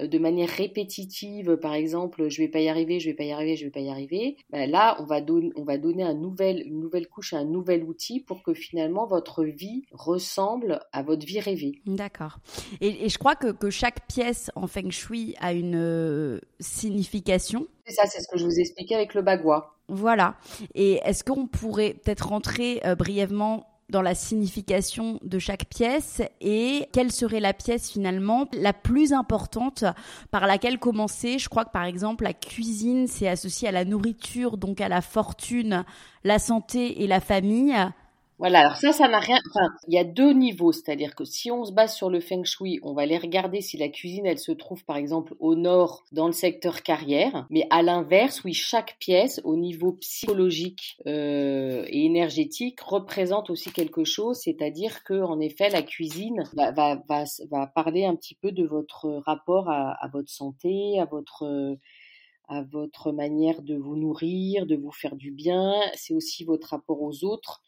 euh, 0.00 0.06
de 0.06 0.18
manière 0.18 0.48
répétitive, 0.48 1.56
par 1.56 1.74
exemple, 1.74 2.28
je 2.28 2.38
vais 2.38 2.48
pas 2.48 2.60
y 2.60 2.68
arriver, 2.68 2.98
je 2.98 3.10
vais 3.10 3.14
pas 3.14 3.24
y 3.24 3.32
arriver, 3.32 3.56
je 3.56 3.64
vais 3.64 3.70
pas 3.70 3.80
y 3.80 3.90
arriver, 3.90 4.36
ben 4.50 4.70
là, 4.70 4.96
on 5.00 5.04
va, 5.04 5.20
on 5.56 5.64
va 5.64 5.78
donner 5.78 6.02
un 6.02 6.14
nouvel, 6.14 6.62
une 6.66 6.80
nouvelle 6.80 7.08
couche, 7.08 7.34
un 7.34 7.44
nouvel 7.44 7.84
outil 7.84 8.20
pour 8.20 8.42
que 8.42 8.54
finalement 8.54 9.06
votre 9.06 9.44
vie 9.44 9.84
ressemble 9.92 10.80
à 10.92 11.02
votre 11.02 11.26
vie 11.26 11.40
rêvée. 11.40 11.80
D'accord. 11.86 12.38
Et, 12.80 13.08
je 13.08 13.18
crois 13.18 13.36
que, 13.36 13.52
que, 13.52 13.70
chaque 13.70 14.06
pièce 14.06 14.50
en 14.54 14.66
feng 14.66 14.90
shui 14.90 15.34
a 15.40 15.52
une 15.52 15.76
euh, 15.76 16.40
signification. 16.58 17.66
C'est 17.86 17.94
ça, 17.94 18.06
c'est 18.06 18.20
ce 18.20 18.28
que 18.28 18.36
je 18.36 18.44
vous 18.44 18.58
expliquais 18.58 18.96
avec 18.96 19.14
le 19.14 19.22
bagua. 19.22 19.76
Voilà. 19.88 20.34
Et 20.74 21.00
est-ce 21.04 21.22
qu'on 21.22 21.46
pourrait 21.46 21.94
peut-être 21.94 22.28
rentrer 22.28 22.80
euh, 22.84 22.96
brièvement 22.96 23.66
dans 23.88 24.02
la 24.02 24.16
signification 24.16 25.20
de 25.22 25.38
chaque 25.38 25.66
pièce 25.66 26.20
et 26.40 26.88
quelle 26.92 27.12
serait 27.12 27.38
la 27.38 27.52
pièce 27.52 27.88
finalement 27.88 28.48
la 28.52 28.72
plus 28.72 29.12
importante 29.12 29.84
par 30.32 30.48
laquelle 30.48 30.80
commencer? 30.80 31.38
Je 31.38 31.48
crois 31.48 31.64
que 31.64 31.70
par 31.70 31.84
exemple 31.84 32.24
la 32.24 32.32
cuisine 32.32 33.06
c'est 33.06 33.28
associé 33.28 33.68
à 33.68 33.72
la 33.72 33.84
nourriture, 33.84 34.56
donc 34.56 34.80
à 34.80 34.88
la 34.88 35.02
fortune, 35.02 35.84
la 36.24 36.40
santé 36.40 37.04
et 37.04 37.06
la 37.06 37.20
famille. 37.20 37.76
Voilà, 38.38 38.60
alors 38.60 38.76
ça, 38.76 38.92
ça 38.92 39.08
n'a 39.08 39.18
rien. 39.18 39.38
Enfin, 39.48 39.68
il 39.88 39.94
y 39.94 39.98
a 39.98 40.04
deux 40.04 40.32
niveaux, 40.34 40.70
c'est-à-dire 40.70 41.14
que 41.14 41.24
si 41.24 41.50
on 41.50 41.64
se 41.64 41.72
base 41.72 41.94
sur 41.94 42.10
le 42.10 42.20
feng 42.20 42.44
shui, 42.44 42.78
on 42.82 42.92
va 42.92 43.02
aller 43.02 43.16
regarder 43.16 43.62
si 43.62 43.78
la 43.78 43.88
cuisine, 43.88 44.26
elle 44.26 44.38
se 44.38 44.52
trouve 44.52 44.84
par 44.84 44.98
exemple 44.98 45.34
au 45.38 45.54
nord, 45.54 46.04
dans 46.12 46.26
le 46.26 46.32
secteur 46.32 46.82
carrière. 46.82 47.46
Mais 47.48 47.66
à 47.70 47.82
l'inverse, 47.82 48.44
oui, 48.44 48.52
chaque 48.52 48.98
pièce, 48.98 49.40
au 49.44 49.56
niveau 49.56 49.92
psychologique 49.92 50.98
euh, 51.06 51.86
et 51.88 52.04
énergétique, 52.04 52.80
représente 52.82 53.48
aussi 53.48 53.72
quelque 53.72 54.04
chose, 54.04 54.38
c'est-à-dire 54.42 55.02
que 55.04 55.14
en 55.22 55.40
effet, 55.40 55.70
la 55.70 55.82
cuisine 55.82 56.44
va, 56.54 56.72
va, 56.72 57.02
va, 57.08 57.24
va, 57.50 57.66
parler 57.66 58.04
un 58.04 58.16
petit 58.16 58.34
peu 58.34 58.52
de 58.52 58.66
votre 58.66 59.22
rapport 59.24 59.70
à, 59.70 59.92
à 60.04 60.08
votre 60.08 60.30
santé, 60.30 61.00
à 61.00 61.06
votre 61.06 61.78
à 62.48 62.62
votre 62.62 63.10
manière 63.10 63.60
de 63.62 63.74
vous 63.74 63.96
nourrir, 63.96 64.66
de 64.66 64.76
vous 64.76 64.92
faire 64.92 65.16
du 65.16 65.32
bien. 65.32 65.74
C'est 65.94 66.14
aussi 66.14 66.44
votre 66.44 66.68
rapport 66.68 67.02
aux 67.02 67.24
autres 67.24 67.62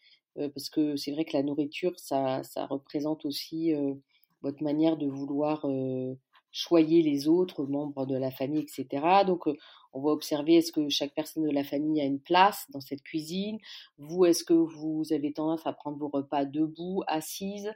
parce 0.47 0.69
que 0.69 0.95
c'est 0.95 1.11
vrai 1.11 1.25
que 1.25 1.35
la 1.35 1.43
nourriture, 1.43 1.99
ça, 1.99 2.43
ça 2.43 2.65
représente 2.65 3.25
aussi 3.25 3.73
euh, 3.73 3.93
votre 4.41 4.63
manière 4.63 4.97
de 4.97 5.07
vouloir 5.07 5.65
euh, 5.65 6.15
choyer 6.51 7.01
les 7.01 7.27
autres 7.27 7.65
membres 7.65 8.05
de 8.05 8.15
la 8.15 8.31
famille, 8.31 8.61
etc. 8.61 9.25
Donc, 9.25 9.47
on 9.91 10.01
va 10.01 10.11
observer 10.11 10.55
est-ce 10.55 10.71
que 10.71 10.87
chaque 10.87 11.13
personne 11.13 11.43
de 11.43 11.51
la 11.51 11.63
famille 11.63 11.99
a 11.99 12.05
une 12.05 12.21
place 12.21 12.67
dans 12.69 12.79
cette 12.79 13.01
cuisine? 13.03 13.57
Vous, 13.97 14.25
est-ce 14.25 14.43
que 14.43 14.53
vous 14.53 15.03
avez 15.11 15.33
tendance 15.33 15.65
à 15.65 15.73
prendre 15.73 15.97
vos 15.97 16.09
repas 16.09 16.45
debout, 16.45 17.03
assise 17.07 17.71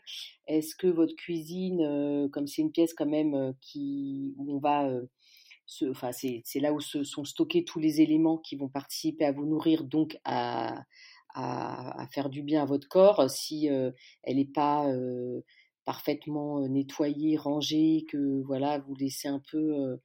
Est-ce 0.47 0.75
que 0.75 0.87
votre 0.87 1.15
cuisine, 1.15 2.29
comme 2.31 2.47
c'est 2.47 2.61
une 2.61 2.71
pièce 2.71 2.93
quand 2.93 3.07
même 3.07 3.55
qui 3.61 4.35
où 4.37 4.55
on 4.55 4.59
va 4.59 4.87
enfin, 5.89 6.11
c'est 6.11 6.59
là 6.59 6.73
où 6.73 6.79
sont 6.81 7.25
stockés 7.25 7.63
tous 7.63 7.79
les 7.79 8.01
éléments 8.01 8.37
qui 8.37 8.55
vont 8.55 8.69
participer 8.69 9.25
à 9.25 9.31
vous 9.31 9.45
nourrir, 9.45 9.83
donc 9.83 10.17
à, 10.23 10.83
à, 11.33 12.07
faire 12.11 12.29
du 12.29 12.43
bien 12.43 12.63
à 12.63 12.65
votre 12.65 12.87
corps 12.87 13.29
si 13.29 13.69
euh, 13.69 13.91
elle 14.23 14.37
n'est 14.37 14.45
pas 14.45 14.87
euh, 14.87 15.41
parfaitement 15.85 16.61
euh, 16.61 16.67
nettoyée, 16.67 17.37
rangée, 17.37 18.05
que 18.09 18.41
voilà, 18.43 18.79
vous 18.79 18.95
laissez 18.95 19.27
un 19.27 19.41
peu 19.51 19.99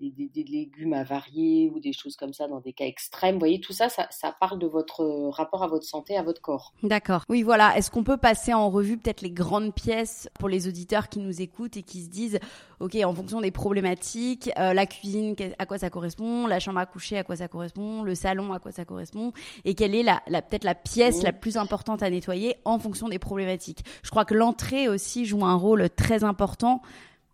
des, 0.00 0.28
des, 0.28 0.44
légumes 0.44 0.92
avariés 0.92 1.70
ou 1.74 1.80
des 1.80 1.92
choses 1.92 2.16
comme 2.16 2.32
ça 2.32 2.48
dans 2.48 2.60
des 2.60 2.72
cas 2.72 2.84
extrêmes. 2.84 3.34
Vous 3.34 3.40
voyez, 3.40 3.60
tout 3.60 3.72
ça, 3.72 3.88
ça, 3.88 4.06
ça 4.10 4.34
parle 4.38 4.58
de 4.58 4.66
votre 4.66 5.02
euh, 5.02 5.30
rapport 5.30 5.62
à 5.62 5.68
votre 5.68 5.84
santé, 5.84 6.16
à 6.16 6.22
votre 6.22 6.40
corps. 6.40 6.72
D'accord. 6.82 7.24
Oui, 7.28 7.42
voilà. 7.42 7.76
Est-ce 7.76 7.90
qu'on 7.90 8.04
peut 8.04 8.16
passer 8.16 8.52
en 8.52 8.70
revue 8.70 8.98
peut-être 8.98 9.22
les 9.22 9.30
grandes 9.30 9.74
pièces 9.74 10.28
pour 10.38 10.48
les 10.48 10.68
auditeurs 10.68 11.08
qui 11.08 11.20
nous 11.20 11.40
écoutent 11.40 11.76
et 11.76 11.82
qui 11.82 12.02
se 12.02 12.08
disent, 12.08 12.38
OK, 12.80 12.96
en 12.96 13.14
fonction 13.14 13.40
des 13.40 13.50
problématiques, 13.50 14.50
euh, 14.58 14.74
la 14.74 14.86
cuisine, 14.86 15.34
à 15.58 15.66
quoi 15.66 15.78
ça 15.78 15.90
correspond, 15.90 16.46
la 16.46 16.58
chambre 16.58 16.78
à 16.78 16.86
coucher, 16.86 17.16
à 17.16 17.24
quoi 17.24 17.36
ça 17.36 17.48
correspond, 17.48 18.02
le 18.02 18.14
salon, 18.14 18.52
à 18.52 18.58
quoi 18.58 18.72
ça 18.72 18.84
correspond, 18.84 19.32
et 19.64 19.74
quelle 19.74 19.94
est 19.94 20.02
la, 20.02 20.22
la 20.26 20.42
peut-être 20.42 20.64
la 20.64 20.74
pièce 20.74 21.22
la 21.22 21.32
plus 21.32 21.56
importante 21.56 22.02
à 22.02 22.10
nettoyer 22.10 22.56
en 22.64 22.78
fonction 22.78 23.08
des 23.08 23.18
problématiques? 23.18 23.84
Je 24.02 24.10
crois 24.10 24.24
que 24.24 24.34
l'entrée 24.34 24.88
aussi 24.88 25.24
joue 25.24 25.44
un 25.44 25.54
rôle 25.54 25.88
très 25.90 26.24
important. 26.24 26.82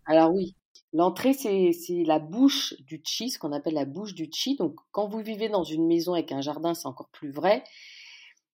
Alors 0.05 0.33
oui, 0.33 0.55
L'entrée, 0.93 1.33
c'est 1.33 2.03
la 2.05 2.19
bouche 2.19 2.73
du 2.81 3.01
chi, 3.03 3.29
ce 3.29 3.39
qu'on 3.39 3.53
appelle 3.53 3.75
la 3.75 3.85
bouche 3.85 4.13
du 4.13 4.29
chi. 4.31 4.55
Donc, 4.55 4.75
quand 4.91 5.07
vous 5.07 5.19
vivez 5.19 5.47
dans 5.47 5.63
une 5.63 5.87
maison 5.87 6.13
avec 6.13 6.31
un 6.31 6.41
jardin, 6.41 6.73
c'est 6.73 6.87
encore 6.87 7.09
plus 7.09 7.31
vrai. 7.31 7.63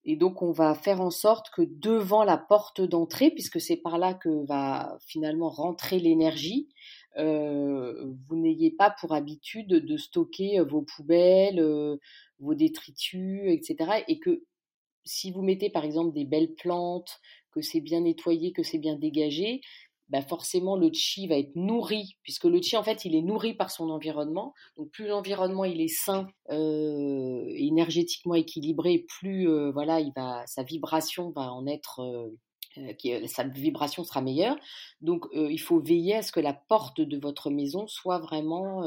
Et 0.06 0.16
donc, 0.16 0.42
on 0.42 0.52
va 0.52 0.74
faire 0.76 1.02
en 1.02 1.10
sorte 1.10 1.50
que 1.50 1.64
devant 1.64 2.24
la 2.24 2.38
porte 2.38 2.80
d'entrée, 2.80 3.32
puisque 3.32 3.60
c'est 3.60 3.76
par 3.76 3.98
là 3.98 4.14
que 4.14 4.46
va 4.46 4.98
finalement 5.06 5.50
rentrer 5.50 6.00
l'énergie, 6.00 6.70
euh, 7.18 8.14
vous 8.28 8.36
n'ayez 8.38 8.72
pas 8.72 8.92
pour 9.02 9.14
habitude 9.14 9.68
de 9.68 9.98
stocker 9.98 10.60
euh, 10.60 10.64
vos 10.64 10.84
poubelles, 10.84 11.60
euh, 11.60 11.98
vos 12.40 12.54
détritus, 12.54 13.42
etc. 13.48 14.04
Et 14.08 14.20
que 14.20 14.44
si 15.04 15.32
vous 15.32 15.42
mettez 15.42 15.70
par 15.70 15.84
exemple 15.84 16.14
des 16.14 16.26
belles 16.26 16.54
plantes, 16.54 17.20
que 17.52 17.62
c'est 17.62 17.82
bien 17.82 18.02
nettoyé, 18.02 18.54
que 18.54 18.64
c'est 18.64 18.78
bien 18.78 18.96
dégagé, 18.96 19.62
bah 20.10 20.22
forcément 20.22 20.78
le 20.78 20.90
chi 20.94 21.28
va 21.28 21.36
être 21.38 21.56
nourri, 21.56 22.18
puisque 22.24 22.46
le 22.46 22.62
chi 22.62 22.78
en 22.78 22.84
fait 22.84 23.04
il 23.06 23.16
est 23.16 23.22
nourri 23.22 23.54
par 23.54 23.72
son 23.72 23.90
environnement. 23.90 24.54
Donc 24.78 24.90
plus 24.92 25.08
l'environnement 25.08 25.66
il 25.66 25.82
est 25.82 25.88
sain, 25.88 26.28
euh, 26.50 27.46
énergétiquement 27.56 28.36
équilibré, 28.36 29.06
plus 29.20 29.50
euh, 29.50 29.72
voilà 29.72 30.00
il 30.00 30.12
va 30.16 30.44
sa 30.46 30.64
vibration 30.64 31.32
va 31.32 31.52
en 31.52 31.68
être 31.68 32.02
euh, 32.02 32.30
sa 33.26 33.44
vibration 33.44 34.04
sera 34.04 34.22
meilleure. 34.22 34.56
Donc, 35.02 35.26
il 35.34 35.60
faut 35.60 35.80
veiller 35.80 36.18
à 36.18 36.22
ce 36.22 36.32
que 36.32 36.40
la 36.40 36.54
porte 36.54 37.02
de 37.02 37.18
votre 37.18 37.50
maison 37.50 37.88
soit 37.88 38.20
vraiment 38.20 38.84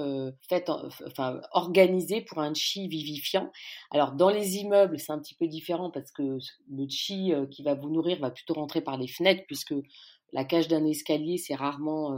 faite, 0.48 0.70
enfin, 1.08 1.40
organisée 1.50 2.20
pour 2.20 2.38
un 2.38 2.54
chi 2.54 2.86
vivifiant. 2.86 3.50
Alors, 3.90 4.12
dans 4.12 4.30
les 4.30 4.58
immeubles, 4.58 4.96
c'est 5.00 5.10
un 5.10 5.18
petit 5.18 5.34
peu 5.34 5.48
différent 5.48 5.90
parce 5.90 6.12
que 6.12 6.22
le 6.22 6.88
chi 6.88 7.32
qui 7.50 7.64
va 7.64 7.74
vous 7.74 7.90
nourrir 7.90 8.20
va 8.20 8.30
plutôt 8.30 8.54
rentrer 8.54 8.80
par 8.80 8.96
les 8.96 9.08
fenêtres, 9.08 9.42
puisque 9.48 9.74
la 10.32 10.44
cage 10.44 10.68
d'un 10.68 10.84
escalier, 10.86 11.36
c'est 11.38 11.54
rarement 11.54 12.12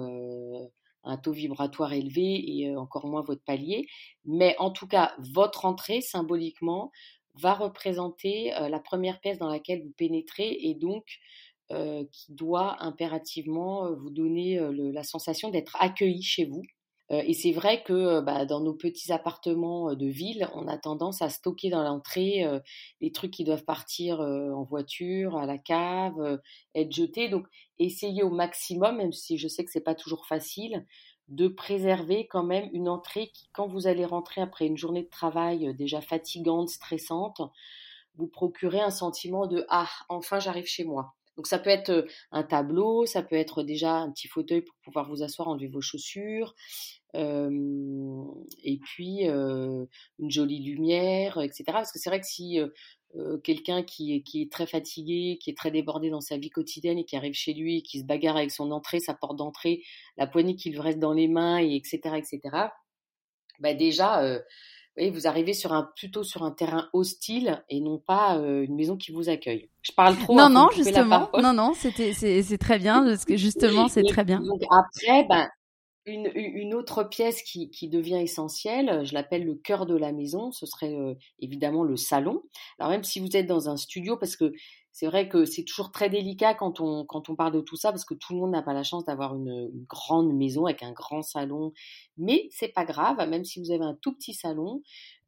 un 1.05 1.17
taux 1.17 1.33
vibratoire 1.33 1.93
élevé 1.93 2.43
et 2.59 2.77
encore 2.77 3.07
moins 3.07 3.23
votre 3.23 3.43
palier. 3.45 3.87
Mais 4.25 4.55
en 4.59 4.71
tout 4.71 4.87
cas, 4.87 5.15
votre 5.19 5.65
entrée, 5.65 6.01
symboliquement, 6.01 6.93
va 7.35 7.55
représenter 7.55 8.53
la 8.69 8.79
première 8.79 9.21
pièce 9.21 9.39
dans 9.39 9.49
laquelle 9.49 9.83
vous 9.83 9.93
pénétrez 9.97 10.57
et 10.63 10.75
donc 10.75 11.05
qui 12.11 12.33
doit 12.35 12.77
impérativement 12.83 13.91
vous 13.95 14.11
donner 14.11 14.61
la 14.93 15.03
sensation 15.03 15.51
d'être 15.51 15.77
accueilli 15.81 16.23
chez 16.23 16.45
vous. 16.45 16.63
Euh, 17.13 17.23
et 17.27 17.35
c'est 17.35 17.53
vrai 17.53 17.83
que 17.83 17.93
euh, 17.93 18.23
bah, 18.23 18.47
dans 18.47 18.61
nos 18.61 18.75
petits 18.75 19.13
appartements 19.13 19.91
euh, 19.91 19.95
de 19.95 20.07
ville, 20.07 20.49
on 20.55 20.67
a 20.69 20.79
tendance 20.79 21.23
à 21.23 21.29
stocker 21.29 21.71
dans 21.71 21.83
l'entrée 21.83 22.45
les 23.01 23.13
trucs 23.13 23.33
qui 23.33 23.45
doivent 23.45 23.65
partir 23.65 24.21
en 24.21 24.63
voiture, 24.65 25.37
à 25.37 25.47
la 25.47 25.59
cave, 25.59 26.41
être 26.75 26.93
jetés. 26.93 27.29
Donc, 27.29 27.47
essayez 27.79 28.23
au 28.23 28.31
maximum, 28.31 28.97
même 28.97 29.13
si 29.13 29.39
je 29.39 29.49
sais 29.49 29.65
que 29.65 29.71
c'est 29.71 29.81
pas 29.81 29.95
toujours 29.95 30.27
facile, 30.27 30.87
de 31.29 31.49
préserver 31.49 32.27
quand 32.27 32.43
même 32.45 32.69
une 32.73 32.89
entrée 32.89 33.29
qui, 33.29 33.49
quand 33.53 33.67
vous 33.67 33.87
allez 33.87 34.05
rentrer 34.05 34.41
après 34.41 34.67
une 34.67 34.77
journée 34.77 35.03
de 35.03 35.09
travail 35.09 35.75
déjà 35.75 36.01
fatigante, 36.01 36.69
stressante, 36.69 37.41
vous 38.17 38.29
procurez 38.29 38.81
un 38.81 38.91
sentiment 38.91 39.47
de 39.47 39.65
ah 39.69 39.89
enfin 40.09 40.39
j'arrive 40.39 40.67
chez 40.67 40.85
moi. 40.85 41.15
Donc 41.37 41.47
ça 41.47 41.59
peut 41.59 41.71
être 41.71 42.07
un 42.31 42.43
tableau, 42.43 43.07
ça 43.07 43.23
peut 43.23 43.37
être 43.37 43.63
déjà 43.63 43.95
un 43.95 44.11
petit 44.11 44.29
fauteuil 44.29 44.63
pour 44.63 44.77
pouvoir 44.85 45.09
vous 45.09 45.23
asseoir, 45.23 45.49
enlever 45.49 45.69
vos 45.69 45.81
chaussures, 45.81 46.55
et 47.15 48.79
puis 48.83 49.25
une 49.25 49.89
jolie 50.29 50.61
lumière, 50.61 51.39
etc. 51.41 51.65
Parce 51.69 51.93
que 51.93 51.99
c'est 51.99 52.11
vrai 52.11 52.21
que 52.21 52.27
si 52.27 52.59
quelqu'un 53.45 53.83
qui 53.83 54.15
est, 54.15 54.23
qui 54.23 54.43
est 54.43 54.51
très 54.51 54.67
fatigué, 54.67 55.39
qui 55.41 55.51
est 55.51 55.57
très 55.57 55.71
débordé 55.71 56.11
dans 56.11 56.21
sa 56.21 56.37
vie 56.37 56.51
quotidienne 56.51 56.99
et 56.99 57.05
qui 57.05 57.17
arrive 57.17 57.35
chez 57.35 57.55
lui 57.55 57.79
et 57.79 57.83
qui 57.83 58.01
se 58.01 58.05
bagarre 58.05 58.37
avec 58.37 58.51
son 58.51 58.71
entrée, 58.71 59.01
sa 59.01 59.15
porte 59.15 59.37
d'entrée, 59.37 59.83
la 60.17 60.27
poignée 60.27 60.57
qu'il 60.57 60.79
reste 60.81 60.99
dans 60.99 61.13
les 61.13 61.29
mains, 61.29 61.61
et 61.61 61.77
etc., 61.77 62.17
etc., 62.17 62.41
bah 63.59 63.75
déjà, 63.75 64.39
vous 64.97 65.27
arrivez 65.27 65.55
sur 65.55 65.73
un, 65.73 65.91
plutôt 65.97 66.23
sur 66.23 66.43
un 66.43 66.51
terrain 66.51 66.89
hostile 66.93 67.65
et 67.69 67.81
non 67.81 67.99
pas 67.99 68.35
une 68.37 68.75
maison 68.75 68.97
qui 68.97 69.13
vous 69.13 69.29
accueille. 69.29 69.69
Je 69.83 69.93
parle 69.93 70.17
trop. 70.17 70.35
Non, 70.35 70.45
hein, 70.45 70.51
non, 70.51 70.69
justement. 70.71 71.31
Non, 71.41 71.53
non, 71.53 71.73
c'était, 71.75 72.13
c'est, 72.13 72.59
très 72.59 72.79
bien, 72.79 73.05
parce 73.05 73.25
que 73.25 73.37
justement, 73.37 73.89
c'est 73.89 74.05
très 74.05 74.25
bien. 74.25 74.41
Donc 74.41 74.63
après, 74.71 75.25
ben, 75.25 75.49
une, 76.07 76.31
une, 76.35 76.75
autre 76.75 77.05
pièce 77.05 77.43
qui, 77.43 77.71
qui, 77.71 77.89
devient 77.89 78.21
essentielle, 78.21 79.05
je 79.05 79.15
l'appelle 79.15 79.45
le 79.45 79.55
cœur 79.55 79.87
de 79.87 79.97
la 79.97 80.13
maison, 80.13 80.51
ce 80.51 80.67
serait 80.67 80.95
euh, 80.95 81.15
évidemment 81.39 81.85
le 81.85 81.97
salon. 81.97 82.43
Alors 82.79 82.91
même 82.91 83.05
si 83.05 83.21
vous 83.21 83.37
êtes 83.37 83.47
dans 83.47 83.69
un 83.69 83.77
studio, 83.77 84.17
parce 84.17 84.37
que 84.37 84.53
c'est 84.93 85.07
vrai 85.07 85.29
que 85.29 85.45
c'est 85.47 85.65
toujours 85.65 85.91
très 85.91 86.11
délicat 86.11 86.55
quand 86.55 86.81
on, 86.81 87.05
quand 87.07 87.31
on 87.31 87.35
parle 87.35 87.53
de 87.53 87.61
tout 87.61 87.77
ça, 87.77 87.91
parce 87.91 88.05
que 88.05 88.15
tout 88.15 88.35
le 88.35 88.41
monde 88.41 88.51
n'a 88.51 88.63
pas 88.63 88.75
la 88.75 88.83
chance 88.83 89.05
d'avoir 89.05 89.35
une, 89.35 89.71
grande 89.89 90.33
maison 90.35 90.67
avec 90.67 90.83
un 90.83 90.93
grand 90.93 91.23
salon. 91.23 91.73
Mais 92.19 92.49
c'est 92.51 92.69
pas 92.69 92.85
grave, 92.85 93.17
même 93.29 93.45
si 93.45 93.59
vous 93.59 93.71
avez 93.71 93.85
un 93.85 93.97
tout 94.01 94.15
petit 94.15 94.35
salon, 94.35 94.83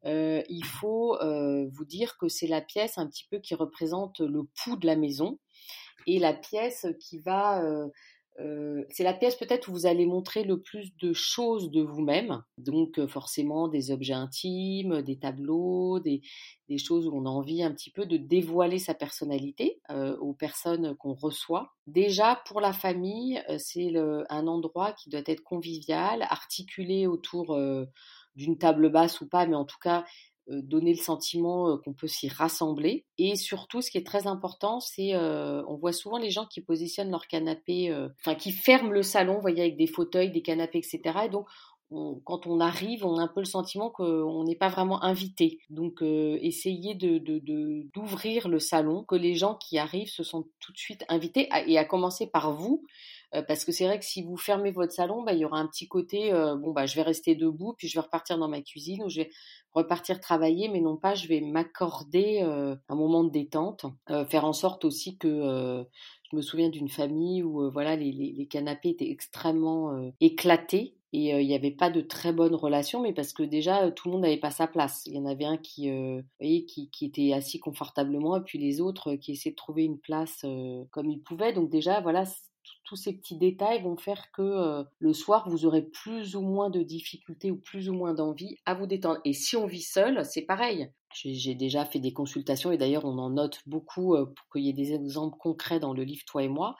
euh, 0.05 0.43
il 0.49 0.65
faut 0.65 1.15
euh, 1.21 1.67
vous 1.73 1.85
dire 1.85 2.17
que 2.17 2.27
c'est 2.27 2.47
la 2.47 2.61
pièce 2.61 2.99
un 2.99 3.07
petit 3.07 3.25
peu 3.29 3.39
qui 3.39 3.55
représente 3.55 4.19
le 4.19 4.43
pouls 4.43 4.77
de 4.77 4.85
la 4.85 4.95
maison 4.95 5.39
et 6.05 6.19
la 6.19 6.33
pièce 6.33 6.85
qui 6.99 7.17
va 7.17 7.63
c'est 8.89 9.03
la 9.03 9.13
pièce 9.13 9.35
peut-être 9.35 9.69
où 9.69 9.71
vous 9.71 9.85
allez 9.85 10.05
montrer 10.05 10.43
le 10.43 10.61
plus 10.61 10.95
de 10.97 11.13
choses 11.13 11.71
de 11.71 11.81
vous-même. 11.81 12.43
Donc 12.57 13.05
forcément 13.07 13.67
des 13.67 13.91
objets 13.91 14.13
intimes, 14.13 15.01
des 15.01 15.17
tableaux, 15.17 15.99
des, 15.99 16.21
choses 16.77 17.07
où 17.07 17.15
on 17.15 17.25
a 17.25 17.29
envie 17.29 17.63
un 17.63 17.71
petit 17.71 17.91
peu 17.91 18.05
de 18.05 18.17
dévoiler 18.17 18.79
sa 18.79 18.93
personnalité 18.93 19.79
aux 19.89 20.33
personnes 20.33 20.95
qu'on 20.97 21.13
reçoit. 21.13 21.73
Déjà 21.87 22.41
pour 22.45 22.59
la 22.59 22.73
famille, 22.73 23.41
c'est 23.57 23.93
un 24.29 24.47
endroit 24.47 24.91
qui 24.93 25.09
doit 25.09 25.21
être 25.25 25.43
convivial, 25.43 26.23
articulé 26.23 27.07
autour 27.07 27.57
d'une 28.35 28.57
table 28.57 28.89
basse 28.89 29.21
ou 29.21 29.27
pas, 29.27 29.45
mais 29.45 29.55
en 29.55 29.65
tout 29.65 29.79
cas 29.81 29.99
euh, 29.99 30.03
donner 30.47 30.91
le 30.91 31.01
sentiment 31.01 31.69
euh, 31.69 31.77
qu'on 31.77 31.93
peut 31.93 32.07
s'y 32.07 32.27
rassembler. 32.27 33.05
Et 33.17 33.35
surtout, 33.35 33.81
ce 33.81 33.89
qui 33.89 33.97
est 33.97 34.05
très 34.05 34.27
important, 34.27 34.79
c'est 34.79 35.15
euh, 35.15 35.63
on 35.67 35.75
voit 35.75 35.93
souvent 35.93 36.17
les 36.17 36.29
gens 36.29 36.45
qui 36.45 36.61
positionnent 36.61 37.11
leur 37.11 37.27
canapé, 37.27 37.93
enfin 38.19 38.35
qui 38.35 38.51
ferment 38.51 38.91
le 38.91 39.03
salon, 39.03 39.35
vous 39.35 39.41
voyez, 39.41 39.61
avec 39.61 39.77
des 39.77 39.87
fauteuils, 39.87 40.31
des 40.31 40.41
canapés, 40.41 40.79
etc. 40.79 41.19
Et 41.25 41.29
donc, 41.29 41.47
quand 42.23 42.47
on 42.47 42.59
arrive, 42.59 43.05
on 43.05 43.17
a 43.19 43.23
un 43.23 43.27
peu 43.27 43.41
le 43.41 43.45
sentiment 43.45 43.89
qu'on 43.89 44.43
n'est 44.43 44.55
pas 44.55 44.69
vraiment 44.69 45.03
invité. 45.03 45.59
Donc, 45.69 46.01
euh, 46.01 46.37
essayez 46.41 46.95
de, 46.95 47.19
d'ouvrir 47.93 48.47
le 48.47 48.59
salon, 48.59 49.03
que 49.03 49.15
les 49.15 49.35
gens 49.35 49.55
qui 49.55 49.77
arrivent 49.77 50.09
se 50.09 50.23
sentent 50.23 50.49
tout 50.59 50.71
de 50.71 50.77
suite 50.77 51.05
invités, 51.09 51.47
et 51.67 51.77
à 51.77 51.85
commencer 51.85 52.27
par 52.27 52.53
vous, 52.53 52.83
euh, 53.24 53.24
parce 53.43 53.65
que 53.65 53.71
c'est 53.71 53.85
vrai 53.85 53.99
que 53.99 54.05
si 54.05 54.23
vous 54.23 54.37
fermez 54.37 54.71
votre 54.71 54.93
salon, 54.93 55.23
bah, 55.23 55.33
il 55.33 55.39
y 55.39 55.45
aura 55.45 55.59
un 55.59 55.67
petit 55.67 55.87
côté, 55.87 56.33
euh, 56.33 56.55
bon, 56.55 56.71
bah, 56.71 56.85
je 56.85 56.95
vais 56.95 57.01
rester 57.01 57.35
debout, 57.35 57.73
puis 57.77 57.87
je 57.87 57.95
vais 57.95 58.01
repartir 58.01 58.37
dans 58.37 58.47
ma 58.47 58.61
cuisine, 58.61 59.03
ou 59.03 59.09
je 59.09 59.21
vais 59.21 59.29
repartir 59.73 60.19
travailler, 60.19 60.69
mais 60.69 60.81
non 60.81 60.97
pas, 60.97 61.15
je 61.15 61.27
vais 61.27 61.41
m'accorder 61.41 62.41
un 62.41 62.95
moment 62.95 63.25
de 63.25 63.29
détente, 63.29 63.85
faire 64.29 64.45
en 64.45 64.53
sorte 64.53 64.85
aussi 64.85 65.17
que 65.17 65.85
je 66.31 66.35
me 66.35 66.41
souviens 66.41 66.69
d'une 66.69 66.87
famille 66.87 67.43
où 67.43 67.69
voilà 67.71 67.97
les, 67.97 68.13
les, 68.13 68.47
canapés 68.47 68.89
étaient 68.89 69.09
extrêmement 69.09 70.11
éclatés 70.21 70.95
et 71.11 71.41
il 71.41 71.47
n'y 71.47 71.55
avait 71.55 71.71
pas 71.71 71.89
de 71.89 71.99
très 71.99 72.31
bonnes 72.31 72.55
relations, 72.55 73.01
mais 73.01 73.13
parce 73.13 73.33
que 73.33 73.43
déjà 73.43 73.91
tout 73.91 74.07
le 74.07 74.13
monde 74.13 74.21
n'avait 74.21 74.37
pas 74.37 74.51
sa 74.51 74.67
place. 74.67 75.03
Il 75.07 75.15
y 75.15 75.19
en 75.19 75.25
avait 75.25 75.45
un 75.45 75.57
qui, 75.57 75.89
voyez, 76.39 76.65
qui, 76.65 76.89
qui, 76.89 77.05
était 77.05 77.33
assis 77.33 77.59
confortablement, 77.59 78.37
et 78.37 78.41
puis 78.41 78.59
les 78.59 78.79
autres 78.79 79.15
qui 79.15 79.33
essayaient 79.33 79.51
de 79.51 79.57
trouver 79.57 79.83
une 79.83 79.99
place 79.99 80.45
comme 80.91 81.09
ils 81.09 81.21
pouvaient. 81.21 81.51
Donc 81.51 81.69
déjà, 81.69 81.99
voilà, 81.99 82.23
tous 82.83 82.95
ces 82.95 83.13
petits 83.13 83.37
détails 83.37 83.81
vont 83.81 83.97
faire 83.97 84.31
que 84.31 84.85
le 84.99 85.13
soir, 85.13 85.49
vous 85.49 85.65
aurez 85.65 85.81
plus 85.81 86.35
ou 86.35 86.41
moins 86.41 86.69
de 86.69 86.81
difficultés 86.83 87.51
ou 87.51 87.57
plus 87.57 87.89
ou 87.89 87.93
moins 87.93 88.13
d'envie 88.13 88.57
à 88.65 88.73
vous 88.73 88.85
détendre. 88.87 89.19
Et 89.25 89.33
si 89.33 89.55
on 89.55 89.65
vit 89.65 89.81
seul, 89.81 90.23
c'est 90.25 90.43
pareil. 90.43 90.91
J'ai 91.13 91.55
déjà 91.55 91.85
fait 91.85 91.99
des 91.99 92.13
consultations 92.13 92.71
et 92.71 92.77
d'ailleurs 92.77 93.05
on 93.05 93.17
en 93.17 93.29
note 93.29 93.61
beaucoup 93.65 94.15
pour 94.17 94.49
qu'il 94.51 94.63
y 94.63 94.69
ait 94.69 94.73
des 94.73 94.93
exemples 94.93 95.37
concrets 95.39 95.79
dans 95.79 95.93
le 95.93 96.03
livre 96.03 96.23
Toi 96.25 96.43
et 96.43 96.49
moi. 96.49 96.75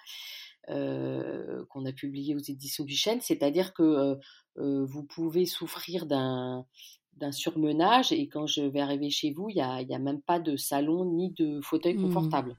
Euh, 0.70 1.64
qu'on 1.70 1.86
a 1.86 1.92
publié 1.92 2.34
aux 2.34 2.40
éditions 2.40 2.86
du 2.86 2.96
Chêne, 2.96 3.22
c'est-à-dire 3.22 3.72
que 3.76 3.84
euh, 3.84 4.16
euh, 4.58 4.84
vous 4.84 5.04
pouvez 5.04 5.46
souffrir 5.46 6.08
d'un 6.08 6.66
d'un 7.18 7.32
surmenage 7.32 8.12
et 8.12 8.28
quand 8.28 8.48
je 8.48 8.62
vais 8.62 8.80
arriver 8.80 9.12
chez 9.12 9.32
vous, 9.32 9.48
il 9.50 9.56
n'y 9.56 9.62
a, 9.62 9.82
y 9.84 9.94
a, 9.94 10.00
même 10.00 10.22
pas 10.22 10.40
de 10.40 10.58
salon 10.58 11.06
ni 11.06 11.32
de 11.32 11.62
fauteuil 11.62 11.94
mmh. 11.94 12.58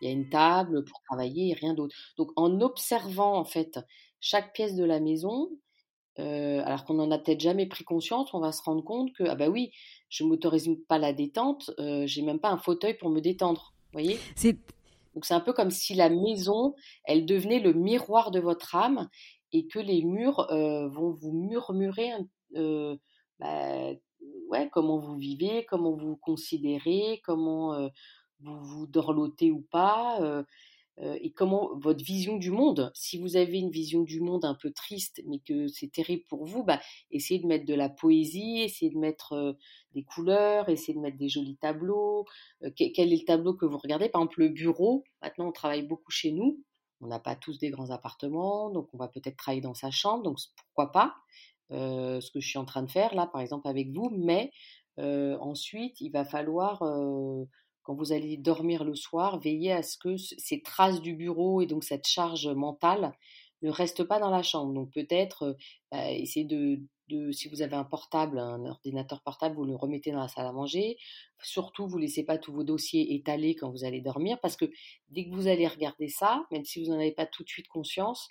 Il 0.00 0.08
y 0.08 0.10
a 0.10 0.12
une 0.12 0.28
table 0.28 0.84
pour 0.84 1.00
travailler 1.02 1.50
et 1.50 1.54
rien 1.54 1.74
d'autre. 1.74 1.94
Donc 2.16 2.30
en 2.36 2.60
observant 2.60 3.36
en 3.36 3.44
fait 3.44 3.80
chaque 4.20 4.52
pièce 4.52 4.74
de 4.74 4.84
la 4.84 5.00
maison, 5.00 5.50
alors 6.16 6.84
qu'on 6.84 6.94
n'en 6.94 7.12
a 7.12 7.18
peut-être 7.18 7.40
jamais 7.40 7.66
pris 7.66 7.84
conscience, 7.84 8.34
on 8.34 8.40
va 8.40 8.50
se 8.50 8.62
rendre 8.62 8.82
compte 8.82 9.12
que 9.12 9.22
ah 9.24 9.36
bah 9.36 9.48
oui, 9.48 9.70
je 10.08 10.24
m'autorise 10.24 10.68
pas 10.88 10.98
la 10.98 11.12
détente, 11.12 11.70
j'ai 12.06 12.22
même 12.22 12.40
pas 12.40 12.50
un 12.50 12.58
fauteuil 12.58 12.94
pour 12.94 13.10
me 13.10 13.20
détendre. 13.20 13.72
Vous 13.92 14.00
voyez? 14.00 14.18
Donc 15.14 15.24
c'est 15.24 15.34
un 15.34 15.40
peu 15.40 15.52
comme 15.52 15.70
si 15.70 15.94
la 15.94 16.10
maison, 16.10 16.74
elle 17.04 17.26
devenait 17.26 17.60
le 17.60 17.72
miroir 17.72 18.30
de 18.30 18.40
votre 18.40 18.76
âme 18.76 19.08
et 19.52 19.66
que 19.66 19.78
les 19.78 20.02
murs 20.02 20.48
euh, 20.50 20.88
vont 20.88 21.10
vous 21.10 21.32
murmurer 21.32 22.10
euh, 22.56 22.96
bah, 23.38 23.92
ouais, 24.50 24.68
comment 24.72 24.98
vous 24.98 25.16
vivez, 25.16 25.66
comment 25.68 25.92
vous 25.92 26.10
vous 26.10 26.16
considérez, 26.16 27.20
comment 27.24 27.74
euh, 27.74 27.88
vous 28.40 28.58
vous 28.64 28.86
dorlotez 28.86 29.50
ou 29.50 29.60
pas. 29.70 30.44
Euh, 31.00 31.16
et 31.20 31.30
comment 31.30 31.70
votre 31.76 32.04
vision 32.04 32.36
du 32.36 32.50
monde. 32.50 32.90
Si 32.94 33.18
vous 33.18 33.36
avez 33.36 33.58
une 33.58 33.70
vision 33.70 34.02
du 34.02 34.20
monde 34.20 34.44
un 34.44 34.54
peu 34.54 34.72
triste, 34.72 35.22
mais 35.26 35.38
que 35.38 35.68
c'est 35.68 35.92
terrible 35.92 36.24
pour 36.28 36.44
vous, 36.44 36.64
bah, 36.64 36.80
essayez 37.10 37.40
de 37.40 37.46
mettre 37.46 37.66
de 37.66 37.74
la 37.74 37.88
poésie, 37.88 38.60
essayez 38.60 38.90
de 38.90 38.98
mettre 38.98 39.32
euh, 39.32 39.52
des 39.94 40.02
couleurs, 40.02 40.68
essayez 40.68 40.94
de 40.94 41.00
mettre 41.00 41.16
des 41.16 41.28
jolis 41.28 41.56
tableaux. 41.56 42.26
Euh, 42.64 42.70
quel 42.76 43.12
est 43.12 43.16
le 43.16 43.24
tableau 43.24 43.54
que 43.54 43.64
vous 43.64 43.78
regardez? 43.78 44.08
Par 44.08 44.22
exemple, 44.22 44.40
le 44.40 44.48
bureau. 44.48 45.04
Maintenant, 45.22 45.48
on 45.48 45.52
travaille 45.52 45.86
beaucoup 45.86 46.10
chez 46.10 46.32
nous. 46.32 46.60
On 47.00 47.06
n'a 47.06 47.20
pas 47.20 47.36
tous 47.36 47.58
des 47.58 47.70
grands 47.70 47.90
appartements, 47.90 48.70
donc 48.70 48.88
on 48.92 48.98
va 48.98 49.06
peut-être 49.06 49.36
travailler 49.36 49.60
dans 49.60 49.74
sa 49.74 49.92
chambre, 49.92 50.24
donc 50.24 50.38
pourquoi 50.56 50.90
pas 50.90 51.14
ce 51.70 52.30
que 52.30 52.40
je 52.40 52.48
suis 52.48 52.58
en 52.58 52.64
train 52.64 52.82
de 52.82 52.90
faire 52.90 53.14
là, 53.14 53.26
par 53.26 53.40
exemple, 53.40 53.68
avec 53.68 53.92
vous. 53.92 54.10
Mais 54.10 54.50
ensuite, 54.96 56.00
il 56.00 56.10
va 56.10 56.24
falloir 56.24 56.82
quand 57.88 57.94
vous 57.94 58.12
allez 58.12 58.36
dormir 58.36 58.84
le 58.84 58.94
soir, 58.94 59.40
veillez 59.40 59.72
à 59.72 59.82
ce 59.82 59.96
que 59.96 60.18
ces 60.18 60.60
traces 60.60 61.00
du 61.00 61.14
bureau 61.14 61.62
et 61.62 61.66
donc 61.66 61.84
cette 61.84 62.06
charge 62.06 62.46
mentale 62.46 63.14
ne 63.62 63.70
restent 63.70 64.04
pas 64.04 64.20
dans 64.20 64.28
la 64.28 64.42
chambre. 64.42 64.74
Donc 64.74 64.92
peut-être 64.92 65.42
euh, 65.42 65.54
bah, 65.90 66.12
essayez 66.12 66.44
de, 66.44 67.32
si 67.32 67.48
vous 67.48 67.62
avez 67.62 67.76
un 67.76 67.84
portable, 67.84 68.40
un 68.40 68.66
ordinateur 68.66 69.22
portable, 69.22 69.56
vous 69.56 69.64
le 69.64 69.74
remettez 69.74 70.12
dans 70.12 70.20
la 70.20 70.28
salle 70.28 70.44
à 70.44 70.52
manger. 70.52 70.98
Surtout, 71.42 71.88
vous 71.88 71.96
ne 71.96 72.02
laissez 72.02 72.24
pas 72.24 72.36
tous 72.36 72.52
vos 72.52 72.62
dossiers 72.62 73.14
étalés 73.14 73.54
quand 73.54 73.70
vous 73.70 73.84
allez 73.84 74.02
dormir, 74.02 74.38
parce 74.42 74.56
que 74.56 74.66
dès 75.08 75.24
que 75.24 75.30
vous 75.30 75.48
allez 75.48 75.66
regarder 75.66 76.08
ça, 76.08 76.44
même 76.50 76.66
si 76.66 76.84
vous 76.84 76.90
n'en 76.90 76.98
avez 76.98 77.12
pas 77.12 77.24
tout 77.24 77.42
de 77.42 77.48
suite 77.48 77.68
conscience, 77.68 78.28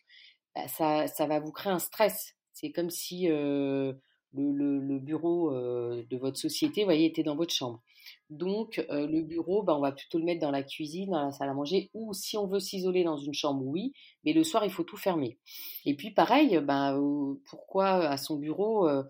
bah, 0.54 0.68
ça, 0.68 1.26
va 1.26 1.40
vous 1.40 1.52
créer 1.52 1.74
un 1.74 1.80
stress. 1.80 2.36
C'est 2.54 2.72
comme 2.72 2.92
si 2.92 3.28
euh, 3.28 3.92
le, 4.34 5.00
bureau 5.00 5.52
euh, 5.52 6.04
de 6.12 6.18
votre 6.18 6.38
société, 6.38 6.84
voyez, 6.84 7.08
était 7.08 7.24
dans 7.24 7.36
votre 7.36 7.56
chambre. 7.56 7.82
Donc, 8.30 8.86
euh, 8.90 9.08
le 9.08 9.22
bureau, 9.22 9.64
bah, 9.64 9.76
on 9.76 9.82
va 9.82 9.92
plutôt 9.92 10.18
le 10.18 10.26
mettre 10.26 10.42
dans 10.42 10.52
la 10.52 10.64
cuisine, 10.64 11.12
dans 11.12 11.26
la 11.26 11.32
salle 11.32 11.50
à 11.50 11.54
manger, 11.54 11.90
ou 11.94 12.14
si 12.14 12.38
on 12.38 12.48
veut 12.48 12.60
s'isoler 12.60 13.04
dans 13.04 13.18
une 13.18 13.34
chambre, 13.34 13.64
oui, 13.66 13.94
mais 14.24 14.34
le 14.34 14.44
soir, 14.44 14.66
il 14.66 14.72
faut 14.72 14.84
tout 14.84 14.98
fermer. 14.98 15.38
Et 15.86 15.96
puis, 15.96 16.12
pareil, 16.12 16.60
bah, 16.64 16.98
pourquoi 17.46 18.08
à 18.08 18.18
son 18.18 18.38
bureau, 18.38 18.88
euh, 18.88 19.04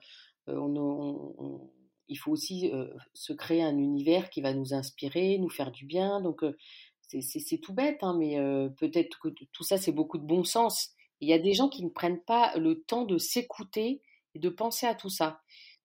il 2.08 2.18
faut 2.18 2.32
aussi 2.32 2.72
se 3.14 3.34
créer 3.34 3.64
un 3.64 3.78
univers 3.78 4.30
qui 4.30 4.42
va 4.42 4.54
nous 4.54 4.74
inspirer, 4.74 5.38
nous 5.40 5.50
faire 5.50 5.72
du 5.72 5.86
bien. 5.86 6.22
Donc, 6.22 6.44
c'est 7.02 7.58
tout 7.58 7.74
bête, 7.74 8.00
hein, 8.02 8.16
mais 8.18 8.38
peut-être 8.78 9.20
que 9.20 9.30
tout 9.30 9.64
ça, 9.64 9.78
c'est 9.78 9.92
beaucoup 9.92 10.18
de 10.18 10.26
bon 10.26 10.44
sens. 10.46 10.92
Il 11.20 11.28
y 11.28 11.34
a 11.34 11.40
des 11.40 11.54
gens 11.54 11.68
qui 11.68 11.84
ne 11.84 11.90
prennent 11.90 12.22
pas 12.22 12.56
le 12.58 12.82
temps 12.84 13.04
de 13.04 13.18
s'écouter 13.18 14.02
de 14.38 14.50
penser 14.50 14.86
à 14.86 14.96
tout 14.96 15.10
ça. 15.10 15.42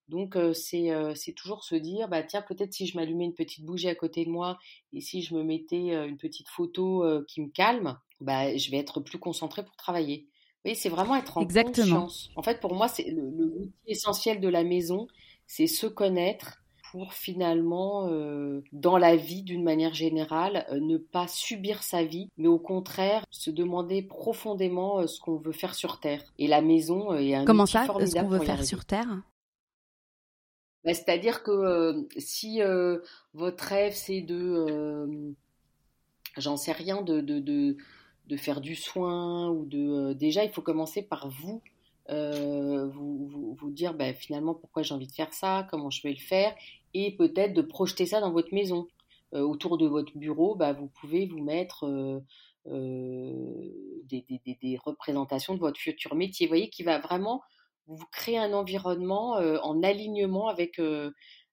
Donc 0.09 0.37
c'est 0.55 1.33
toujours 1.35 1.65
se 1.65 1.75
dire, 1.75 2.09
bah 2.09 2.23
tiens, 2.23 2.43
peut-être 2.43 2.73
si 2.73 2.87
je 2.87 2.97
m'allumais 2.97 3.25
une 3.25 3.35
petite 3.35 3.65
bougie 3.65 3.89
à 3.89 3.95
côté 3.95 4.25
de 4.25 4.31
moi 4.31 4.59
et 4.93 5.01
si 5.01 5.23
je 5.23 5.35
me 5.35 5.43
mettais 5.43 5.95
une 5.95 6.19
petite 6.19 6.49
photo 6.49 7.05
qui 7.29 7.41
me 7.41 7.49
calme, 7.49 7.99
bah 8.21 8.55
je 8.57 8.71
vais 8.71 8.77
être 8.77 9.01
plus 9.01 9.19
concentrée 9.19 9.65
pour 9.65 9.77
travailler. 9.77 10.27
Oui, 10.65 10.77
c'est 10.77 10.89
vraiment 10.89 11.17
être 11.17 11.39
en 11.39 11.41
Exactement. 11.41 12.03
conscience. 12.03 12.31
En 12.37 12.43
fait, 12.43 12.61
pour 12.61 12.75
moi, 12.75 12.87
c'est 12.89 13.11
le, 13.11 13.31
le 13.31 13.73
essentiel 13.87 14.41
de 14.41 14.49
la 14.49 14.63
maison, 14.63 15.09
c'est 15.47 15.67
se 15.67 15.87
connaître 15.87 16.63
pour 16.93 17.15
finalement, 17.15 18.09
euh, 18.09 18.63
dans 18.73 18.99
la 18.99 19.17
vie 19.17 19.43
d'une 19.43 19.65
manière 19.65 19.95
générale, 19.95 20.67
euh, 20.71 20.79
ne 20.79 20.99
pas 20.99 21.27
subir 21.27 21.83
sa 21.83 22.05
vie, 22.05 22.29
mais 22.37 22.49
au 22.49 22.59
contraire 22.59 23.25
se 23.31 23.51
demander 23.51 24.03
profondément 24.03 25.01
euh, 25.01 25.07
ce 25.07 25.19
qu'on 25.19 25.37
veut 25.37 25.53
faire 25.53 25.75
sur 25.75 26.01
Terre. 26.01 26.23
Et 26.39 26.49
la 26.49 26.61
maison 26.61 27.15
est 27.15 27.35
un 27.35 27.47
Comment 27.47 27.65
ça, 27.65 27.87
ce 27.87 28.15
qu'on 28.15 28.29
veut 28.29 28.41
faire 28.41 28.63
sur 28.63 28.85
Terre? 28.85 29.23
Bah, 30.85 30.95
C'est-à-dire 30.95 31.43
que 31.43 32.07
si 32.19 32.61
votre 33.35 33.65
rêve 33.65 33.95
c'est 33.95 34.21
de, 34.21 35.35
j'en 36.37 36.57
sais 36.57 36.73
rien, 36.73 37.03
de, 37.03 37.21
de, 37.21 37.39
de, 37.41 38.37
faire 38.37 38.61
du 38.61 38.75
soin 38.75 39.51
ou 39.51 39.67
de, 39.67 40.15
déjà 40.15 40.45
il 40.45 40.51
faut 40.51 40.63
commencer 40.63 41.03
par 41.03 41.29
vous 41.29 41.63
vous, 42.09 43.57
vous, 43.59 43.71
dire 43.71 43.95
bah, 43.95 44.13
finalement 44.13 44.55
pourquoi 44.55 44.83
j'ai 44.83 44.95
envie 44.95 45.07
de 45.07 45.13
faire 45.13 45.33
ça, 45.33 45.67
comment 45.71 45.91
je 45.91 46.03
vais 46.03 46.13
le 46.13 46.21
faire, 46.21 46.55
et 46.95 47.17
peut-être 47.17 47.55
de 47.55 47.63
projeter 47.63 48.07
ça 48.07 48.21
dans 48.21 48.33
votre 48.33 48.53
maison. 48.55 48.89
Euh, 49.35 49.41
autour 49.41 49.79
de 49.79 49.87
votre 49.87 50.17
bureau, 50.17 50.55
bah, 50.55 50.73
vous 50.73 50.89
pouvez 50.89 51.27
vous 51.27 51.43
mettre 51.43 51.85
euh, 51.87 52.21
euh, 52.67 54.03
des, 54.05 54.25
des, 54.29 54.59
des, 54.61 54.79
représentations 54.85 55.55
de 55.55 55.59
votre 55.59 55.81
futur 55.81 56.15
métier. 56.15 56.47
Vous 56.47 56.51
voyez, 56.51 56.69
qui 56.69 56.83
va 56.83 56.99
vraiment 56.99 57.43
vous 57.87 58.07
créer 58.13 58.39
un 58.39 58.53
environnement 58.53 59.33
en 59.63 59.83
alignement 59.83 60.49
avec, 60.49 60.81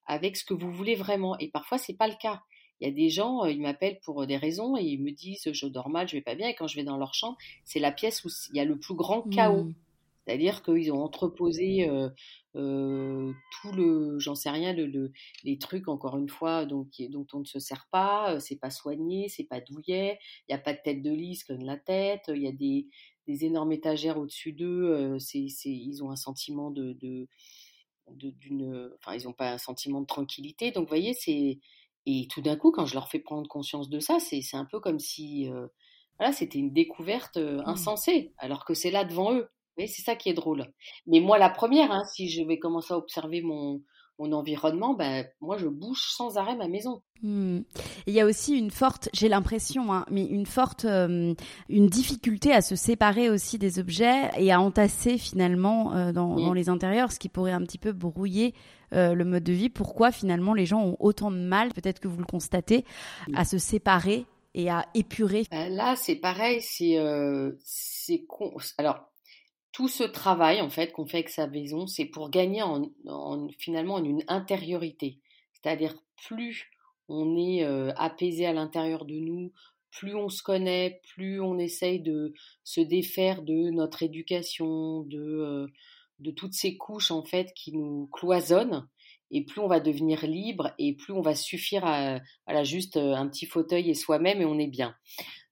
avec 0.06 0.38
ce 0.38 0.46
que 0.46 0.54
vous 0.54 0.72
voulez 0.72 0.96
vraiment. 0.96 1.38
Et 1.40 1.50
parfois, 1.50 1.78
c'est 1.78 1.98
pas 1.98 2.08
le 2.08 2.16
cas. 2.22 2.42
Il 2.80 2.88
y 2.88 2.92
a 2.92 2.94
des 2.94 3.10
gens, 3.10 3.44
ils 3.46 3.62
m'appellent 3.62 4.00
pour 4.04 4.26
des 4.26 4.38
raisons 4.38 4.78
et 4.78 4.84
ils 4.84 5.02
me 5.02 5.12
disent 5.12 5.52
je 5.52 5.68
dors 5.68 5.90
mal, 5.90 6.08
je 6.08 6.16
vais 6.16 6.22
pas 6.22 6.36
bien. 6.36 6.48
Et 6.48 6.56
quand 6.56 6.68
je 6.68 6.76
vais 6.76 6.84
dans 6.84 6.98
leur 6.98 7.14
chambre, 7.14 7.38
c'est 7.66 7.80
la 7.80 7.92
pièce 7.92 8.24
où 8.24 8.30
il 8.52 8.58
y 8.58 8.60
a 8.60 8.66
le 8.66 8.80
plus 8.80 8.96
grand 8.96 9.24
chaos. 9.24 9.66
Mmh. 9.66 9.74
C'est-à-dire 10.26 10.62
qu'ils 10.62 10.92
ont 10.92 11.02
entreposé 11.02 11.90
euh, 11.90 12.08
euh, 12.56 13.34
tout 13.62 13.72
le, 13.72 14.20
j'en 14.20 14.36
sais 14.36 14.52
rien, 14.52 14.74
le, 14.74 15.12
les 15.44 15.58
trucs 15.58 15.88
encore 15.88 16.20
une 16.20 16.30
fois 16.30 16.66
dont, 16.66 16.88
dont 17.10 17.26
on 17.34 17.40
ne 17.40 17.46
se 17.46 17.58
sert 17.58 17.88
pas, 17.92 18.40
c'est 18.40 18.60
pas 18.60 18.70
soigné, 18.70 19.28
c'est 19.28 19.46
pas 19.46 19.60
douillet, 19.60 20.20
il 20.48 20.54
n'y 20.54 20.56
a 20.56 20.62
pas 20.62 20.74
de 20.74 20.80
tête 20.84 21.02
de 21.02 21.10
lisse 21.10 21.44
comme 21.44 21.64
la 21.64 21.78
tête, 21.78 22.26
il 22.28 22.44
y 22.44 22.48
a 22.48 22.52
des, 22.52 22.86
des 23.30 23.46
énormes 23.46 23.72
étagères 23.72 24.18
au-dessus 24.18 24.54
d'eux, 24.54 25.18
c'est, 25.20 25.48
ils 25.66 26.04
ont 26.04 26.10
un 26.10 26.16
sentiment 26.16 26.72
de, 26.72 26.94
de, 26.94 27.28
d'une, 28.12 28.92
enfin 28.98 29.16
ils 29.16 29.26
n'ont 29.26 29.34
pas 29.34 29.52
un 29.52 29.58
sentiment 29.58 30.02
de 30.02 30.08
tranquillité, 30.08 30.72
donc 30.72 30.86
vous 30.86 30.90
voyez 30.90 31.14
c'est 31.14 31.60
et 32.06 32.28
tout 32.32 32.42
d'un 32.42 32.56
coup 32.56 32.72
quand 32.72 32.86
je 32.86 32.96
leur 32.96 33.08
fais 33.08 33.20
prendre 33.20 33.48
conscience 33.48 33.90
de 33.90 34.00
ça, 34.00 34.20
c'est, 34.20 34.42
un 34.54 34.66
peu 34.66 34.80
comme 34.80 35.00
si 35.00 35.48
voilà 36.18 36.34
c'était 36.34 36.60
une 36.60 36.74
découverte 36.74 37.38
mmh. 37.38 37.62
insensée 37.66 38.34
alors 38.38 38.66
que 38.66 38.74
c'est 38.74 38.92
là 38.92 39.06
devant 39.06 39.34
eux 39.34 39.50
c'est 39.88 40.02
ça 40.02 40.16
qui 40.16 40.30
est 40.30 40.34
drôle. 40.34 40.72
Mais 41.08 41.20
moi, 41.20 41.38
la 41.38 41.50
première, 41.50 41.92
hein, 41.92 42.04
si 42.06 42.30
je 42.30 42.44
vais 42.44 42.60
commencer 42.60 42.94
à 42.94 42.98
observer 42.98 43.42
mon, 43.42 43.82
mon 44.20 44.34
environnement, 44.34 44.94
ben, 44.94 45.26
moi 45.40 45.58
je 45.58 45.68
bouge 45.68 46.12
sans 46.12 46.38
arrêt 46.38 46.56
ma 46.56 46.68
maison. 46.68 47.02
Hmm. 47.22 47.62
Il 48.06 48.14
y 48.14 48.20
a 48.20 48.26
aussi 48.26 48.58
une 48.58 48.70
forte, 48.70 49.10
j'ai 49.14 49.30
l'impression, 49.30 49.94
hein, 49.94 50.06
mais 50.12 50.26
une 50.26 50.46
forte, 50.46 50.86
euh, 50.86 51.34
une 51.70 51.88
difficulté 51.88 52.54
à 52.54 52.62
se 52.62 52.76
séparer 52.76 53.30
aussi 53.30 53.58
des 53.58 53.80
objets 53.80 54.30
et 54.38 54.52
à 54.52 54.60
entasser 54.62 55.18
finalement 55.18 55.96
euh, 55.96 56.12
dans, 56.12 56.36
dans, 56.36 56.54
les 56.54 56.70
intérieurs, 56.70 57.12
ce 57.12 57.20
qui 57.20 57.30
pourrait 57.30 57.54
un 57.54 57.62
petit 57.62 57.78
peu 57.78 57.94
brouiller 57.94 58.54
euh, 58.94 59.14
le 59.14 59.26
mode 59.26 59.44
de 59.44 59.54
vie. 59.54 59.70
Pourquoi 59.70 60.12
finalement 60.12 60.54
les 60.54 60.66
gens 60.66 60.82
ont 60.82 60.98
autant 61.00 61.32
de 61.32 61.38
mal, 61.38 61.74
peut-être 61.74 62.00
que 62.00 62.08
vous 62.08 62.20
le 62.20 62.26
constatez, 62.26 62.86
à 63.34 63.46
se 63.46 63.58
séparer 63.58 64.26
et 64.54 64.70
à 64.70 64.86
épurer? 64.96 65.46
Ben 65.52 65.74
Là, 65.74 65.96
c'est 65.96 66.16
pareil, 66.16 66.62
c'est, 66.62 66.98
c'est 67.64 68.26
con... 68.28 68.54
alors 68.78 69.09
tout 69.72 69.88
ce 69.88 70.04
travail 70.04 70.62
en 70.62 70.70
fait 70.70 70.92
qu'on 70.92 71.06
fait 71.06 71.18
avec 71.18 71.30
sa 71.30 71.48
maison, 71.48 71.88
c'est 71.88 72.06
pour 72.06 72.30
gagner 72.30 72.62
en, 72.62 72.90
finalement 73.58 73.96
en 73.96 74.04
une 74.04 74.24
intériorité. 74.28 75.20
C'est-à-dire 75.54 75.96
plus 76.28 76.70
on 77.08 77.38
est 77.38 77.64
euh, 77.64 77.92
apaisé 77.96 78.46
à 78.46 78.54
l'intérieur 78.54 79.06
de 79.06 79.16
nous, 79.16 79.52
plus 79.92 80.16
on 80.16 80.30
se 80.30 80.44
connaît, 80.44 81.02
plus 81.16 81.42
on 81.42 81.58
essaye 81.58 82.00
de 82.00 82.34
se 82.64 82.82
défaire 82.82 83.42
de 83.42 83.72
notre 83.72 84.04
éducation, 84.04 85.02
de, 85.02 85.20
euh, 85.20 85.68
de 86.20 86.32
toutes 86.32 86.54
ces 86.54 86.78
couches 86.78 87.12
en 87.12 87.24
fait 87.24 87.52
qui 87.56 87.76
nous 87.76 88.08
cloisonnent, 88.12 88.88
et 89.32 89.46
plus 89.46 89.62
on 89.62 89.68
va 89.68 89.80
devenir 89.80 90.26
libre, 90.26 90.74
et 90.78 90.96
plus 90.96 91.14
on 91.14 91.22
va 91.22 91.36
suffire 91.36 91.86
à, 91.86 92.20
à 92.48 92.64
juste 92.64 92.98
euh, 92.98 93.14
un 93.14 93.28
petit 93.28 93.46
fauteuil 93.46 93.90
et 93.90 93.94
soi-même, 93.94 94.42
et 94.42 94.46
on 94.46 94.58
est 94.58 94.68
bien. 94.68 94.96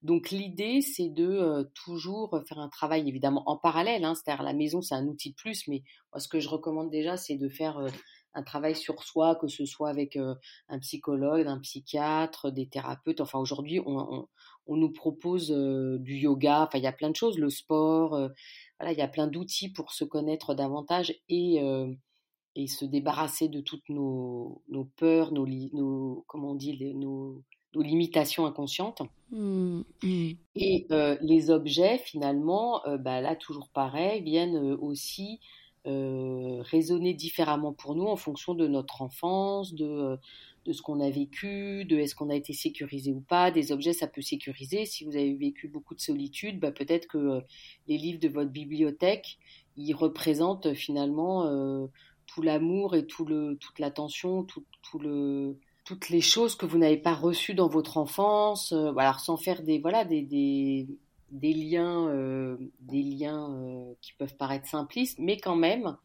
Donc 0.02 0.30
l'idée, 0.30 0.80
c'est 0.80 1.08
de 1.08 1.28
euh, 1.28 1.64
toujours 1.74 2.40
faire 2.46 2.58
un 2.58 2.68
travail 2.68 3.08
évidemment 3.08 3.42
en 3.46 3.56
parallèle. 3.56 4.04
Hein, 4.04 4.14
C'est-à-dire 4.14 4.44
la 4.44 4.52
maison, 4.52 4.80
c'est 4.80 4.94
un 4.94 5.06
outil 5.06 5.30
de 5.30 5.36
plus, 5.36 5.66
mais 5.68 5.82
ce 6.16 6.28
que 6.28 6.40
je 6.40 6.48
recommande 6.48 6.90
déjà, 6.90 7.16
c'est 7.16 7.36
de 7.36 7.48
faire 7.48 7.78
euh, 7.78 7.88
un 8.34 8.42
travail 8.42 8.76
sur 8.76 9.02
soi, 9.02 9.36
que 9.36 9.48
ce 9.48 9.64
soit 9.64 9.88
avec 9.88 10.16
un 10.68 10.78
psychologue, 10.78 11.46
un 11.48 11.58
psychiatre, 11.58 12.52
des 12.52 12.68
thérapeutes. 12.68 13.20
Enfin, 13.20 13.40
aujourd'hui, 13.40 13.80
on, 13.84 14.28
on, 14.66 14.76
nous 14.76 14.92
propose 14.92 15.50
du 15.50 16.14
yoga. 16.14 16.62
Enfin, 16.62 16.78
il 16.78 16.84
y 16.84 16.86
a 16.86 16.92
plein 16.92 17.10
de 17.10 17.16
choses, 17.16 17.36
le 17.36 17.48
sport. 17.48 18.10
voilà, 18.78 18.92
il 18.92 18.98
y 18.98 19.02
a 19.02 19.08
plein 19.08 19.26
d'outils 19.26 19.72
pour 19.72 19.92
se 19.92 20.04
connaître 20.04 20.54
davantage 20.54 21.14
et 21.28 21.58
et 22.58 22.66
se 22.66 22.84
débarrasser 22.84 23.48
de 23.48 23.60
toutes 23.60 23.88
nos, 23.88 24.60
nos 24.68 24.84
peurs, 24.84 25.32
nos, 25.32 25.46
nos 25.46 26.24
comment 26.26 26.50
on 26.50 26.54
dit, 26.54 26.94
nos 26.94 27.42
nos 27.74 27.82
limitations 27.82 28.46
inconscientes. 28.46 29.02
Mmh, 29.30 29.82
mmh. 30.02 30.30
Et 30.56 30.86
euh, 30.90 31.16
les 31.20 31.50
objets, 31.50 31.98
finalement, 31.98 32.84
euh, 32.86 32.96
bah, 32.96 33.20
là, 33.20 33.36
toujours 33.36 33.68
pareil, 33.68 34.22
viennent 34.22 34.56
euh, 34.56 34.76
aussi 34.80 35.40
résonner 35.84 37.14
différemment 37.14 37.72
pour 37.72 37.94
nous 37.94 38.04
en 38.04 38.16
fonction 38.16 38.52
de 38.52 38.66
notre 38.66 39.00
enfance, 39.00 39.72
de, 39.72 40.18
de 40.66 40.72
ce 40.74 40.82
qu'on 40.82 41.00
a 41.00 41.08
vécu, 41.08 41.86
de 41.86 41.96
est-ce 41.96 42.14
qu'on 42.14 42.28
a 42.28 42.34
été 42.34 42.52
sécurisé 42.52 43.10
ou 43.10 43.22
pas. 43.22 43.50
Des 43.50 43.72
objets, 43.72 43.94
ça 43.94 44.06
peut 44.06 44.20
sécuriser. 44.20 44.84
Si 44.84 45.04
vous 45.04 45.16
avez 45.16 45.32
vécu 45.34 45.66
beaucoup 45.66 45.94
de 45.94 46.00
solitude, 46.02 46.60
bah, 46.60 46.72
peut-être 46.72 47.06
que 47.06 47.40
les 47.86 47.96
livres 47.96 48.20
de 48.20 48.28
votre 48.28 48.50
bibliothèque, 48.50 49.38
ils 49.78 49.94
représentent 49.94 50.74
finalement 50.74 51.88
tout 52.28 52.42
l'amour 52.42 52.94
et 52.94 53.06
tout 53.06 53.24
le, 53.24 53.56
toute 53.56 53.80
l'attention, 53.80 54.44
tout, 54.44 54.64
tout 54.82 55.00
le 55.00 55.58
toutes 55.84 56.10
les 56.10 56.20
choses 56.20 56.54
que 56.54 56.66
vous 56.66 56.76
n'avez 56.76 56.98
pas 56.98 57.14
reçues 57.14 57.54
dans 57.54 57.68
votre 57.68 57.96
enfance, 57.96 58.72
euh, 58.72 58.92
alors 58.98 59.20
sans 59.20 59.38
faire 59.38 59.62
des 59.62 59.78
voilà 59.78 60.04
des, 60.04 60.20
des, 60.20 60.86
des 61.30 61.54
liens 61.54 62.08
euh, 62.08 62.58
des 62.80 63.02
liens 63.02 63.50
euh, 63.54 63.94
qui 64.02 64.12
peuvent 64.12 64.36
paraître 64.36 64.68
simplistes, 64.68 65.18
mais 65.18 65.38
quand 65.38 65.56
même 65.56 65.96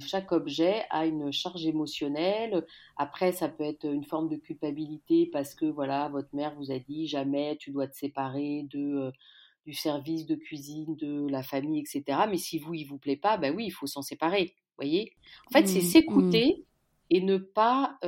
chaque 0.00 0.32
objet 0.32 0.84
a 0.88 1.04
une 1.04 1.30
charge 1.30 1.66
émotionnelle. 1.66 2.64
Après, 2.96 3.32
ça 3.32 3.50
peut 3.50 3.64
être 3.64 3.84
une 3.84 4.04
forme 4.04 4.30
de 4.30 4.36
culpabilité 4.36 5.28
parce 5.30 5.54
que 5.54 5.66
voilà 5.66 6.08
votre 6.08 6.34
mère 6.34 6.54
vous 6.54 6.72
a 6.72 6.78
dit 6.78 7.06
jamais 7.06 7.58
tu 7.58 7.70
dois 7.70 7.86
te 7.86 7.94
séparer 7.94 8.66
de 8.70 9.12
du 9.66 9.74
service 9.74 10.26
de 10.26 10.34
cuisine, 10.34 10.96
de 10.96 11.28
la 11.28 11.42
famille, 11.42 11.80
etc. 11.80 12.20
Mais 12.28 12.38
si 12.38 12.58
vous, 12.58 12.74
il 12.74 12.84
vous 12.84 12.98
plaît 12.98 13.16
pas, 13.16 13.36
ben 13.36 13.54
oui, 13.54 13.66
il 13.66 13.70
faut 13.70 13.86
s'en 13.86 14.02
séparer. 14.02 14.54
Voyez? 14.78 15.12
En 15.48 15.52
fait, 15.52 15.66
c'est 15.66 15.80
mmh, 15.80 15.82
s'écouter 15.82 16.56
mmh 16.58 16.62
et 17.14 17.20
ne 17.20 17.36
pas 17.36 17.98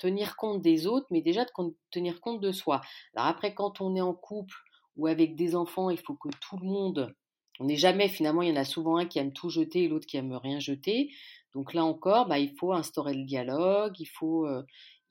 tenir 0.00 0.34
compte 0.34 0.60
des 0.60 0.88
autres, 0.88 1.06
mais 1.12 1.22
déjà 1.22 1.44
de 1.44 1.50
tenir 1.92 2.20
compte 2.20 2.40
de 2.40 2.50
soi. 2.50 2.80
Alors 3.14 3.28
après, 3.28 3.54
quand 3.54 3.80
on 3.80 3.94
est 3.94 4.00
en 4.00 4.14
couple 4.14 4.56
ou 4.96 5.06
avec 5.06 5.36
des 5.36 5.54
enfants, 5.54 5.90
il 5.90 5.98
faut 5.98 6.14
que 6.14 6.28
tout 6.40 6.58
le 6.58 6.66
monde, 6.66 7.14
on 7.60 7.66
n'est 7.66 7.76
jamais 7.76 8.08
finalement, 8.08 8.42
il 8.42 8.48
y 8.48 8.52
en 8.52 8.60
a 8.60 8.64
souvent 8.64 8.96
un 8.96 9.06
qui 9.06 9.20
aime 9.20 9.32
tout 9.32 9.48
jeter 9.48 9.84
et 9.84 9.88
l'autre 9.88 10.08
qui 10.08 10.16
aime 10.16 10.32
rien 10.32 10.58
jeter. 10.58 11.12
Donc 11.54 11.72
là 11.72 11.84
encore, 11.84 12.26
bah, 12.26 12.40
il 12.40 12.52
faut 12.58 12.72
instaurer 12.72 13.14
le 13.14 13.24
dialogue, 13.24 13.94
il 14.00 14.08
faut, 14.08 14.48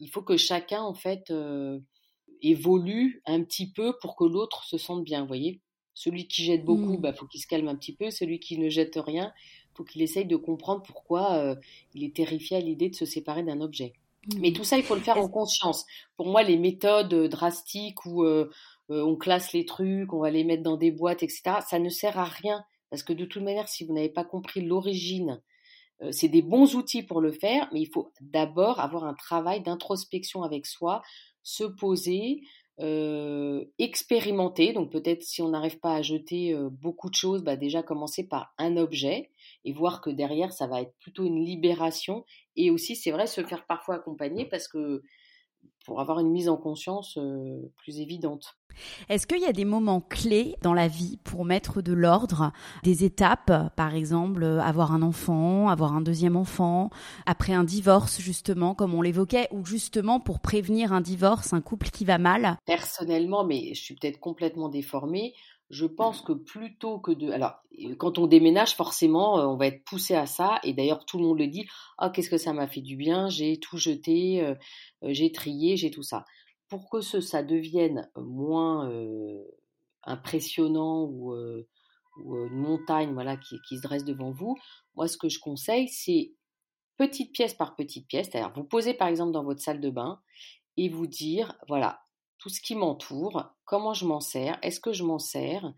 il 0.02 0.10
faut 0.10 0.24
que 0.24 0.36
chacun 0.36 0.82
en 0.82 0.94
fait 0.94 1.32
évolue 2.42 3.22
un 3.26 3.42
petit 3.44 3.72
peu 3.72 3.98
pour 4.02 4.18
que 4.18 4.26
l'autre 4.26 4.66
se 4.66 4.78
sente 4.78 5.06
bien, 5.06 5.22
vous 5.22 5.28
voyez? 5.28 5.62
Celui 5.94 6.28
qui 6.28 6.44
jette 6.44 6.66
beaucoup, 6.66 6.96
il 6.96 7.00
mmh. 7.00 7.02
bah, 7.02 7.14
faut 7.14 7.28
qu'il 7.28 7.42
se 7.42 7.48
calme 7.48 7.70
un 7.70 7.76
petit 7.78 7.96
peu. 7.96 8.12
Celui 8.12 8.42
qui 8.42 8.60
ne 8.60 8.68
jette 8.70 8.98
rien, 8.98 9.32
faut 9.78 9.84
qu'il 9.84 10.02
essaye 10.02 10.26
de 10.26 10.36
comprendre 10.36 10.82
pourquoi 10.82 11.36
euh, 11.36 11.56
il 11.94 12.04
est 12.04 12.16
terrifié 12.16 12.58
à 12.58 12.60
l'idée 12.60 12.90
de 12.90 12.96
se 12.96 13.06
séparer 13.06 13.44
d'un 13.44 13.62
objet. 13.62 13.94
Mmh. 14.26 14.40
Mais 14.40 14.52
tout 14.52 14.64
ça, 14.64 14.78
il 14.78 14.84
faut 14.84 14.96
le 14.96 15.02
faire 15.02 15.18
en 15.18 15.30
conscience. 15.30 15.86
Pour 16.18 16.28
moi, 16.28 16.44
les 16.44 16.58
méthodes 16.58 17.14
euh, 17.14 17.28
drastiques 17.28 18.06
où 18.06 18.24
euh, 18.24 18.50
on 18.90 19.16
classe 19.16 19.54
les 19.54 19.66
trucs, 19.66 20.12
on 20.14 20.20
va 20.20 20.32
les 20.32 20.44
mettre 20.44 20.64
dans 20.64 20.78
des 20.78 20.92
boîtes, 20.92 21.22
etc., 21.22 21.60
ça 21.68 21.78
ne 21.78 21.90
sert 21.90 22.18
à 22.18 22.26
rien. 22.26 22.64
Parce 22.90 23.04
que 23.04 23.14
de 23.14 23.26
toute 23.26 23.44
manière, 23.44 23.68
si 23.68 23.86
vous 23.86 23.94
n'avez 23.94 24.10
pas 24.10 24.24
compris 24.24 24.62
l'origine, 24.62 25.42
c'est 26.12 26.30
des 26.30 26.44
bons 26.44 26.76
outils 26.76 27.02
pour 27.02 27.22
le 27.22 27.32
faire, 27.32 27.68
mais 27.74 27.82
il 27.82 27.88
faut 27.88 28.14
d'abord 28.22 28.80
avoir 28.80 29.04
un 29.04 29.16
travail 29.16 29.62
d'introspection 29.62 30.44
avec 30.44 30.68
soi, 30.68 31.02
se 31.42 31.66
poser, 31.66 32.44
expérimenter. 33.78 34.72
Donc 34.72 34.90
peut-être 34.90 35.24
si 35.24 35.42
on 35.42 35.50
n'arrive 35.50 35.80
pas 35.80 35.96
à 35.96 36.02
jeter 36.02 36.56
beaucoup 36.72 37.10
de 37.10 37.16
choses, 37.16 37.44
bah 37.44 37.58
déjà 37.58 37.84
commencer 37.84 38.26
par 38.26 38.54
un 38.58 38.78
objet 38.78 39.32
et 39.68 39.74
voir 39.74 40.00
que 40.00 40.10
derrière, 40.10 40.54
ça 40.54 40.66
va 40.66 40.82
être 40.82 40.94
plutôt 41.02 41.26
une 41.26 41.44
libération. 41.44 42.24
Et 42.56 42.72
aussi, 42.72 42.96
c'est 42.96 43.12
vrai, 43.12 43.28
se 43.28 43.44
faire 43.44 43.66
parfois 43.66 43.96
accompagner 43.96 44.46
parce 44.46 44.70
que 44.70 45.04
pour 45.86 46.00
avoir 46.00 46.20
une 46.20 46.32
mise 46.32 46.48
en 46.48 46.56
conscience 46.56 47.18
euh, 47.18 47.72
plus 47.78 48.00
évidente. 48.00 48.58
Est-ce 49.10 49.28
qu'il 49.28 49.42
y 49.42 49.46
a 49.46 49.54
des 49.54 49.66
moments 49.66 50.00
clés 50.02 50.56
dans 50.62 50.74
la 50.74 50.88
vie 50.88 51.18
pour 51.24 51.44
mettre 51.44 51.82
de 51.82 51.94
l'ordre, 51.94 52.54
des 52.84 53.04
étapes, 53.04 53.52
par 53.76 53.94
exemple, 53.94 54.44
euh, 54.44 54.62
avoir 54.62 54.94
un 54.94 55.02
enfant, 55.02 55.68
avoir 55.68 55.94
un 55.94 56.02
deuxième 56.02 56.38
enfant, 56.38 56.90
après 57.26 57.54
un 57.54 57.64
divorce, 57.64 58.22
justement, 58.22 58.74
comme 58.74 58.94
on 58.94 59.02
l'évoquait, 59.02 59.50
ou 59.52 59.66
justement 59.66 60.22
pour 60.22 60.40
prévenir 60.40 60.94
un 60.94 61.02
divorce, 61.02 61.52
un 61.52 61.62
couple 61.62 61.90
qui 61.90 62.06
va 62.06 62.18
mal? 62.18 62.58
Personnellement, 62.66 63.44
mais 63.44 63.74
je 63.74 63.82
suis 63.82 63.96
peut-être 63.96 64.20
complètement 64.20 64.70
déformée, 64.70 65.34
je 65.70 65.86
pense 65.86 66.22
que 66.22 66.32
plutôt 66.32 67.00
que 67.00 67.12
de... 67.12 67.30
Alors, 67.32 67.62
quand 67.98 68.18
on 68.18 68.28
déménage, 68.28 68.76
forcément, 68.76 69.40
euh, 69.40 69.46
on 69.46 69.58
va 69.58 69.68
être 69.68 69.84
poussé 69.84 70.16
à 70.16 70.26
ça. 70.26 70.60
Et 70.64 70.74
d'ailleurs, 70.74 71.06
tout 71.06 71.18
le 71.18 71.26
monde 71.26 71.40
le 71.40 71.48
dit. 71.48 71.66
Ah, 71.98 72.10
qu'est-ce 72.10 72.30
que 72.30 72.38
ça 72.38 72.54
m'a 72.54 72.68
fait 72.68 72.82
du 72.82 72.96
bien 72.96 73.28
J'ai 73.30 73.60
tout 73.60 73.78
jeté, 73.78 74.44
euh, 74.44 74.56
euh, 75.04 75.10
j'ai 75.12 75.32
trié, 75.32 75.76
j'ai 75.76 75.92
tout 75.92 76.04
ça. 76.04 76.26
Pour 76.70 76.90
que 76.90 77.02
ce, 77.02 77.22
ça 77.22 77.44
devienne 77.44 78.10
moins 78.16 78.92
impressionnant 80.04 81.04
ou, 81.04 81.34
une 81.34 82.50
montagne 82.50 83.14
voilà, 83.14 83.38
qui, 83.38 83.58
qui, 83.68 83.78
se 83.78 83.84
dresse 83.84 84.04
devant 84.04 84.32
vous, 84.32 84.58
moi, 84.96 85.08
ce 85.08 85.18
que 85.18 85.30
je 85.30 85.40
conseille, 85.40 85.88
c'est 85.88 86.34
petite 86.98 87.32
pièce 87.32 87.54
par 87.54 87.78
petite 87.78 88.08
pièce. 88.08 88.28
C'est-à-dire, 88.30 88.52
vous 88.54 88.66
posez 88.66 88.94
par 88.94 89.08
exemple 89.08 89.32
dans 89.32 89.46
votre 89.46 89.62
salle 89.62 89.80
de 89.80 89.90
bain 89.90 90.20
et 90.76 90.90
vous 90.90 91.08
dire, 91.08 91.56
voilà, 91.70 92.02
tout 92.38 92.50
ce 92.50 92.62
qui 92.62 92.76
m'entoure, 92.76 93.46
comment 93.66 93.94
je 93.94 94.06
m'en 94.06 94.20
sers, 94.20 94.58
est-ce 94.62 94.80
que 94.80 94.94
je 94.94 95.04
m'en 95.04 95.20
sers, 95.20 95.74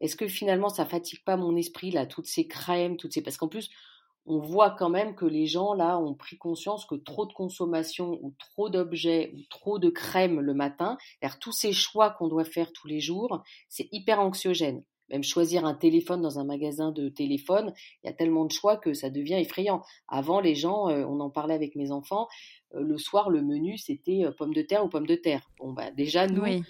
est-ce 0.00 0.16
que 0.16 0.28
finalement 0.28 0.68
ça 0.68 0.84
fatigue 0.84 1.24
pas 1.24 1.36
mon 1.36 1.56
esprit 1.56 1.90
là, 1.90 2.06
toutes 2.06 2.26
ces 2.26 2.46
crèmes, 2.46 2.96
toutes 2.96 3.12
ces 3.12 3.22
parce 3.22 3.36
qu'en 3.36 3.48
plus 3.48 3.70
on 4.26 4.38
voit 4.38 4.70
quand 4.70 4.88
même 4.88 5.14
que 5.14 5.26
les 5.26 5.46
gens 5.46 5.74
là 5.74 5.98
ont 5.98 6.14
pris 6.14 6.38
conscience 6.38 6.86
que 6.86 6.94
trop 6.94 7.26
de 7.26 7.32
consommation 7.32 8.18
ou 8.22 8.34
trop 8.38 8.70
d'objets 8.70 9.32
ou 9.34 9.40
trop 9.50 9.78
de 9.78 9.90
crèmes 9.90 10.40
le 10.40 10.54
matin, 10.54 10.96
tous 11.40 11.52
ces 11.52 11.72
choix 11.72 12.10
qu'on 12.10 12.28
doit 12.28 12.44
faire 12.44 12.72
tous 12.72 12.86
les 12.86 13.00
jours, 13.00 13.42
c'est 13.68 13.88
hyper 13.92 14.20
anxiogène. 14.20 14.82
Même 15.10 15.22
choisir 15.22 15.64
un 15.66 15.74
téléphone 15.74 16.22
dans 16.22 16.38
un 16.38 16.44
magasin 16.44 16.90
de 16.90 17.08
téléphone, 17.08 17.74
il 18.02 18.06
y 18.06 18.10
a 18.10 18.12
tellement 18.14 18.46
de 18.46 18.52
choix 18.52 18.76
que 18.76 18.94
ça 18.94 19.10
devient 19.10 19.34
effrayant. 19.34 19.82
Avant, 20.08 20.40
les 20.40 20.54
gens, 20.54 20.88
euh, 20.88 21.04
on 21.04 21.20
en 21.20 21.30
parlait 21.30 21.54
avec 21.54 21.76
mes 21.76 21.90
enfants, 21.90 22.26
euh, 22.74 22.80
le 22.80 22.96
soir, 22.96 23.28
le 23.28 23.42
menu, 23.42 23.76
c'était 23.76 24.24
euh, 24.24 24.32
pommes 24.32 24.54
de 24.54 24.62
terre 24.62 24.84
ou 24.84 24.88
pommes 24.88 25.06
de 25.06 25.14
terre. 25.14 25.42
Bon, 25.58 25.72
bah, 25.72 25.90
déjà, 25.90 26.26
nous, 26.26 26.64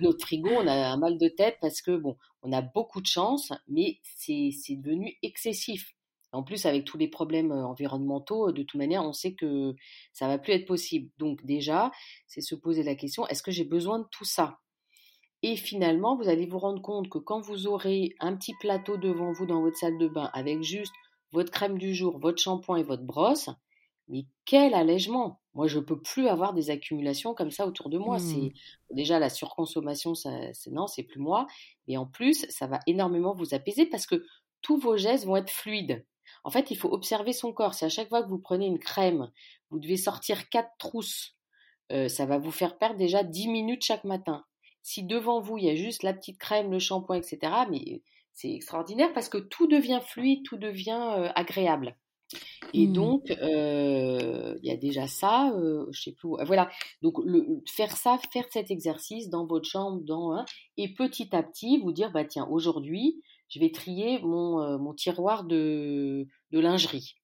notre 0.00 0.26
frigo, 0.26 0.50
on 0.50 0.66
a 0.66 0.88
un 0.88 0.96
mal 0.98 1.16
de 1.18 1.28
tête 1.28 1.56
parce 1.60 1.80
que, 1.80 1.96
bon, 1.96 2.16
on 2.42 2.52
a 2.52 2.60
beaucoup 2.60 3.00
de 3.00 3.06
chance, 3.06 3.52
mais 3.68 3.98
c'est 4.02 4.76
devenu 4.76 5.16
excessif. 5.22 5.94
En 6.32 6.44
plus, 6.44 6.66
avec 6.66 6.84
tous 6.84 6.96
les 6.96 7.08
problèmes 7.08 7.50
environnementaux, 7.50 8.52
de 8.52 8.62
toute 8.62 8.78
manière, 8.78 9.02
on 9.02 9.12
sait 9.12 9.34
que 9.34 9.74
ça 10.12 10.28
va 10.28 10.38
plus 10.38 10.52
être 10.52 10.66
possible. 10.66 11.10
Donc, 11.18 11.44
déjà, 11.44 11.90
c'est 12.28 12.40
se 12.40 12.54
poser 12.54 12.84
la 12.84 12.94
question, 12.94 13.26
est-ce 13.26 13.42
que 13.42 13.50
j'ai 13.50 13.64
besoin 13.64 13.98
de 13.98 14.06
tout 14.12 14.24
ça? 14.24 14.58
Et 15.42 15.56
finalement, 15.56 16.16
vous 16.16 16.28
allez 16.28 16.46
vous 16.46 16.58
rendre 16.58 16.82
compte 16.82 17.08
que 17.08 17.18
quand 17.18 17.40
vous 17.40 17.66
aurez 17.66 18.14
un 18.20 18.36
petit 18.36 18.54
plateau 18.60 18.96
devant 18.96 19.32
vous 19.32 19.46
dans 19.46 19.62
votre 19.62 19.76
salle 19.76 19.98
de 19.98 20.08
bain 20.08 20.30
avec 20.34 20.62
juste 20.62 20.92
votre 21.32 21.50
crème 21.50 21.78
du 21.78 21.94
jour, 21.94 22.18
votre 22.18 22.42
shampoing 22.42 22.76
et 22.78 22.82
votre 22.82 23.04
brosse, 23.04 23.48
mais 24.08 24.26
quel 24.44 24.74
allègement 24.74 25.40
Moi, 25.54 25.68
je 25.68 25.78
peux 25.78 26.00
plus 26.00 26.28
avoir 26.28 26.52
des 26.52 26.70
accumulations 26.70 27.34
comme 27.34 27.50
ça 27.52 27.66
autour 27.66 27.88
de 27.90 27.98
moi. 27.98 28.18
C'est 28.18 28.36
Mmh. 28.36 28.50
déjà 28.90 29.18
la 29.18 29.30
surconsommation, 29.30 30.14
ça, 30.14 30.30
c'est 30.52 30.70
non, 30.72 30.86
c'est 30.88 31.04
plus 31.04 31.20
moi. 31.20 31.46
Et 31.86 31.96
en 31.96 32.06
plus, 32.06 32.44
ça 32.50 32.66
va 32.66 32.80
énormément 32.86 33.34
vous 33.34 33.54
apaiser 33.54 33.86
parce 33.86 34.06
que 34.06 34.24
tous 34.62 34.78
vos 34.78 34.96
gestes 34.96 35.24
vont 35.26 35.36
être 35.36 35.50
fluides. 35.50 36.04
En 36.44 36.50
fait, 36.50 36.70
il 36.70 36.76
faut 36.76 36.92
observer 36.92 37.32
son 37.32 37.52
corps. 37.52 37.74
Si 37.74 37.84
à 37.84 37.88
chaque 37.88 38.08
fois 38.08 38.22
que 38.22 38.28
vous 38.28 38.38
prenez 38.38 38.66
une 38.66 38.78
crème, 38.78 39.30
vous 39.70 39.78
devez 39.78 39.96
sortir 39.96 40.48
quatre 40.50 40.76
trousses, 40.78 41.36
euh, 41.92 42.08
ça 42.08 42.26
va 42.26 42.38
vous 42.38 42.50
faire 42.50 42.78
perdre 42.78 42.98
déjà 42.98 43.22
10 43.22 43.48
minutes 43.48 43.84
chaque 43.84 44.04
matin. 44.04 44.44
Si 44.82 45.02
devant 45.04 45.40
vous, 45.40 45.58
il 45.58 45.64
y 45.64 45.70
a 45.70 45.74
juste 45.74 46.02
la 46.02 46.12
petite 46.14 46.38
crème, 46.38 46.70
le 46.70 46.78
shampoing, 46.78 47.16
etc., 47.16 47.38
mais 47.70 48.02
c'est 48.32 48.52
extraordinaire 48.52 49.12
parce 49.12 49.28
que 49.28 49.38
tout 49.38 49.66
devient 49.66 50.00
fluide, 50.06 50.44
tout 50.44 50.56
devient 50.56 51.12
euh, 51.18 51.28
agréable. 51.34 51.96
Et 52.72 52.86
Mmh. 52.86 52.92
donc, 52.92 53.30
euh, 53.42 54.56
il 54.62 54.68
y 54.68 54.72
a 54.72 54.76
déjà 54.76 55.06
ça, 55.08 55.50
euh, 55.56 55.86
je 55.92 56.02
sais 56.02 56.12
plus. 56.12 56.28
où- 56.28 56.38
Voilà. 56.44 56.70
Donc, 57.02 57.18
le, 57.24 57.62
faire 57.68 57.96
ça, 57.96 58.18
faire 58.32 58.46
cet 58.50 58.70
exercice 58.70 59.28
dans 59.30 59.46
votre 59.46 59.68
chambre, 59.68 60.00
dans 60.04 60.32
un, 60.32 60.44
et 60.76 60.94
petit 60.94 61.34
à 61.34 61.42
petit 61.42 61.78
vous 61.78 61.92
dire, 61.92 62.12
bah 62.12 62.24
tiens, 62.24 62.46
aujourd'hui, 62.50 63.22
je 63.48 63.58
vais 63.60 63.70
trier 63.72 64.20
mon, 64.20 64.60
euh, 64.60 64.78
mon 64.78 64.94
tiroir 64.94 65.44
de, 65.44 66.26
de 66.52 66.60
lingerie. 66.60 67.14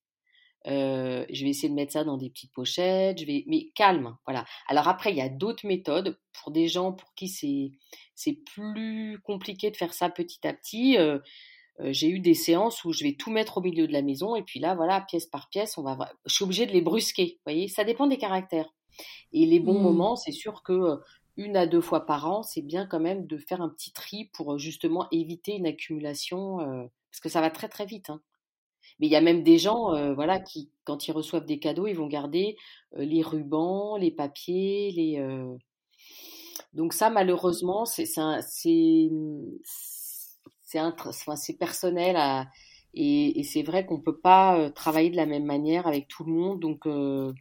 Euh, 0.67 1.25
je 1.31 1.45
vais 1.45 1.51
essayer 1.51 1.69
de 1.69 1.75
mettre 1.75 1.93
ça 1.93 2.05
dans 2.05 2.17
des 2.17 2.29
petites 2.31 2.53
pochettes, 2.53 3.21
je 3.21 3.25
vais, 3.27 3.45
mais 3.47 3.69
calme, 3.75 4.17
voilà. 4.27 4.45
Alors 4.69 4.89
après, 4.89 5.11
il 5.13 5.17
y 5.17 5.21
a 5.21 5.29
d'autres 5.29 5.67
méthodes 5.67 6.19
pour 6.33 6.51
des 6.53 6.69
gens 6.69 6.93
pour 6.93 7.15
qui 7.15 7.29
c'est 7.29 7.73
c'est 8.15 8.33
plus 8.55 9.21
compliqué 9.25 9.71
de 9.71 9.77
faire 9.77 9.95
ça 9.95 10.11
petit 10.11 10.47
à 10.47 10.53
petit. 10.55 10.99
Euh, 10.99 11.19
euh, 11.81 11.93
j'ai 11.93 12.09
eu 12.09 12.21
des 12.21 12.35
séances 12.35 12.85
où 12.85 12.93
je 12.93 13.05
vais 13.05 13.15
tout 13.15 13.31
mettre 13.31 13.59
au 13.59 13.61
milieu 13.63 13.87
de 13.87 13.93
la 13.93 14.03
maison 14.03 14.37
et 14.37 14.43
puis 14.43 14.61
là, 14.61 14.75
voilà, 14.75 15.03
pièce 15.03 15.27
par 15.27 15.49
pièce, 15.51 15.79
on 15.79 15.83
va. 15.83 16.13
Je 16.27 16.35
suis 16.35 16.45
obligée 16.45 16.67
de 16.67 16.73
les 16.73 16.83
brusquer, 16.83 17.35
vous 17.39 17.53
voyez. 17.53 17.69
Ça 17.69 17.85
dépend 17.85 18.07
des 18.07 18.19
caractères. 18.19 18.71
Et 19.33 19.47
les 19.47 19.61
bons 19.61 19.79
Mmh. 19.79 19.83
moments, 19.83 20.17
c'est 20.17 20.33
sûr 20.33 20.63
que 20.63 20.99
une 21.37 21.57
à 21.57 21.67
deux 21.67 21.81
fois 21.83 22.07
par 22.07 22.27
an, 22.31 22.43
c'est 22.43 22.63
bien 22.63 22.87
quand 22.87 23.01
même 23.01 23.27
de 23.27 23.39
faire 23.39 23.61
un 23.63 23.69
petit 23.69 23.93
tri 23.93 24.31
pour 24.35 24.59
justement 24.59 25.07
éviter 25.13 25.53
une 25.57 25.67
accumulation, 25.67 26.61
euh, 26.61 26.85
parce 27.11 27.21
que 27.21 27.29
ça 27.29 27.41
va 27.43 27.51
très 27.51 27.69
très 27.69 27.87
vite. 27.87 28.11
hein. 28.11 28.23
Mais 28.99 29.07
il 29.09 29.11
y 29.13 29.17
a 29.17 29.21
même 29.21 29.43
des 29.43 29.59
gens, 29.59 29.95
euh, 29.95 30.15
voilà, 30.15 30.41
qui, 30.41 30.71
quand 30.85 31.09
ils 31.09 31.13
reçoivent 31.13 31.47
des 31.47 31.59
cadeaux, 31.59 31.87
ils 31.87 31.95
vont 31.97 32.07
garder 32.09 32.57
euh, 32.97 33.05
les 33.05 33.23
rubans, 33.23 33.97
les 33.97 34.11
papiers, 34.11 34.91
les. 34.93 35.19
euh, 35.21 35.57
Donc 36.73 36.93
ça, 36.93 37.11
malheureusement, 37.11 37.85
c'est 37.87 38.07
c'est 41.37 41.59
personnel 41.59 42.17
à- 42.17 42.47
et, 42.95 43.39
et 43.41 43.43
c'est 43.45 43.63
vrai 43.63 43.85
qu'on 43.87 44.01
peut 44.01 44.19
pas 44.19 44.59
euh, 44.59 44.71
travailler 44.71 45.11
de 45.11 45.17
la 45.17 45.27
même 45.27 45.45
manière 45.45 45.87
avec 45.87 46.09
tout 46.09 46.25
le 46.25 46.33
monde. 46.33 46.61
Donc 46.61 46.87
euh, 46.87 47.33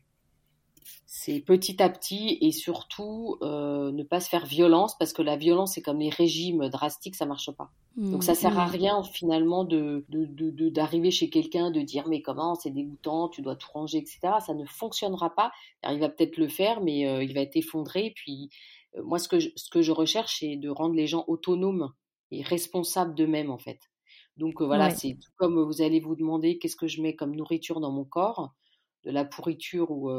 c'est 1.05 1.39
petit 1.41 1.81
à 1.81 1.89
petit 1.89 2.37
et 2.41 2.51
surtout 2.51 3.37
euh, 3.41 3.91
ne 3.91 4.03
pas 4.03 4.19
se 4.19 4.29
faire 4.29 4.45
violence 4.45 4.97
parce 4.97 5.13
que 5.13 5.21
la 5.21 5.35
violence, 5.37 5.73
c'est 5.73 5.81
comme 5.81 5.99
les 5.99 6.09
régimes 6.09 6.69
drastiques, 6.69 7.15
ça 7.15 7.25
marche 7.25 7.51
pas. 7.51 7.71
Donc 8.11 8.23
ça 8.23 8.35
sert 8.35 8.57
à 8.59 8.67
Mmh. 8.67 8.69
rien 8.69 9.03
finalement 9.03 9.63
de 9.65 10.05
d'arriver 10.69 11.11
chez 11.11 11.29
quelqu'un 11.29 11.71
de 11.71 11.81
dire 11.81 12.07
mais 12.07 12.21
comment 12.21 12.55
c'est 12.55 12.71
dégoûtant, 12.71 13.29
tu 13.29 13.41
dois 13.41 13.55
tout 13.55 13.69
ranger, 13.73 13.97
etc. 13.99 14.39
Ça 14.45 14.53
ne 14.53 14.65
fonctionnera 14.65 15.33
pas. 15.35 15.51
Alors, 15.81 15.95
il 15.97 15.99
va 16.01 16.09
peut-être 16.09 16.37
le 16.37 16.47
faire, 16.47 16.81
mais 16.81 17.07
euh, 17.07 17.23
il 17.23 17.33
va 17.33 17.41
être 17.41 17.55
effondré. 17.55 18.13
Puis 18.15 18.49
euh, 18.97 19.03
moi 19.03 19.19
ce 19.19 19.27
que 19.27 19.39
je, 19.39 19.49
ce 19.55 19.69
que 19.69 19.81
je 19.81 19.91
recherche 19.91 20.37
c'est 20.39 20.55
de 20.57 20.69
rendre 20.69 20.95
les 20.95 21.07
gens 21.07 21.23
autonomes 21.27 21.91
et 22.31 22.41
responsables 22.43 23.15
d'eux-mêmes 23.15 23.51
en 23.51 23.57
fait. 23.57 23.79
Donc 24.37 24.61
voilà, 24.61 24.89
Ouais. 24.89 24.91
c'est 24.91 25.13
tout 25.21 25.31
comme 25.37 25.61
vous 25.63 25.81
allez 25.81 25.99
vous 25.99 26.15
demander 26.15 26.57
qu'est-ce 26.59 26.75
que 26.75 26.87
je 26.87 27.01
mets 27.01 27.15
comme 27.15 27.35
nourriture 27.35 27.79
dans 27.79 27.91
mon 27.91 28.03
corps, 28.05 28.53
de 29.05 29.11
la 29.11 29.25
pourriture 29.25 29.91
ou 29.91 30.09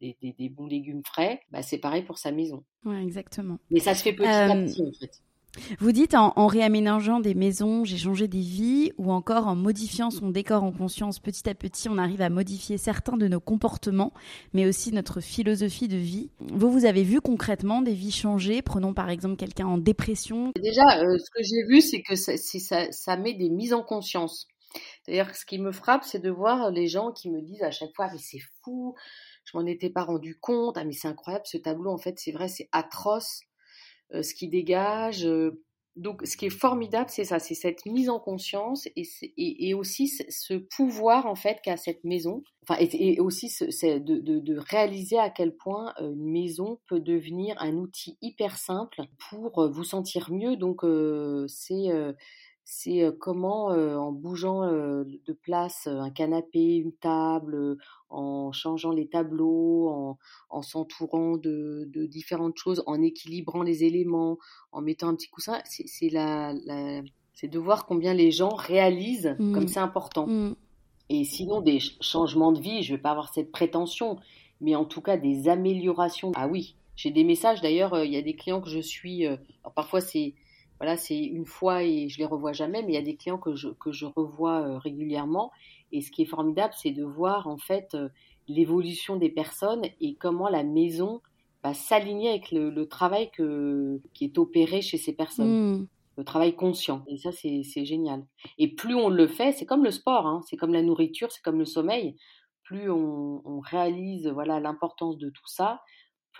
des, 0.00 0.16
des- 0.20 0.34
des 0.38 0.48
bons 0.48 0.66
légumes 0.66 1.02
frais, 1.04 1.40
bah, 1.50 1.62
c'est 1.62 1.78
pareil 1.78 2.02
pour 2.02 2.18
sa 2.18 2.32
maison. 2.32 2.64
Ouais, 2.84 3.02
exactement. 3.02 3.58
Mais 3.70 3.80
ça 3.80 3.94
se 3.94 4.02
fait 4.02 4.12
petit 4.12 4.26
à 4.28 4.48
petit 4.56 4.82
en 4.82 4.92
fait. 4.98 5.10
Vous 5.80 5.92
dites 5.92 6.14
en, 6.14 6.32
en 6.36 6.46
réaménageant 6.46 7.20
des 7.20 7.34
maisons, 7.34 7.84
j'ai 7.84 7.98
changé 7.98 8.26
des 8.26 8.40
vies, 8.40 8.90
ou 8.96 9.12
encore 9.12 9.46
en 9.48 9.54
modifiant 9.54 10.10
son 10.10 10.30
décor 10.30 10.64
en 10.64 10.72
conscience 10.72 11.18
petit 11.18 11.46
à 11.46 11.54
petit, 11.54 11.90
on 11.90 11.98
arrive 11.98 12.22
à 12.22 12.30
modifier 12.30 12.78
certains 12.78 13.18
de 13.18 13.28
nos 13.28 13.38
comportements, 13.38 14.14
mais 14.54 14.66
aussi 14.66 14.92
notre 14.92 15.20
philosophie 15.20 15.88
de 15.88 15.98
vie. 15.98 16.30
Vous, 16.40 16.70
vous 16.72 16.86
avez 16.86 17.02
vu 17.02 17.20
concrètement 17.20 17.82
des 17.82 17.92
vies 17.92 18.10
changer? 18.10 18.62
Prenons 18.62 18.94
par 18.94 19.10
exemple 19.10 19.36
quelqu'un 19.36 19.66
en 19.66 19.76
dépression. 19.76 20.52
Déjà, 20.58 21.02
euh, 21.02 21.18
ce 21.18 21.30
que 21.30 21.42
j'ai 21.42 21.64
vu, 21.68 21.82
c'est 21.82 22.00
que 22.00 22.16
ça, 22.16 22.38
c'est- 22.38 22.58
ça, 22.58 22.90
ça 22.90 23.18
met 23.18 23.34
des 23.34 23.50
mises 23.50 23.74
en 23.74 23.82
conscience. 23.82 24.48
Que 25.06 25.36
ce 25.36 25.44
qui 25.44 25.58
me 25.58 25.72
frappe, 25.72 26.04
c'est 26.04 26.20
de 26.20 26.30
voir 26.30 26.70
les 26.70 26.86
gens 26.86 27.12
qui 27.12 27.30
me 27.30 27.42
disent 27.42 27.62
à 27.62 27.70
chaque 27.70 27.94
fois, 27.94 28.08
mais 28.12 28.18
c'est 28.18 28.40
fou, 28.62 28.94
je 29.44 29.56
m'en 29.56 29.66
étais 29.66 29.90
pas 29.90 30.04
rendu 30.04 30.38
compte, 30.38 30.76
ah 30.78 30.84
mais 30.84 30.92
c'est 30.92 31.08
incroyable 31.08 31.46
ce 31.46 31.56
tableau, 31.56 31.90
en 31.90 31.98
fait, 31.98 32.18
c'est 32.18 32.32
vrai, 32.32 32.48
c'est 32.48 32.68
atroce 32.72 33.42
euh, 34.14 34.22
ce 34.22 34.34
qui 34.34 34.48
dégage. 34.48 35.26
euh. 35.26 35.62
Donc, 35.94 36.22
ce 36.24 36.38
qui 36.38 36.46
est 36.46 36.50
formidable, 36.50 37.10
c'est 37.10 37.24
ça, 37.24 37.38
c'est 37.38 37.54
cette 37.54 37.84
mise 37.84 38.08
en 38.08 38.18
conscience 38.18 38.88
et, 38.96 39.74
aussi 39.74 40.08
ce, 40.08 40.54
pouvoir 40.54 41.26
en 41.26 41.34
fait 41.34 41.58
qu'a 41.62 41.76
cette 41.76 42.02
maison. 42.04 42.42
Enfin, 42.62 42.80
et, 42.80 43.20
aussi 43.20 43.48
de, 43.60 44.58
réaliser 44.58 45.18
à 45.18 45.28
quel 45.28 45.54
point 45.54 45.92
euh, 46.00 46.14
une 46.14 46.32
maison 46.32 46.78
peut 46.88 47.00
devenir 47.00 47.56
un 47.58 47.74
outil 47.74 48.16
hyper 48.22 48.56
simple 48.56 49.02
pour 49.28 49.70
vous 49.70 49.84
sentir 49.84 50.32
mieux. 50.32 50.56
Donc, 50.56 50.80
c'est 51.46 51.90
c'est 52.64 53.02
euh, 53.02 53.12
comment, 53.12 53.70
euh, 53.72 53.96
en 53.96 54.12
bougeant 54.12 54.62
euh, 54.62 55.04
de 55.26 55.32
place 55.32 55.86
euh, 55.88 55.98
un 56.00 56.10
canapé, 56.10 56.76
une 56.76 56.92
table, 56.92 57.54
euh, 57.54 57.76
en 58.08 58.52
changeant 58.52 58.92
les 58.92 59.08
tableaux, 59.08 59.88
en, 59.88 60.18
en 60.50 60.62
s'entourant 60.62 61.36
de, 61.36 61.84
de 61.92 62.06
différentes 62.06 62.56
choses, 62.56 62.82
en 62.86 63.02
équilibrant 63.02 63.62
les 63.62 63.84
éléments, 63.84 64.38
en 64.70 64.80
mettant 64.80 65.08
un 65.08 65.14
petit 65.14 65.28
coussin, 65.28 65.60
c'est 65.64 65.86
c'est 65.86 66.08
la, 66.08 66.52
la- 66.64 67.02
c'est 67.34 67.48
de 67.48 67.58
voir 67.58 67.86
combien 67.86 68.14
les 68.14 68.30
gens 68.30 68.54
réalisent 68.54 69.34
Mm. 69.38 69.52
comme 69.54 69.66
c'est 69.68 69.80
important. 69.80 70.26
Mm. 70.26 70.54
Et 71.08 71.24
sinon, 71.24 71.60
des 71.60 71.80
ch- 71.80 71.96
changements 72.00 72.52
de 72.52 72.60
vie, 72.60 72.82
je 72.82 72.94
vais 72.94 73.00
pas 73.00 73.10
avoir 73.10 73.32
cette 73.34 73.50
prétention, 73.50 74.18
mais 74.60 74.76
en 74.76 74.84
tout 74.84 75.00
cas 75.00 75.16
des 75.16 75.48
améliorations. 75.48 76.32
Ah 76.36 76.46
oui, 76.48 76.76
j'ai 76.94 77.10
des 77.10 77.24
messages 77.24 77.60
d'ailleurs, 77.60 77.94
euh, 77.94 78.04
il 78.06 78.12
y 78.12 78.16
a 78.16 78.22
des 78.22 78.34
clients 78.36 78.60
que 78.60 78.68
je 78.70 78.78
suis, 78.80 79.26
euh, 79.26 79.36
alors 79.64 79.74
parfois 79.74 80.00
c'est 80.00 80.34
voilà, 80.82 80.96
c'est 80.96 81.16
une 81.16 81.46
fois 81.46 81.84
et 81.84 82.08
je 82.08 82.18
les 82.18 82.24
revois 82.24 82.52
jamais, 82.52 82.82
mais 82.82 82.88
il 82.90 82.94
y 82.96 82.98
a 82.98 83.02
des 83.02 83.14
clients 83.14 83.38
que 83.38 83.54
je, 83.54 83.68
que 83.68 83.92
je 83.92 84.04
revois 84.04 84.62
euh, 84.62 84.78
régulièrement. 84.78 85.52
Et 85.92 86.00
ce 86.00 86.10
qui 86.10 86.22
est 86.22 86.26
formidable, 86.26 86.74
c'est 86.76 86.90
de 86.90 87.04
voir 87.04 87.46
en 87.46 87.56
fait 87.56 87.94
euh, 87.94 88.08
l'évolution 88.48 89.14
des 89.14 89.30
personnes 89.30 89.82
et 90.00 90.16
comment 90.16 90.48
la 90.48 90.64
maison 90.64 91.22
va 91.62 91.72
s'aligner 91.72 92.30
avec 92.30 92.50
le, 92.50 92.68
le 92.68 92.88
travail 92.88 93.30
que, 93.30 94.00
qui 94.12 94.24
est 94.24 94.38
opéré 94.38 94.82
chez 94.82 94.98
ces 94.98 95.12
personnes 95.12 95.76
Mm. 95.82 95.86
le 96.16 96.24
travail 96.24 96.56
conscient. 96.56 97.04
Et 97.06 97.16
ça, 97.16 97.30
c'est 97.30 97.62
c'est 97.62 97.84
génial. 97.84 98.26
Et 98.58 98.74
plus 98.74 98.96
on 98.96 99.08
le 99.08 99.28
fait, 99.28 99.52
c'est 99.52 99.66
comme 99.66 99.84
le 99.84 99.92
sport, 99.92 100.26
hein, 100.26 100.40
c'est 100.48 100.56
comme 100.56 100.72
la 100.72 100.82
nourriture, 100.82 101.30
c'est 101.30 101.42
comme 101.42 101.60
le 101.60 101.64
sommeil. 101.64 102.16
Plus 102.64 102.90
on, 102.90 103.40
on 103.44 103.60
réalise 103.60 104.26
voilà 104.26 104.58
l'importance 104.58 105.16
de 105.16 105.30
tout 105.30 105.46
ça, 105.46 105.80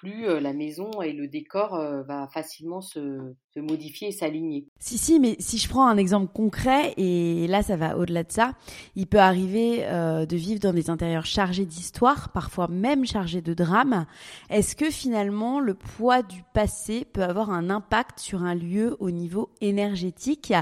plus 0.03 0.27
euh, 0.27 0.41
la 0.41 0.53
maison 0.53 1.01
et 1.01 1.13
le 1.13 1.29
décor 1.29 1.77
euh, 1.77 2.03
va 2.03 2.27
facilement 2.27 2.81
se, 2.81 3.35
se 3.55 3.61
modifier 3.61 4.09
et 4.09 4.11
s'aligner. 4.11 4.67
Si, 4.81 4.99
si, 4.99 5.21
mais 5.21 5.37
si 5.39 5.59
je 5.59 5.69
prends 5.69 5.87
un 5.87 5.97
exemple 5.97 6.33
concret, 6.33 6.93
et 6.97 7.47
là 7.47 7.63
ça 7.63 7.77
va 7.77 7.97
au-delà 7.97 8.25
de 8.25 8.33
ça, 8.33 8.55
il 8.97 9.07
peut 9.07 9.21
arriver 9.21 9.85
euh, 9.85 10.27
de 10.27 10.37
vivre 10.37 10.59
dans 10.59 10.73
des 10.73 10.91
intérieurs 10.91 11.25
chargés 11.25 11.67
d'histoire, 11.67 12.33
parfois 12.33 12.67
même 12.67 13.07
chargés 13.07 13.43
de 13.43 13.55
drames. 13.55 14.07
Est-ce 14.51 14.75
que 14.75 14.91
finalement 14.91 15.61
le 15.61 15.75
poids 15.75 16.23
du 16.23 16.43
passé 16.53 17.05
peut 17.05 17.23
avoir 17.23 17.51
un 17.51 17.71
impact 17.71 18.19
sur 18.19 18.43
un 18.43 18.57
lieu 18.57 18.97
au 18.99 19.13
niveau 19.13 19.51
énergétique? 19.61 20.53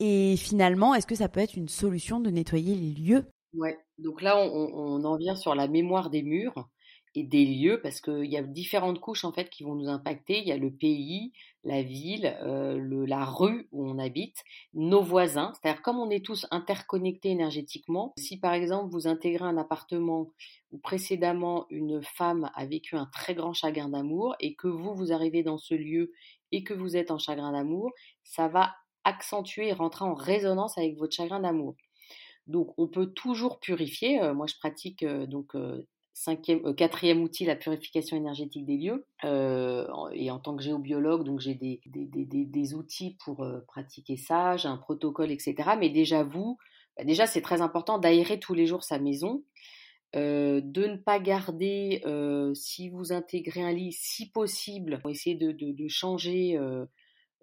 Et 0.00 0.34
finalement, 0.36 0.96
est-ce 0.96 1.06
que 1.06 1.14
ça 1.14 1.28
peut 1.28 1.38
être 1.38 1.54
une 1.54 1.68
solution 1.68 2.18
de 2.18 2.28
nettoyer 2.28 2.74
les 2.74 2.90
lieux? 2.90 3.24
Ouais. 3.56 3.78
Donc 3.98 4.20
là, 4.20 4.36
on 4.36 5.04
en 5.04 5.16
vient 5.16 5.36
sur 5.36 5.54
la 5.54 5.68
mémoire 5.68 6.10
des 6.10 6.24
murs 6.24 6.68
et 7.14 7.22
des 7.22 7.44
lieux 7.44 7.80
parce 7.80 8.00
qu'il 8.00 8.26
y 8.26 8.36
a 8.36 8.42
différentes 8.42 9.00
couches 9.00 9.24
en 9.24 9.32
fait 9.32 9.48
qui 9.50 9.62
vont 9.62 9.74
nous 9.74 9.88
impacter. 9.88 10.38
Il 10.38 10.46
y 10.46 10.52
a 10.52 10.56
le 10.56 10.72
pays, 10.72 11.32
la 11.62 11.82
ville, 11.82 12.36
euh, 12.42 12.76
le, 12.76 13.04
la 13.04 13.24
rue 13.24 13.68
où 13.72 13.88
on 13.88 13.98
habite, 13.98 14.42
nos 14.72 15.02
voisins. 15.02 15.52
C'est-à-dire 15.54 15.82
comme 15.82 15.98
on 15.98 16.10
est 16.10 16.24
tous 16.24 16.46
interconnectés 16.50 17.30
énergétiquement, 17.30 18.12
si 18.18 18.38
par 18.38 18.52
exemple 18.52 18.90
vous 18.90 19.06
intégrez 19.06 19.44
un 19.44 19.56
appartement 19.56 20.32
où 20.72 20.78
précédemment 20.78 21.66
une 21.70 22.02
femme 22.02 22.50
a 22.54 22.66
vécu 22.66 22.96
un 22.96 23.06
très 23.06 23.34
grand 23.34 23.52
chagrin 23.52 23.88
d'amour 23.88 24.34
et 24.40 24.54
que 24.54 24.68
vous, 24.68 24.94
vous 24.94 25.12
arrivez 25.12 25.42
dans 25.42 25.58
ce 25.58 25.74
lieu 25.74 26.12
et 26.52 26.64
que 26.64 26.74
vous 26.74 26.96
êtes 26.96 27.10
en 27.10 27.18
chagrin 27.18 27.52
d'amour, 27.52 27.92
ça 28.22 28.48
va 28.48 28.74
accentuer 29.04 29.68
et 29.68 29.72
rentrer 29.72 30.04
en 30.04 30.14
résonance 30.14 30.78
avec 30.78 30.96
votre 30.96 31.14
chagrin 31.14 31.40
d'amour. 31.40 31.76
Donc, 32.46 32.74
on 32.76 32.88
peut 32.88 33.06
toujours 33.06 33.58
purifier. 33.58 34.20
Euh, 34.22 34.34
moi, 34.34 34.46
je 34.46 34.54
pratique 34.56 35.02
euh, 35.02 35.26
donc 35.26 35.54
euh, 36.28 36.72
quatrième 36.74 37.22
outil, 37.22 37.44
la 37.44 37.56
purification 37.56 38.16
énergétique 38.16 38.64
des 38.64 38.76
lieux. 38.76 39.06
Euh, 39.24 39.86
et 40.12 40.30
en 40.30 40.38
tant 40.38 40.56
que 40.56 40.62
géobiologue, 40.62 41.24
donc 41.24 41.40
j'ai 41.40 41.54
des, 41.54 42.74
outils 42.74 43.16
pour 43.24 43.42
euh, 43.42 43.60
pratiquer 43.66 44.16
ça, 44.16 44.56
j'ai 44.56 44.68
un 44.68 44.76
protocole, 44.76 45.30
etc. 45.30 45.54
Mais 45.78 45.90
déjà, 45.90 46.22
vous, 46.22 46.56
bah, 46.96 47.04
déjà, 47.04 47.26
c'est 47.26 47.42
très 47.42 47.60
important 47.60 47.98
d'aérer 47.98 48.38
tous 48.38 48.54
les 48.54 48.66
jours 48.66 48.84
sa 48.84 48.98
maison. 48.98 49.42
de 50.14 50.86
ne 50.86 50.96
pas 50.96 51.18
garder, 51.18 52.02
si 52.54 52.88
vous 52.90 53.12
intégrez 53.12 53.62
un 53.62 53.72
lit, 53.72 53.92
si 53.92 54.30
possible, 54.30 55.02
essayer 55.08 55.36
de, 55.36 55.88
changer 55.88 56.56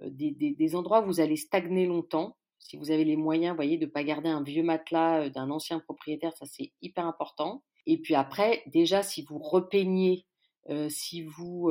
des, 0.01 0.31
des, 0.31 0.75
endroits 0.75 1.03
où 1.03 1.07
vous 1.07 1.19
allez 1.19 1.35
stagner 1.35 1.85
longtemps. 1.85 2.37
Si 2.59 2.77
vous 2.77 2.91
avez 2.91 3.03
les 3.03 3.17
moyens, 3.17 3.55
voyez, 3.55 3.77
de 3.77 3.85
ne 3.85 3.91
pas 3.91 4.03
garder 4.03 4.29
un 4.29 4.43
vieux 4.43 4.63
matelas 4.63 5.29
d'un 5.29 5.49
ancien 5.49 5.79
propriétaire, 5.79 6.31
ça 6.37 6.45
c'est 6.45 6.71
hyper 6.81 7.05
important. 7.05 7.63
Et 7.85 7.97
puis 7.99 8.15
après, 8.15 8.63
déjà, 8.67 9.03
si 9.03 9.23
vous 9.23 9.39
repeignez 9.39 10.25
si 10.89 11.23
vous 11.23 11.69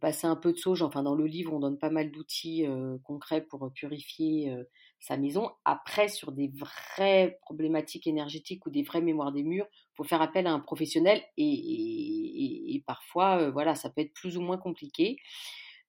passez 0.00 0.26
un 0.26 0.36
peu 0.36 0.52
de 0.52 0.58
sauge, 0.58 0.82
enfin 0.82 1.02
dans 1.02 1.14
le 1.14 1.26
livre 1.26 1.52
on 1.52 1.60
donne 1.60 1.78
pas 1.78 1.90
mal 1.90 2.10
d'outils 2.10 2.66
concrets 3.04 3.42
pour 3.42 3.70
purifier 3.74 4.56
sa 4.98 5.18
maison. 5.18 5.50
Après, 5.66 6.08
sur 6.08 6.32
des 6.32 6.48
vraies 6.48 7.38
problématiques 7.42 8.06
énergétiques 8.06 8.64
ou 8.66 8.70
des 8.70 8.82
vraies 8.82 9.02
mémoires 9.02 9.32
des 9.32 9.42
murs, 9.44 9.66
il 9.70 9.96
faut 9.96 10.04
faire 10.04 10.22
appel 10.22 10.46
à 10.46 10.52
un 10.52 10.60
professionnel 10.60 11.22
et, 11.36 12.82
parfois, 12.86 13.50
voilà, 13.50 13.74
ça 13.74 13.90
peut 13.90 14.00
être 14.00 14.14
plus 14.14 14.38
ou 14.38 14.40
moins 14.40 14.58
compliqué. 14.58 15.18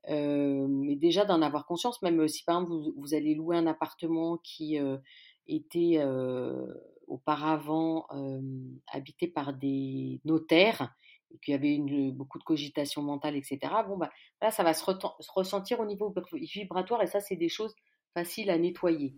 mais 0.10 0.96
déjà 0.96 1.26
d'en 1.26 1.42
avoir 1.42 1.66
conscience, 1.66 2.02
même 2.02 2.28
si 2.28 2.44
par 2.44 2.62
exemple 2.62 2.92
vous 2.98 3.14
allez 3.14 3.36
louer 3.36 3.58
un 3.58 3.68
appartement 3.68 4.38
qui 4.44 4.78
était 5.48 6.00
auparavant 7.08 8.08
habité 8.92 9.28
par 9.28 9.54
des 9.54 10.22
notaires 10.26 10.94
et 11.32 11.40
qu'il 11.40 11.52
y 11.52 11.56
avait 11.56 11.76
une, 11.76 12.12
beaucoup 12.12 12.40
de 12.40 12.44
cogitation 12.44 13.02
mentale, 13.02 13.36
etc. 13.36 13.60
Bon, 13.88 13.98
bah, 13.98 14.10
là, 14.42 14.52
ça 14.52 14.64
va 14.64 14.74
se, 14.74 14.84
ressentir 15.30 15.80
au 15.80 15.86
niveau 15.86 16.14
vibratoire 16.34 17.02
et 17.02 17.08
ça, 17.08 17.20
c'est 17.20 17.36
des 17.36 17.50
choses 17.50 17.76
faciles 18.14 18.50
à 18.50 18.58
nettoyer. 18.58 19.16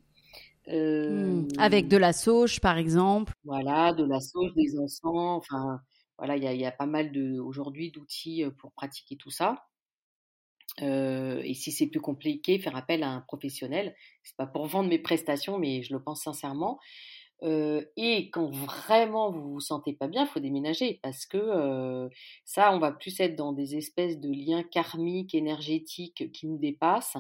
Mmh. 0.68 1.48
Avec 1.58 1.88
de 1.88 1.98
la 1.98 2.14
sauge, 2.14 2.60
par 2.60 2.78
exemple. 2.78 3.34
Voilà, 3.44 3.94
de 3.94 4.06
la 4.06 4.20
sauge, 4.20 4.54
des 4.56 4.80
encens. 4.80 5.38
Enfin, 5.38 5.82
voilà, 6.18 6.36
il 6.36 6.44
y, 6.44 6.66
a 6.66 6.72
pas 6.72 6.86
mal 6.86 7.12
de, 7.12 7.40
aujourd'hui 7.40 7.92
d'outils 7.92 8.44
pour 8.58 8.72
pratiquer 8.74 9.16
tout 9.16 9.32
ça. 9.32 9.69
Et 10.78 11.54
si 11.54 11.72
c'est 11.72 11.88
plus 11.88 12.02
compliqué, 12.02 12.60
faire 12.60 12.76
appel 12.76 13.04
à 13.04 13.10
un 13.10 13.22
professionnel. 13.22 13.96
C'est 14.24 14.38
pas 14.38 14.48
pour 14.48 14.68
vendre 14.68 14.90
mes 14.90 15.00
prestations, 15.00 15.58
mais 15.58 15.82
je 15.82 15.94
le 15.94 16.02
pense 16.02 16.24
sincèrement 16.24 16.80
et 17.42 18.30
quand 18.34 18.50
vraiment 18.50 19.32
vous 19.32 19.54
vous 19.54 19.60
sentez 19.60 19.94
pas 19.94 20.08
bien, 20.08 20.26
faut 20.26 20.40
déménager 20.40 21.00
parce 21.02 21.26
que 21.26 22.10
ça, 22.44 22.74
on 22.74 22.80
va 22.80 22.92
plus 22.92 23.20
être 23.20 23.36
dans 23.36 23.54
des 23.54 23.76
espèces 23.76 24.20
de 24.20 24.30
liens 24.30 24.64
karmiques, 24.64 25.36
énergétiques 25.36 26.32
qui 26.32 26.48
nous 26.48 26.58
dépassent. 26.58 27.18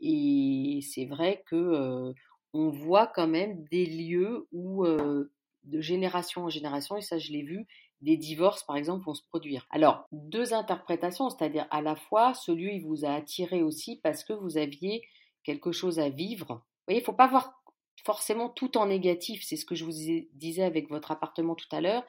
Et 0.00 0.80
c'est 0.82 1.04
vrai 1.04 1.42
que 1.46 2.14
on 2.52 2.70
voit 2.70 3.06
quand 3.06 3.28
même 3.28 3.64
des 3.70 3.86
lieux 3.86 4.48
où, 4.52 4.86
de 4.86 5.80
génération 5.80 6.44
en 6.44 6.48
génération, 6.48 6.96
et 6.96 7.02
ça 7.02 7.18
je 7.18 7.32
l'ai 7.32 7.42
vu, 7.42 7.66
des 8.00 8.16
divorces 8.16 8.62
par 8.64 8.76
exemple 8.76 9.04
vont 9.04 9.14
se 9.14 9.22
produire. 9.22 9.66
Alors, 9.70 10.06
deux 10.12 10.54
interprétations, 10.54 11.30
c'est-à-dire 11.30 11.66
à 11.70 11.82
la 11.82 11.96
fois 11.96 12.34
ce 12.34 12.52
lieu 12.52 12.72
il 12.72 12.84
vous 12.84 13.04
a 13.04 13.12
attiré 13.12 13.62
aussi 13.62 14.00
parce 14.02 14.24
que 14.24 14.32
vous 14.32 14.56
aviez 14.56 15.02
quelque 15.44 15.72
chose 15.72 15.98
à 15.98 16.08
vivre. 16.08 16.46
Vous 16.48 16.84
voyez, 16.88 17.00
il 17.00 17.04
faut 17.04 17.12
pas 17.12 17.28
voir 17.28 17.62
forcément 18.04 18.48
tout 18.48 18.76
en 18.78 18.86
négatif. 18.86 19.42
C'est 19.44 19.56
ce 19.56 19.66
que 19.66 19.74
je 19.74 19.84
vous 19.84 20.24
disais 20.34 20.62
avec 20.62 20.88
votre 20.88 21.10
appartement 21.10 21.54
tout 21.54 21.68
à 21.72 21.80
l'heure. 21.80 22.04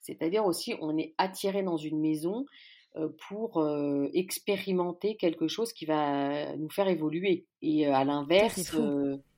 C'est-à-dire 0.00 0.44
aussi, 0.46 0.74
on 0.80 0.96
est 0.98 1.14
attiré 1.18 1.62
dans 1.62 1.76
une 1.76 2.00
maison 2.00 2.46
euh, 2.96 3.08
pour 3.28 3.58
euh, 3.58 4.08
expérimenter 4.14 5.16
quelque 5.16 5.48
chose 5.48 5.72
qui 5.72 5.84
va 5.84 6.56
nous 6.56 6.70
faire 6.70 6.88
évoluer. 6.88 7.46
Et 7.62 7.86
euh, 7.86 7.94
à 7.94 8.04
l'inverse, 8.04 8.76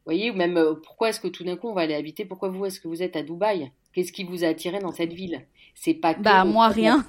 voyez, 0.09 0.31
ou 0.31 0.35
même 0.35 0.59
pourquoi 0.83 1.11
est-ce 1.11 1.21
que 1.21 1.29
tout 1.29 1.45
d'un 1.45 1.57
coup 1.57 1.69
on 1.69 1.75
va 1.75 1.83
aller 1.83 1.95
habiter 1.95 2.25
Pourquoi 2.25 2.49
vous 2.49 2.65
est-ce 2.65 2.81
que 2.81 2.89
vous 2.89 3.03
êtes 3.03 3.17
à 3.17 3.23
Dubaï? 3.23 3.71
Qu'est-ce 3.93 4.13
qui 4.13 4.25
vous 4.25 4.45
a 4.45 4.49
attiré 4.49 4.79
dans 4.79 4.93
cette 4.93 5.13
ville? 5.13 5.47
C'est 5.75 5.95
pas 5.95 6.15
que 6.15 6.23
bah 6.23 6.45
moi 6.45 6.69
rien. 6.69 7.05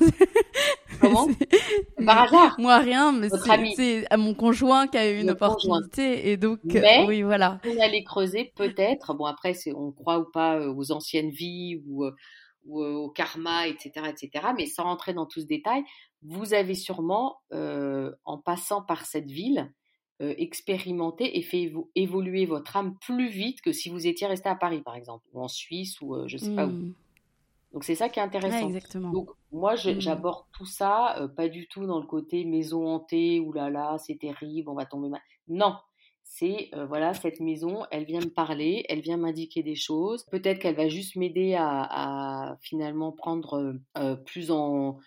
Comment? 0.99 1.27
Par 2.05 2.23
hasard 2.23 2.55
Moi 2.59 2.77
rien, 2.79 3.11
mais 3.13 3.29
c'est 3.75 4.05
à 4.11 4.17
mon 4.17 4.33
conjoint 4.33 4.87
qui 4.87 4.97
a 4.97 5.09
eu 5.09 5.21
une 5.21 5.29
opportunité 5.29 6.29
et 6.29 6.37
donc 6.37 6.59
mais, 6.65 7.05
oui 7.07 7.21
voilà. 7.21 7.61
On 7.65 7.79
allait 7.79 8.03
creuser 8.03 8.51
peut-être. 8.55 9.13
Bon 9.13 9.25
après 9.25 9.53
on 9.73 9.91
croit 9.91 10.19
ou 10.19 10.25
pas 10.25 10.67
aux 10.67 10.91
anciennes 10.91 11.29
vies 11.29 11.81
ou, 11.87 12.05
ou 12.65 12.83
au 12.83 13.09
karma, 13.09 13.67
etc., 13.67 14.07
etc. 14.09 14.47
Mais 14.57 14.65
sans 14.65 14.83
rentrer 14.83 15.13
dans 15.13 15.25
tout 15.25 15.39
ce 15.39 15.45
détail, 15.45 15.83
vous 16.21 16.53
avez 16.53 16.75
sûrement 16.75 17.39
en 17.51 18.37
passant 18.37 18.81
par 18.81 19.05
cette 19.05 19.31
ville 19.31 19.71
expérimenté 20.19 21.37
et 21.37 21.41
fait 21.41 21.71
évoluer 21.95 22.45
votre 22.45 22.75
âme 22.75 22.95
plus 22.99 23.29
vite 23.29 23.61
que 23.61 23.71
si 23.71 23.89
vous 23.89 24.05
étiez 24.05 24.27
resté 24.27 24.49
à 24.49 24.55
Paris, 24.55 24.81
par 24.81 24.95
exemple, 24.95 25.25
ou 25.33 25.41
en 25.41 25.47
Suisse, 25.47 26.01
ou 26.01 26.27
je 26.27 26.35
ne 26.35 26.39
sais 26.41 26.55
pas 26.55 26.65
où. 26.65 26.71
Mmh. 26.71 26.93
Donc 27.71 27.83
c'est 27.83 27.95
ça 27.95 28.09
qui 28.09 28.19
est 28.19 28.23
intéressant. 28.23 28.67
exactement. 28.67 29.11
Donc 29.11 29.29
moi 29.51 29.75
mmh. 29.75 29.99
j'aborde 29.99 30.45
tout 30.51 30.65
ça, 30.65 31.29
pas 31.37 31.47
du 31.47 31.67
tout 31.67 31.85
dans 31.85 31.99
le 31.99 32.05
côté 32.05 32.43
maison 32.43 32.87
hantée, 32.87 33.39
oulala, 33.39 33.69
là 33.69 33.91
là, 33.91 33.97
c'est 33.97 34.19
terrible, 34.19 34.69
on 34.69 34.75
va 34.75 34.85
tomber 34.85 35.09
mal. 35.09 35.21
Non, 35.47 35.75
c'est 36.29 36.69
voilà 36.87 37.13
cette 37.13 37.39
maison, 37.39 37.85
elle 37.91 38.05
vient 38.05 38.21
me 38.21 38.29
parler, 38.29 38.85
elle 38.87 39.01
vient 39.01 39.17
m'indiquer 39.17 39.63
des 39.63 39.75
choses. 39.75 40.25
Peut-être 40.25 40.59
qu'elle 40.59 40.75
va 40.75 40.87
juste 40.87 41.15
m'aider 41.15 41.55
à, 41.57 42.55
finalement 42.61 43.11
prendre 43.11 43.75
plus 44.25 44.51
en 44.51 44.87
euh, 44.87 44.91
euh, 44.91 45.01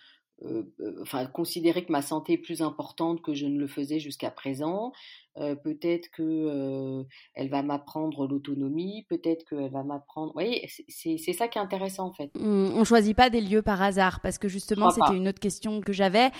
enfin 1.01 1.25
considérer 1.25 1.85
que 1.85 1.91
ma 1.91 2.01
santé 2.01 2.33
est 2.33 2.37
plus 2.37 2.61
importante 2.61 3.21
que 3.21 3.33
je 3.33 3.45
ne 3.45 3.59
le 3.59 3.67
faisais 3.67 3.99
jusqu'à 3.99 4.31
présent. 4.31 4.91
Euh, 5.37 5.55
peut-être 5.55 6.09
que 6.11 7.03
elle 7.33 7.49
va 7.49 7.63
m'apprendre 7.63 8.27
l'autonomie, 8.27 9.05
peut-être 9.09 9.45
qu'elle 9.49 9.71
va 9.71 9.83
m'apprendre. 9.83 10.27
Vous 10.27 10.33
voyez, 10.33 10.69
c'est 10.87 11.33
ça 11.33 11.47
qui 11.47 11.57
est 11.57 11.61
intéressant 11.61 12.07
en 12.07 12.13
fait. 12.13 12.31
Mmh, 12.35 12.73
on 12.75 12.83
choisit 12.83 13.15
pas 13.15 13.29
des 13.29 13.41
lieux 13.41 13.61
par 13.61 13.81
hasard 13.81 14.19
parce 14.21 14.37
que 14.37 14.47
justement 14.47 14.91
c'était 14.91 15.15
une 15.15 15.27
autre 15.27 15.39
question 15.39 15.81
que 15.81 15.93
j'avais. 15.93 16.31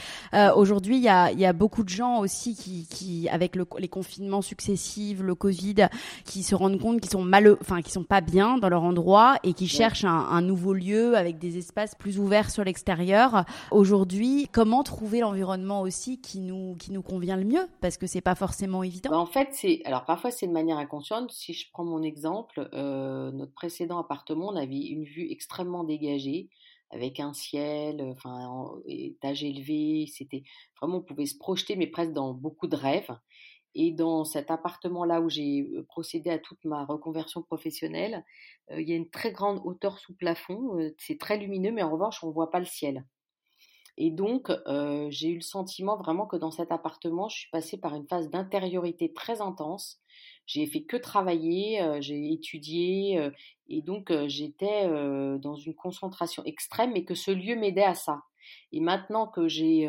Aujourd'hui, 0.56 0.98
il 0.98 1.04
y 1.04 1.10
a, 1.10 1.32
y 1.32 1.46
a, 1.46 1.54
beaucoup 1.54 1.84
de 1.84 1.90
gens 1.90 2.20
aussi 2.20 2.56
qui, 2.56 2.88
qui 2.88 3.30
avec 3.30 3.56
le, 3.56 3.66
les 3.80 3.88
confinements 3.88 4.42
successifs, 4.42 5.22
le 5.22 5.36
Covid, 5.36 5.88
qui 6.26 6.44
se 6.44 6.56
rendent 6.56 6.80
compte 6.80 7.02
qu'ils 7.02 7.12
sont 7.12 7.24
mal, 7.24 7.58
enfin 7.62 7.82
qui 7.82 7.92
sont 7.92 8.04
pas 8.04 8.22
bien 8.22 8.58
dans 8.58 8.70
leur 8.70 8.84
endroit 8.84 9.38
et 9.44 9.54
qui 9.54 9.68
cherchent 9.68 10.06
un, 10.06 10.28
un, 10.30 10.42
nouveau 10.42 10.74
lieu 10.74 11.16
avec 11.16 11.40
des 11.40 11.58
espaces 11.58 11.96
plus 11.96 12.20
ouverts 12.20 12.50
sur 12.50 12.64
l'extérieur. 12.64 13.46
Aujourd'hui, 13.72 14.48
comment 14.52 14.84
trouver 14.84 15.20
l'environnement 15.22 15.82
aussi 15.82 16.20
qui 16.20 16.40
nous 16.40 16.76
qui 16.76 16.92
nous 16.92 17.02
convient 17.02 17.38
le 17.38 17.46
mieux? 17.46 17.68
Parce 17.82 17.98
que 17.98 18.08
c'est 18.08 18.22
pas 18.22 18.36
forcément 18.36 18.83
Bah, 19.10 19.18
en 19.18 19.26
fait, 19.26 19.50
c'est 19.54 19.82
alors 19.86 20.06
parfois 20.06 20.32
c'est 20.32 20.48
de 20.48 20.52
manière 20.54 20.78
inconsciente. 20.78 21.32
Si 21.32 21.54
je 21.54 21.70
prends 21.72 21.84
mon 21.84 22.02
exemple, 22.02 22.70
euh, 22.74 23.32
notre 23.32 23.54
précédent 23.54 24.00
appartement, 24.00 24.48
on 24.50 24.56
avait 24.56 24.88
une 24.88 25.04
vue 25.04 25.30
extrêmement 25.30 25.84
dégagée 25.84 26.50
avec 26.90 27.20
un 27.20 27.34
ciel, 27.34 28.00
euh, 28.02 28.12
enfin 28.14 28.72
étage 28.88 29.44
élevé. 29.44 30.08
C'était 30.08 30.44
vraiment 30.80 30.98
on 30.98 31.02
pouvait 31.02 31.26
se 31.26 31.38
projeter, 31.38 31.76
mais 31.76 31.88
presque 31.88 32.14
dans 32.14 32.34
beaucoup 32.34 32.68
de 32.68 32.76
rêves. 32.76 33.12
Et 33.76 33.92
dans 33.92 34.24
cet 34.26 34.52
appartement-là 34.52 35.22
où 35.22 35.30
j'ai 35.30 35.62
euh, 35.76 35.84
procédé 35.84 36.30
à 36.30 36.40
toute 36.40 36.64
ma 36.66 36.86
reconversion 36.86 37.42
professionnelle, 37.42 38.24
il 38.72 38.88
y 38.88 38.94
a 38.94 38.96
une 38.96 39.10
très 39.10 39.32
grande 39.34 39.62
hauteur 39.66 40.00
sous 40.00 40.16
plafond. 40.16 40.78
c'est 40.98 41.20
très 41.20 41.38
lumineux, 41.38 41.72
mais 41.72 41.84
en 41.84 41.92
revanche, 41.92 42.24
on 42.24 42.28
ne 42.30 42.34
voit 42.34 42.52
pas 42.52 42.60
le 42.60 42.66
ciel. 42.66 43.06
Et 43.98 44.10
donc, 44.10 44.52
j'ai 45.10 45.30
eu 45.30 45.36
le 45.36 45.42
sentiment 45.42 45.98
vraiment 45.98 46.26
que 46.26 46.36
dans 46.36 46.52
cet 46.52 46.72
appartement, 46.72 47.30
je 47.30 47.38
suis 47.38 47.50
passée 47.52 47.80
par 47.80 47.96
une 47.96 48.08
phase 48.08 48.30
d'intériorité 48.30 49.14
très 49.14 49.42
intense. 49.42 50.00
J'ai 50.46 50.66
fait 50.66 50.84
que 50.84 50.98
travailler, 50.98 51.80
j'ai 52.02 52.34
étudié, 52.34 53.30
et 53.70 53.82
donc 53.82 54.12
j'étais 54.28 54.88
dans 55.40 55.56
une 55.56 55.76
concentration 55.76 56.44
extrême, 56.44 56.96
et 56.96 57.06
que 57.06 57.16
ce 57.16 57.32
lieu 57.32 57.56
m'aidait 57.56 57.84
à 57.84 57.94
ça. 57.94 58.24
Et 58.72 58.80
maintenant 58.80 59.28
que 59.28 59.48
j'ai 59.48 59.88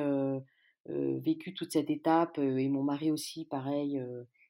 vécu 0.86 1.54
toute 1.54 1.72
cette 1.72 1.90
étape, 1.90 2.38
et 2.38 2.68
mon 2.68 2.82
mari 2.82 3.10
aussi, 3.10 3.46
pareil, 3.46 4.00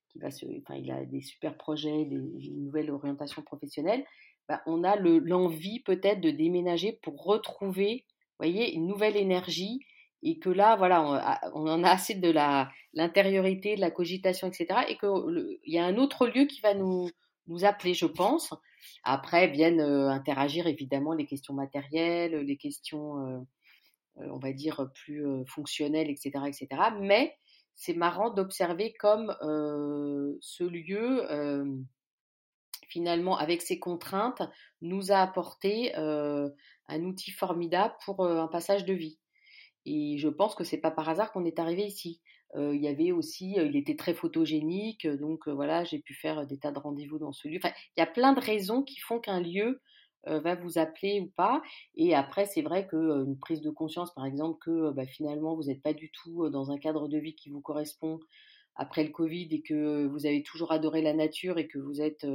qui 0.09 0.19
va 0.19 0.31
se, 0.31 0.47
enfin, 0.63 0.75
il 0.75 0.91
a 0.91 1.05
des 1.05 1.21
super 1.21 1.57
projets, 1.57 2.05
des, 2.05 2.17
une 2.17 2.65
nouvelle 2.65 2.91
orientation 2.91 3.43
professionnelle, 3.43 4.05
bah, 4.49 4.63
on 4.67 4.85
a 4.85 4.97
l'envie 4.97 5.81
peut-être 5.81 6.21
de 6.21 6.31
déménager 6.31 6.99
pour 7.03 7.25
retrouver 7.25 8.05
voyez, 8.39 8.75
une 8.75 8.87
nouvelle 8.87 9.17
énergie 9.17 9.81
et 10.23 10.39
que 10.39 10.49
là, 10.49 10.77
voilà, 10.77 11.03
on, 11.55 11.69
en 11.69 11.85
a 11.85 11.91
assez 11.91 12.15
de 12.15 12.31
la 12.31 12.71
l'intériorité, 12.95 13.77
de 13.77 13.81
la 13.81 13.91
cogitation, 13.91 14.49
etc. 14.49 14.81
Et 14.89 14.97
qu'il 14.97 15.59
y 15.67 15.79
a 15.79 15.85
un 15.85 15.97
autre 15.97 16.27
lieu 16.27 16.47
qui 16.47 16.61
va 16.61 16.75
nous 16.75 17.11
nous 17.47 17.65
appeler, 17.65 17.93
je 17.95 18.07
pense. 18.07 18.55
Après 19.03 19.49
viennent 19.49 19.81
euh, 19.81 20.09
interagir 20.09 20.67
évidemment 20.67 21.13
les 21.13 21.27
questions 21.27 21.55
matérielles, 21.55 22.37
les 22.37 22.57
questions, 22.57 23.19
euh, 23.19 23.39
euh, 24.19 24.29
on 24.31 24.39
va 24.39 24.53
dire 24.53 24.89
plus 24.95 25.25
fonctionnelles, 25.47 26.09
etc., 26.09 26.45
etc. 26.47 26.69
Mais 27.01 27.37
c'est 27.75 27.95
marrant 27.95 28.31
d'observer 28.31 28.95
comme 28.95 29.35
ce 29.41 30.65
lieu 30.65 31.27
finalement, 32.87 33.37
avec 33.37 33.61
ses 33.61 33.81
contraintes, 33.81 34.43
nous 34.81 35.11
a 35.11 35.17
apporté 35.17 35.93
un 36.89 37.03
outil 37.05 37.31
formidable 37.31 37.95
pour 38.05 38.27
un 38.27 38.49
passage 38.49 38.85
de 38.85 38.95
vie. 38.95 39.19
Et 39.87 40.17
je 40.19 40.29
pense 40.29 40.55
que 40.55 40.65
c'est 40.65 40.81
pas 40.81 40.91
par 40.91 41.09
hasard 41.09 41.33
qu'on 41.33 41.45
est 41.45 41.59
arrivé 41.59 41.85
ici. 41.85 42.21
il 42.57 42.83
y 42.83 42.89
avait 42.89 43.13
aussi, 43.13 43.57
il 43.57 43.77
était 43.77 43.97
très 43.97 44.15
photogénique, 44.15 45.07
donc 45.07 45.49
voilà, 45.49 45.85
j'ai 45.85 45.99
pu 45.99 46.15
faire 46.15 46.47
des 46.47 46.59
tas 46.59 46.73
de 46.73 46.79
rendez-vous 46.79 47.19
dans 47.19 47.33
ce 47.33 47.49
lieu. 47.49 47.59
Il 47.65 48.01
y 48.01 48.03
a 48.03 48.07
plein 48.07 48.33
de 48.33 48.41
raisons 48.41 48.83
qui 48.83 48.99
font 49.01 49.21
qu'un 49.21 49.41
lieu 49.41 49.83
va 50.27 50.55
vous 50.55 50.79
appeler 50.79 51.21
ou 51.21 51.31
pas. 51.37 51.63
Et 51.97 52.15
après, 52.15 52.47
c'est 52.47 52.63
vrai 52.63 52.87
qu'une 52.87 53.39
prise 53.39 53.61
de 53.61 53.71
conscience, 53.71 54.15
par 54.15 54.25
exemple, 54.27 54.59
que 54.65 54.91
bah, 54.93 55.07
finalement, 55.07 55.55
vous 55.55 55.65
n'êtes 55.65 55.83
pas 55.83 55.93
du 55.93 56.11
tout 56.11 56.49
dans 56.49 56.71
un 56.71 56.79
cadre 56.79 57.09
de 57.09 57.19
vie 57.19 57.35
qui 57.35 57.51
vous 57.51 57.61
correspond 57.61 58.21
après 58.77 59.05
le 59.05 59.11
Covid 59.11 59.49
et 59.51 59.63
que 59.63 60.07
vous 60.07 60.27
avez 60.27 60.43
toujours 60.43 60.73
adoré 60.73 61.03
la 61.03 61.13
nature 61.15 61.59
et 61.59 61.69
que 61.69 61.79
vous 61.79 62.01
êtes, 62.01 62.27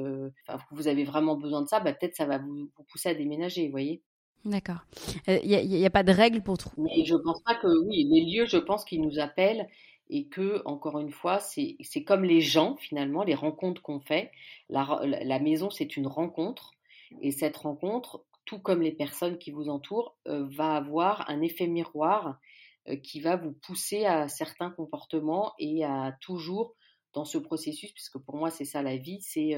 vous 0.72 0.88
avez 0.88 1.04
vraiment 1.04 1.36
besoin 1.38 1.62
de 1.62 1.68
ça, 1.68 1.80
bah, 1.80 1.94
peut-être 1.94 2.16
ça 2.16 2.26
va 2.26 2.38
vous, 2.38 2.72
pousser 2.92 3.10
à 3.10 3.16
déménager, 3.16 3.66
vous 3.66 3.72
voyez. 3.72 4.04
D'accord. 4.46 4.80
Il 5.28 5.68
n'y 5.68 5.86
a, 5.86 5.90
pas 5.90 6.04
de 6.04 6.12
règle 6.12 6.42
pour 6.42 6.58
trouver. 6.58 6.90
Mais 6.96 7.06
je 7.06 7.16
pense 7.16 7.42
pas 7.44 7.56
que 7.56 7.68
oui, 7.86 8.08
les 8.10 8.26
lieux, 8.26 8.46
je 8.46 8.58
pense 8.58 8.86
qu'ils 8.86 9.02
nous 9.02 9.20
appellent 9.20 9.68
et 10.10 10.28
que 10.28 10.62
encore 10.66 11.00
une 11.00 11.12
fois, 11.12 11.40
c'est 11.40 12.04
comme 12.06 12.24
les 12.24 12.42
gens 12.42 12.76
finalement, 12.78 13.24
les 13.24 13.36
rencontres 13.36 13.82
qu'on 13.82 14.00
fait. 14.00 14.32
La, 14.70 15.40
maison, 15.40 15.70
c'est 15.70 15.98
une 15.98 16.08
rencontre 16.08 16.74
et 17.22 17.32
cette 17.32 17.58
rencontre, 17.58 18.24
tout 18.46 18.60
comme 18.60 18.82
les 18.82 18.92
personnes 18.92 19.38
qui 19.38 19.52
vous 19.52 19.70
entourent, 19.70 20.16
va 20.26 20.76
avoir 20.76 21.30
un 21.30 21.42
effet 21.42 21.68
miroir 21.68 22.40
euh, 22.88 22.96
qui 22.96 23.20
va 23.20 23.36
vous 23.36 23.52
pousser 23.52 24.06
à 24.06 24.28
certains 24.28 24.70
comportements 24.72 25.54
et 25.60 25.84
à 25.84 26.16
toujours 26.22 26.76
dans 27.14 27.26
ce 27.26 27.38
processus, 27.38 27.92
puisque 27.92 28.20
pour 28.20 28.38
moi 28.38 28.52
c'est 28.52 28.66
ça 28.66 28.82
la 28.82 28.96
vie, 28.96 29.20
c'est 29.22 29.56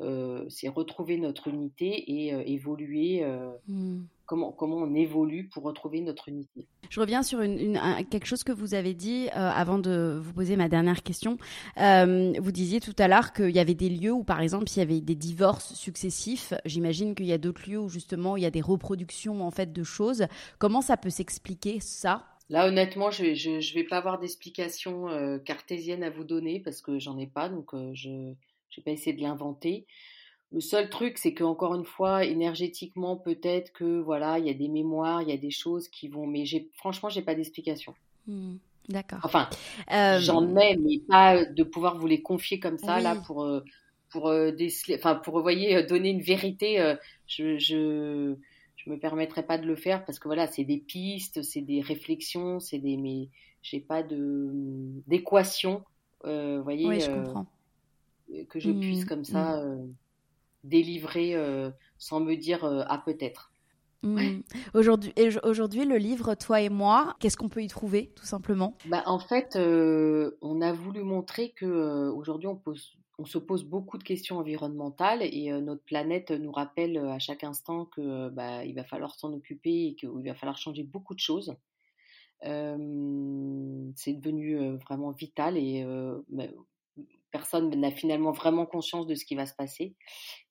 euh, 0.00 0.48
euh, 0.64 0.70
retrouver 0.70 1.18
notre 1.18 1.48
unité 1.48 1.86
et 1.86 2.52
évoluer. 2.52 3.24
Mmh. 3.68 4.00
Comment, 4.26 4.52
comment 4.52 4.76
on 4.76 4.94
évolue 4.94 5.48
pour 5.48 5.64
retrouver 5.64 6.00
notre 6.00 6.28
unité. 6.28 6.68
Je 6.88 7.00
reviens 7.00 7.24
sur 7.24 7.40
une, 7.40 7.80
quelque 8.10 8.26
chose 8.26 8.44
que 8.44 8.52
vous 8.52 8.74
avez 8.74 8.94
dit 8.94 9.28
avant 9.30 9.80
de 9.80 10.20
vous 10.22 10.32
poser 10.32 10.54
ma 10.54 10.68
dernière 10.68 11.02
question. 11.02 11.36
vous 11.76 12.52
disiez 12.52 12.78
tout 12.78 12.94
à 12.98 13.08
l'heure 13.08 13.32
qu'il 13.32 13.50
y 13.50 13.58
avait 13.58 13.74
des 13.74 13.88
lieux 13.88 14.12
où, 14.12 14.22
par 14.22 14.40
exemple, 14.40 14.66
il 14.70 14.78
y 14.78 14.82
avait 14.82 15.00
des 15.00 15.16
divorces 15.16 15.74
successifs. 15.74 16.54
J'imagine 16.64 17.16
qu'il 17.16 17.26
y 17.26 17.32
a 17.32 17.38
d'autres 17.38 17.68
lieux 17.68 17.80
où 17.80 17.88
justement 17.88 18.36
il 18.36 18.44
y 18.44 18.46
a 18.46 18.52
des 18.52 18.60
reproductions 18.60 19.42
en 19.44 19.50
fait 19.50 19.72
de 19.72 19.82
choses. 19.82 20.26
Comment 20.60 20.80
ça 20.80 20.96
peut 20.96 21.10
s'expliquer 21.10 21.80
ça? 21.80 22.24
Là, 22.50 22.66
honnêtement, 22.66 23.12
je 23.12 23.22
ne 23.26 23.74
vais 23.74 23.84
pas 23.84 23.98
avoir 23.98 24.18
d'explication 24.18 25.08
euh, 25.08 25.38
cartésienne 25.38 26.02
à 26.02 26.10
vous 26.10 26.24
donner 26.24 26.58
parce 26.58 26.82
que 26.82 26.98
j'en 26.98 27.16
ai 27.16 27.28
pas, 27.28 27.48
donc 27.48 27.72
euh, 27.74 27.92
je 27.94 28.34
n'ai 28.76 28.84
pas 28.84 28.90
essayé 28.90 29.14
de 29.14 29.22
l'inventer. 29.22 29.86
Le 30.52 30.60
seul 30.60 30.90
truc, 30.90 31.18
c'est 31.18 31.32
que 31.32 31.44
encore 31.44 31.74
une 31.74 31.84
fois, 31.84 32.24
énergétiquement, 32.24 33.16
peut-être 33.16 33.72
que 33.72 34.00
voilà, 34.00 34.38
il 34.38 34.46
y 34.46 34.50
a 34.50 34.54
des 34.54 34.68
mémoires, 34.68 35.22
il 35.22 35.28
y 35.28 35.32
a 35.32 35.36
des 35.36 35.50
choses 35.50 35.88
qui 35.88 36.08
vont, 36.08 36.26
mais 36.26 36.44
j'ai, 36.44 36.68
franchement, 36.74 37.08
j'ai 37.08 37.22
pas 37.22 37.34
d'explication. 37.34 37.94
Mmh, 38.26 38.56
d'accord. 38.88 39.20
Enfin, 39.22 39.48
euh, 39.92 40.18
j'en 40.18 40.56
ai, 40.56 40.76
mais 40.76 40.98
pas 41.08 41.44
de 41.44 41.62
pouvoir 41.62 41.98
vous 41.98 42.06
les 42.06 42.20
confier 42.20 42.58
comme 42.58 42.78
ça 42.78 43.00
là 43.00 43.14
pour 43.14 43.48
pour 44.10 44.32
enfin 44.94 45.14
pour 45.14 45.40
voyez 45.40 45.84
donner 45.84 46.10
une 46.10 46.22
vérité. 46.22 46.94
je 47.28 48.36
je 48.84 48.90
me 48.90 48.98
permettrai 48.98 49.42
pas 49.42 49.58
de 49.58 49.66
le 49.66 49.76
faire 49.76 50.04
parce 50.04 50.18
que 50.18 50.28
voilà, 50.28 50.46
c'est 50.46 50.64
des 50.64 50.78
pistes, 50.78 51.42
c'est 51.42 51.60
des 51.60 51.80
réflexions, 51.80 52.60
c'est 52.60 52.78
des 52.78 52.96
mais 52.96 53.28
j'ai 53.62 53.80
pas 53.80 54.02
de 54.02 54.50
d'équation, 55.06 55.82
euh, 56.24 56.60
voyez, 56.62 56.86
oui, 56.86 57.00
je 57.00 57.10
euh, 57.10 57.22
comprends. 57.22 57.46
Que 58.48 58.60
je 58.60 58.70
puisse 58.70 59.04
mmh, 59.04 59.08
comme 59.08 59.24
ça 59.24 59.56
mmh. 59.56 59.60
euh, 59.60 59.86
délivrer 60.64 61.34
euh, 61.34 61.70
sans 61.98 62.20
me 62.20 62.34
dire 62.36 62.64
ah 62.64 63.02
peut-être. 63.04 63.52
Mmh. 64.02 64.40
Aujourd'hui, 64.74 65.12
aujourd'hui, 65.42 65.84
le 65.84 65.96
livre 65.96 66.34
Toi 66.34 66.62
et 66.62 66.70
moi, 66.70 67.16
qu'est-ce 67.20 67.36
qu'on 67.36 67.50
peut 67.50 67.62
y 67.62 67.68
trouver, 67.68 68.12
tout 68.16 68.24
simplement? 68.24 68.76
Bah, 68.86 69.02
En 69.06 69.18
fait, 69.18 69.56
on 69.56 70.60
a 70.60 70.72
voulu 70.72 71.02
montrer 71.02 71.50
que 71.50 72.08
aujourd'hui, 72.10 72.48
on 72.48 72.56
pose 72.56 72.96
on 73.20 73.26
se 73.26 73.38
pose 73.38 73.64
beaucoup 73.64 73.98
de 73.98 74.02
questions 74.02 74.38
environnementales 74.38 75.22
et 75.22 75.52
euh, 75.52 75.60
notre 75.60 75.84
planète 75.84 76.30
nous 76.30 76.50
rappelle 76.50 76.96
euh, 76.96 77.10
à 77.10 77.18
chaque 77.18 77.44
instant 77.44 77.84
que 77.84 78.00
euh, 78.00 78.30
bah, 78.30 78.64
il 78.64 78.74
va 78.74 78.84
falloir 78.84 79.14
s'en 79.14 79.32
occuper 79.34 79.88
et 79.88 79.94
qu'il 79.94 80.08
va 80.24 80.34
falloir 80.34 80.56
changer 80.56 80.84
beaucoup 80.84 81.14
de 81.14 81.20
choses. 81.20 81.54
c'est 82.42 84.14
devenu 84.14 84.76
vraiment 84.78 85.10
vital 85.10 85.58
et 85.58 85.84
personne 87.30 87.70
n'a 87.70 87.90
finalement 87.90 88.32
vraiment 88.32 88.66
conscience 88.66 89.06
de 89.06 89.14
ce 89.14 89.24
qui 89.24 89.34
va 89.34 89.46
se 89.46 89.54
passer 89.54 89.94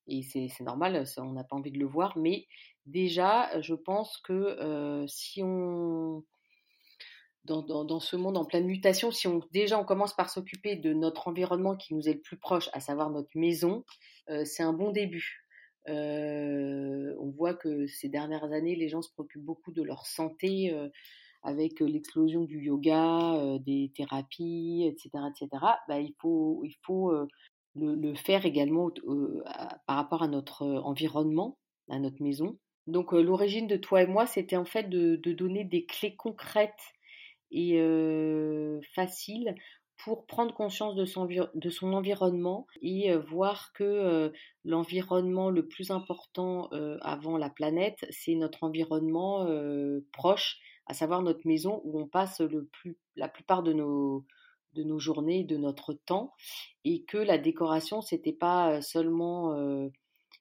et 0.08 0.24
c'est 0.24 0.50
normal, 0.62 1.04
on 1.18 1.34
n'a 1.34 1.44
pas 1.44 1.56
envie 1.56 1.72
de 1.72 1.78
le 1.78 1.86
voir, 1.86 2.18
mais 2.18 2.48
déjà, 2.88 3.62
je 3.62 3.76
pense 3.76 4.18
que 4.18 5.06
si 5.08 5.44
on 5.44 6.24
dans, 7.46 8.00
ce 8.00 8.16
monde 8.16 8.38
en 8.38 8.46
pleine 8.46 8.66
mutation, 8.66 9.12
si 9.12 9.28
on 9.28 9.42
déjà 9.52 9.80
on 9.80 9.86
commence 9.86 10.16
par 10.16 10.30
s'occuper 10.30 10.76
de 10.76 10.94
notre 10.94 11.28
environnement 11.28 11.76
qui 11.76 11.94
nous 11.94 12.08
est 12.08 12.14
le 12.14 12.22
plus 12.22 12.38
proche, 12.38 12.70
à 12.74 12.80
savoir 12.80 13.10
notre 13.10 13.36
maison, 13.36 13.84
euh, 14.30 14.46
c'est 14.46 14.64
un 14.64 14.74
bon 14.74 14.92
début. 14.92 15.46
Euh, 15.88 17.16
on 17.20 17.32
voit 17.32 17.56
que 17.56 17.88
ces 17.88 18.10
dernières 18.10 18.52
années, 18.52 18.76
les 18.76 18.90
gens 18.90 19.02
se 19.02 19.12
préoccupent 19.12 19.46
beaucoup 19.46 19.72
de 19.72 19.82
leur 19.82 20.06
santé 20.06 20.72
euh, 20.74 20.90
avec 21.44 21.80
l'explosion 21.80 22.44
du 22.44 22.62
yoga, 22.62 23.58
des 23.66 23.92
thérapies, 23.96 24.86
etc., 24.86 25.10
etc. 25.30 25.66
Bah, 25.88 26.00
il 26.00 26.14
faut, 26.20 26.64
le, 27.76 28.16
faire 28.16 28.46
également 28.46 28.92
par 29.88 29.96
rapport 29.96 30.24
à 30.24 30.28
notre 30.28 30.66
environnement, 30.66 31.58
à 31.90 32.00
notre 32.00 32.22
maison. 32.22 32.58
Donc 32.88 33.14
l'origine 33.14 33.68
de 33.68 33.78
toi 33.78 34.02
et 34.02 34.08
moi, 34.08 34.26
c'était 34.26 34.58
en 34.58 34.66
fait 34.66 34.90
de 34.90 35.16
donner 35.34 35.64
des 35.64 35.86
clés 35.86 36.16
concrètes 36.16 36.94
et 37.52 37.80
facile 38.94 39.56
pour 40.04 40.26
prendre 40.26 40.54
conscience 40.54 40.96
de 40.96 41.06
son 41.70 41.94
environnement 41.94 42.68
et 42.82 43.14
voir 43.16 43.74
que 43.74 44.32
l'environnement 44.64 45.50
le 45.50 45.68
plus 45.68 45.92
important 45.92 46.70
avant 47.02 47.38
la 47.38 47.50
planète, 47.50 48.06
c'est 48.10 48.36
notre 48.36 48.64
environnement 48.64 49.46
proche, 50.14 50.60
à 50.90 50.94
savoir 50.96 51.22
notre 51.22 51.48
maison 51.48 51.82
où 51.86 52.00
on 52.00 52.08
passe 52.08 52.42
la 53.16 53.30
plupart 53.30 53.62
de 53.62 53.74
nos, 53.74 54.26
journées, 55.00 55.44
de 55.44 55.56
notre 55.56 55.94
temps, 55.94 56.34
et 56.84 57.04
que 57.04 57.18
la 57.18 57.38
décoration, 57.38 58.02
c'était 58.02 58.34
pas 58.34 58.82
seulement 58.82 59.54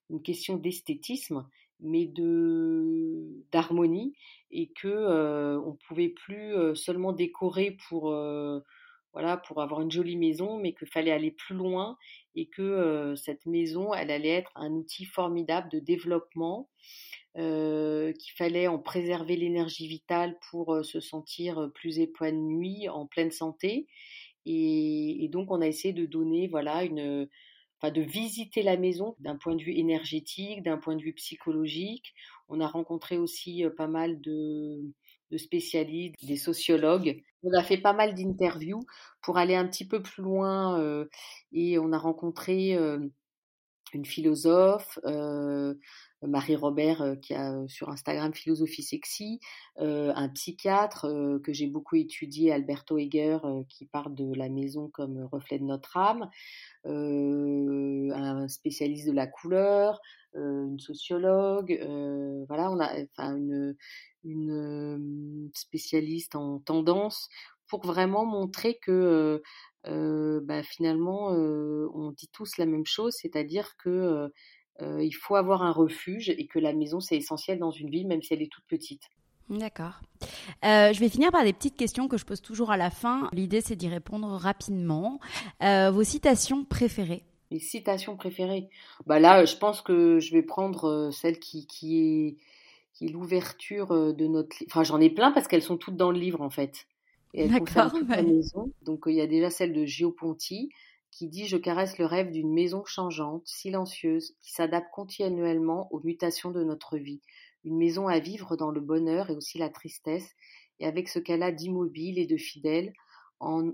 une 0.08 0.22
question 0.22 0.56
d'esthétisme, 0.56 1.46
mais 1.80 2.06
de 2.06 3.44
d'harmonie 3.52 4.14
et 4.50 4.72
que 4.72 4.88
euh, 4.88 5.60
on 5.60 5.76
pouvait 5.86 6.08
plus 6.08 6.74
seulement 6.74 7.12
décorer 7.12 7.76
pour 7.88 8.12
voilà 9.12 9.36
pour 9.36 9.62
avoir 9.62 9.80
une 9.82 9.90
jolie 9.90 10.16
maison 10.16 10.58
mais 10.58 10.74
qu'il 10.74 10.88
fallait 10.88 11.12
aller 11.12 11.30
plus 11.30 11.54
loin 11.54 11.96
et 12.34 12.48
que 12.48 13.14
cette 13.14 13.46
maison 13.46 13.94
elle 13.94 14.10
allait 14.10 14.30
être 14.30 14.50
un 14.56 14.72
outil 14.72 15.04
formidable 15.04 15.68
de 15.70 15.78
développement 15.78 16.68
qu'il 17.38 18.32
fallait 18.36 18.66
en 18.66 18.78
préserver 18.78 19.36
l'énergie 19.36 19.86
vitale 19.86 20.36
pour 20.50 20.84
se 20.84 21.00
sentir 21.00 21.70
plus 21.74 22.00
épanoui 22.00 22.88
en 22.88 23.06
pleine 23.06 23.30
santé 23.30 23.86
et, 24.44 25.28
donc 25.30 25.50
on 25.50 25.60
a 25.60 25.66
essayé 25.66 25.92
de 25.92 26.06
donner 26.06 26.48
voilà 26.48 26.84
une 26.84 27.28
de 27.84 28.00
visiter 28.00 28.62
la 28.62 28.76
maison 28.76 29.14
d'un 29.20 29.36
point 29.36 29.54
de 29.54 29.62
vue 29.62 29.76
énergétique, 29.76 30.64
d'un 30.64 30.78
point 30.78 30.96
de 30.96 31.02
vue 31.02 31.12
psychologique. 31.12 32.12
On 32.48 32.60
a 32.60 32.66
rencontré 32.66 33.18
aussi 33.18 33.64
pas 33.76 33.86
mal 33.86 34.20
de, 34.20 34.80
spécialistes, 35.36 36.16
des 36.24 36.36
sociologues. 36.36 37.22
On 37.44 37.56
a 37.56 37.62
fait 37.62 37.78
pas 37.78 37.92
mal 37.92 38.14
d'interviews 38.14 38.84
pour 39.22 39.38
aller 39.38 39.54
un 39.54 39.68
petit 39.68 39.86
peu 39.86 40.02
plus 40.02 40.24
loin 40.24 41.06
et 41.52 41.78
on 41.78 41.92
a 41.92 41.98
rencontré 41.98 42.76
une 43.94 44.04
philosophe, 44.04 44.98
Marie 46.22 46.56
Robert 46.56 47.16
qui 47.22 47.34
a 47.34 47.54
sur 47.68 47.90
Instagram 47.90 48.34
Philosophie 48.34 48.82
Sexy, 48.82 49.40
un 49.76 50.28
psychiatre 50.30 51.06
que 51.44 51.52
j'ai 51.52 51.66
beaucoup 51.66 51.96
étudié, 51.96 52.52
Alberto 52.52 52.98
Heger, 52.98 53.40
qui 53.68 53.86
parle 53.86 54.14
de 54.14 54.34
la 54.34 54.48
maison 54.48 54.88
comme 54.88 55.28
reflet 55.30 55.58
de 55.58 55.64
notre 55.64 55.96
âme, 55.96 56.28
un 56.84 58.48
spécialiste 58.48 59.06
de 59.06 59.12
la 59.12 59.26
couleur, 59.26 60.00
une 60.34 60.78
sociologue, 60.80 61.78
voilà, 62.48 62.70
enfin 62.70 63.36
une, 63.36 63.76
une 64.24 65.50
spécialiste 65.54 66.34
en 66.34 66.58
tendance 66.58 67.28
pour 67.68 67.84
vraiment 67.84 68.24
montrer 68.24 68.78
que 68.82 69.42
bah, 69.84 70.62
finalement 70.62 71.28
on 71.28 72.10
dit 72.12 72.28
tous 72.32 72.56
la 72.56 72.66
même 72.66 72.86
chose, 72.86 73.14
c'est-à-dire 73.14 73.76
que 73.76 74.30
il 74.80 75.12
faut 75.12 75.36
avoir 75.36 75.62
un 75.62 75.72
refuge 75.72 76.28
et 76.28 76.46
que 76.46 76.58
la 76.58 76.72
maison 76.72 77.00
c'est 77.00 77.16
essentiel 77.16 77.58
dans 77.58 77.70
une 77.70 77.90
ville 77.90 78.06
même 78.06 78.22
si 78.22 78.32
elle 78.34 78.42
est 78.42 78.52
toute 78.52 78.66
petite. 78.66 79.02
D'accord. 79.50 80.00
Euh, 80.64 80.92
je 80.92 81.00
vais 81.00 81.08
finir 81.08 81.30
par 81.30 81.44
des 81.44 81.52
petites 81.52 81.76
questions 81.76 82.06
que 82.06 82.18
je 82.18 82.24
pose 82.24 82.42
toujours 82.42 82.70
à 82.70 82.76
la 82.76 82.90
fin. 82.90 83.30
L'idée, 83.32 83.60
c'est 83.60 83.76
d'y 83.76 83.88
répondre 83.88 84.28
rapidement. 84.28 85.20
Euh, 85.62 85.90
vos 85.90 86.04
citations 86.04 86.64
préférées? 86.64 87.22
Les 87.50 87.58
citations 87.58 88.16
préférées 88.16 88.68
bah 89.06 89.18
Là, 89.18 89.46
je 89.46 89.56
pense 89.56 89.80
que 89.80 90.18
je 90.18 90.32
vais 90.32 90.42
prendre 90.42 90.84
euh, 90.84 91.10
celle 91.10 91.38
qui, 91.38 91.66
qui 91.66 91.98
est, 91.98 92.36
qui 92.92 93.06
est 93.06 93.08
l'ouverture 93.08 94.14
de 94.14 94.26
notre... 94.26 94.56
Enfin, 94.66 94.82
j'en 94.84 95.00
ai 95.00 95.08
plein 95.08 95.32
parce 95.32 95.48
qu'elles 95.48 95.62
sont 95.62 95.78
toutes 95.78 95.96
dans 95.96 96.10
le 96.10 96.18
livre, 96.18 96.42
en 96.42 96.50
fait. 96.50 96.86
D'accord. 97.34 97.92
Donc, 98.82 99.04
il 99.06 99.14
y 99.14 99.20
a 99.20 99.26
déjà 99.26 99.48
celle 99.48 99.72
de 99.72 99.84
Gio 99.86 100.10
Ponti. 100.10 100.70
Qui 101.10 101.28
dit 101.28 101.46
Je 101.46 101.56
caresse 101.56 101.98
le 101.98 102.06
rêve 102.06 102.30
d'une 102.30 102.52
maison 102.52 102.84
changeante, 102.84 103.46
silencieuse, 103.46 104.34
qui 104.40 104.52
s'adapte 104.52 104.90
continuellement 104.92 105.88
aux 105.92 106.00
mutations 106.00 106.50
de 106.50 106.62
notre 106.62 106.96
vie. 106.96 107.20
Une 107.64 107.76
maison 107.76 108.08
à 108.08 108.18
vivre 108.18 108.56
dans 108.56 108.70
le 108.70 108.80
bonheur 108.80 109.30
et 109.30 109.36
aussi 109.36 109.58
la 109.58 109.68
tristesse, 109.68 110.30
et 110.80 110.86
avec 110.86 111.08
ce 111.08 111.18
qu'elle 111.18 111.42
a 111.42 111.52
d'immobile 111.52 112.18
et 112.18 112.26
de 112.26 112.36
fidèle, 112.36 112.92
en, 113.40 113.72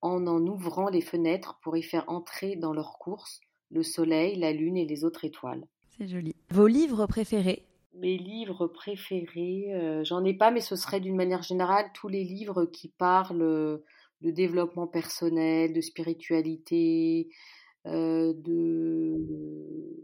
en 0.00 0.26
en 0.26 0.46
ouvrant 0.46 0.88
les 0.88 1.00
fenêtres 1.00 1.58
pour 1.62 1.76
y 1.76 1.82
faire 1.82 2.04
entrer 2.08 2.56
dans 2.56 2.72
leur 2.72 2.98
course 2.98 3.40
le 3.70 3.82
soleil, 3.82 4.36
la 4.36 4.52
lune 4.52 4.76
et 4.76 4.86
les 4.86 5.04
autres 5.04 5.24
étoiles. 5.24 5.66
C'est 5.96 6.08
joli. 6.08 6.34
Vos 6.50 6.66
livres 6.66 7.06
préférés? 7.06 7.66
Mes 7.94 8.16
livres 8.16 8.66
préférés, 8.66 9.74
euh, 9.74 10.04
j'en 10.04 10.24
ai 10.24 10.34
pas, 10.34 10.50
mais 10.50 10.60
ce 10.60 10.76
serait 10.76 11.00
d'une 11.00 11.16
manière 11.16 11.42
générale 11.42 11.90
tous 11.92 12.08
les 12.08 12.24
livres 12.24 12.64
qui 12.64 12.88
parlent 12.88 13.82
de 14.20 14.30
développement 14.30 14.86
personnel, 14.86 15.72
de 15.72 15.80
spiritualité, 15.80 17.28
euh, 17.86 18.32
de 18.36 19.16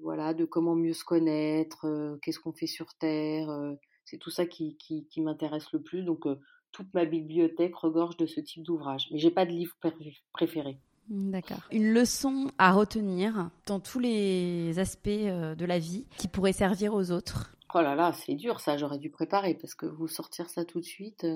voilà, 0.03 0.35
de 0.35 0.45
comment 0.45 0.75
mieux 0.75 0.93
se 0.95 1.05
connaître, 1.05 1.87
euh, 1.87 2.17
qu'est-ce 2.23 2.39
qu'on 2.41 2.53
fait 2.53 2.67
sur 2.67 2.95
Terre. 2.95 3.51
euh, 3.51 3.75
c'est 4.05 4.19
tout 4.19 4.31
ça 4.31 4.47
qui, 4.47 4.77
qui, 4.77 5.07
qui 5.11 5.21
m'intéresse 5.21 5.73
le 5.73 5.83
plus. 5.83 6.03
Donc 6.05 6.27
euh, 6.27 6.37
toute 6.73 6.93
ma 6.95 7.05
bibliothèque 7.05 7.75
regorge 7.77 8.17
de 8.17 8.27
ce 8.27 8.41
type 8.41 8.63
d'ouvrage. 8.63 9.09
Mais 9.11 9.19
j'ai 9.19 9.31
pas 9.31 9.45
de 9.47 9.51
livre 9.51 9.75
pré- 9.81 9.93
préféré. 10.33 10.79
Hmm, 11.09 11.31
D'accord. 11.31 11.61
Une 11.73 11.93
leçon 11.93 12.51
à 12.59 12.73
retenir 12.73 13.51
dans 13.67 13.81
tous 13.81 13.99
les 13.99 14.79
aspects 14.79 15.09
de 15.09 15.65
la 15.65 15.79
vie 15.79 16.07
qui 16.19 16.29
pourrait 16.29 16.53
servir 16.53 16.95
aux 16.95 17.11
autres? 17.11 17.53
Oh 17.75 17.81
là 17.81 17.95
là, 17.95 18.13
c'est 18.13 18.35
dur 18.35 18.61
ça, 18.61 18.77
j'aurais 18.77 18.99
dû 18.99 19.11
préparer 19.11 19.55
parce 19.55 19.75
que 19.75 19.87
vous 19.87 20.07
sortir 20.09 20.49
ça 20.49 20.65
tout 20.65 20.79
de 20.81 20.85
suite. 20.85 21.27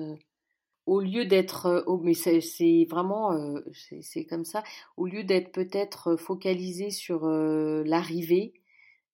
Euh, 0.91 0.95
au 0.95 1.01
lieu 1.01 1.25
d'être, 1.25 1.65
euh, 1.67 1.83
oh, 1.87 1.99
mais 2.03 2.13
c'est 2.13 2.85
vraiment, 2.89 3.33
euh, 3.33 3.61
c'est 4.01 4.25
comme 4.25 4.45
ça, 4.45 4.63
au 4.97 5.07
lieu 5.07 5.23
d'être 5.23 5.51
peut-être 5.51 6.15
focalisé 6.17 6.89
sur 6.91 7.25
euh, 7.25 7.83
l'arrivée, 7.85 8.53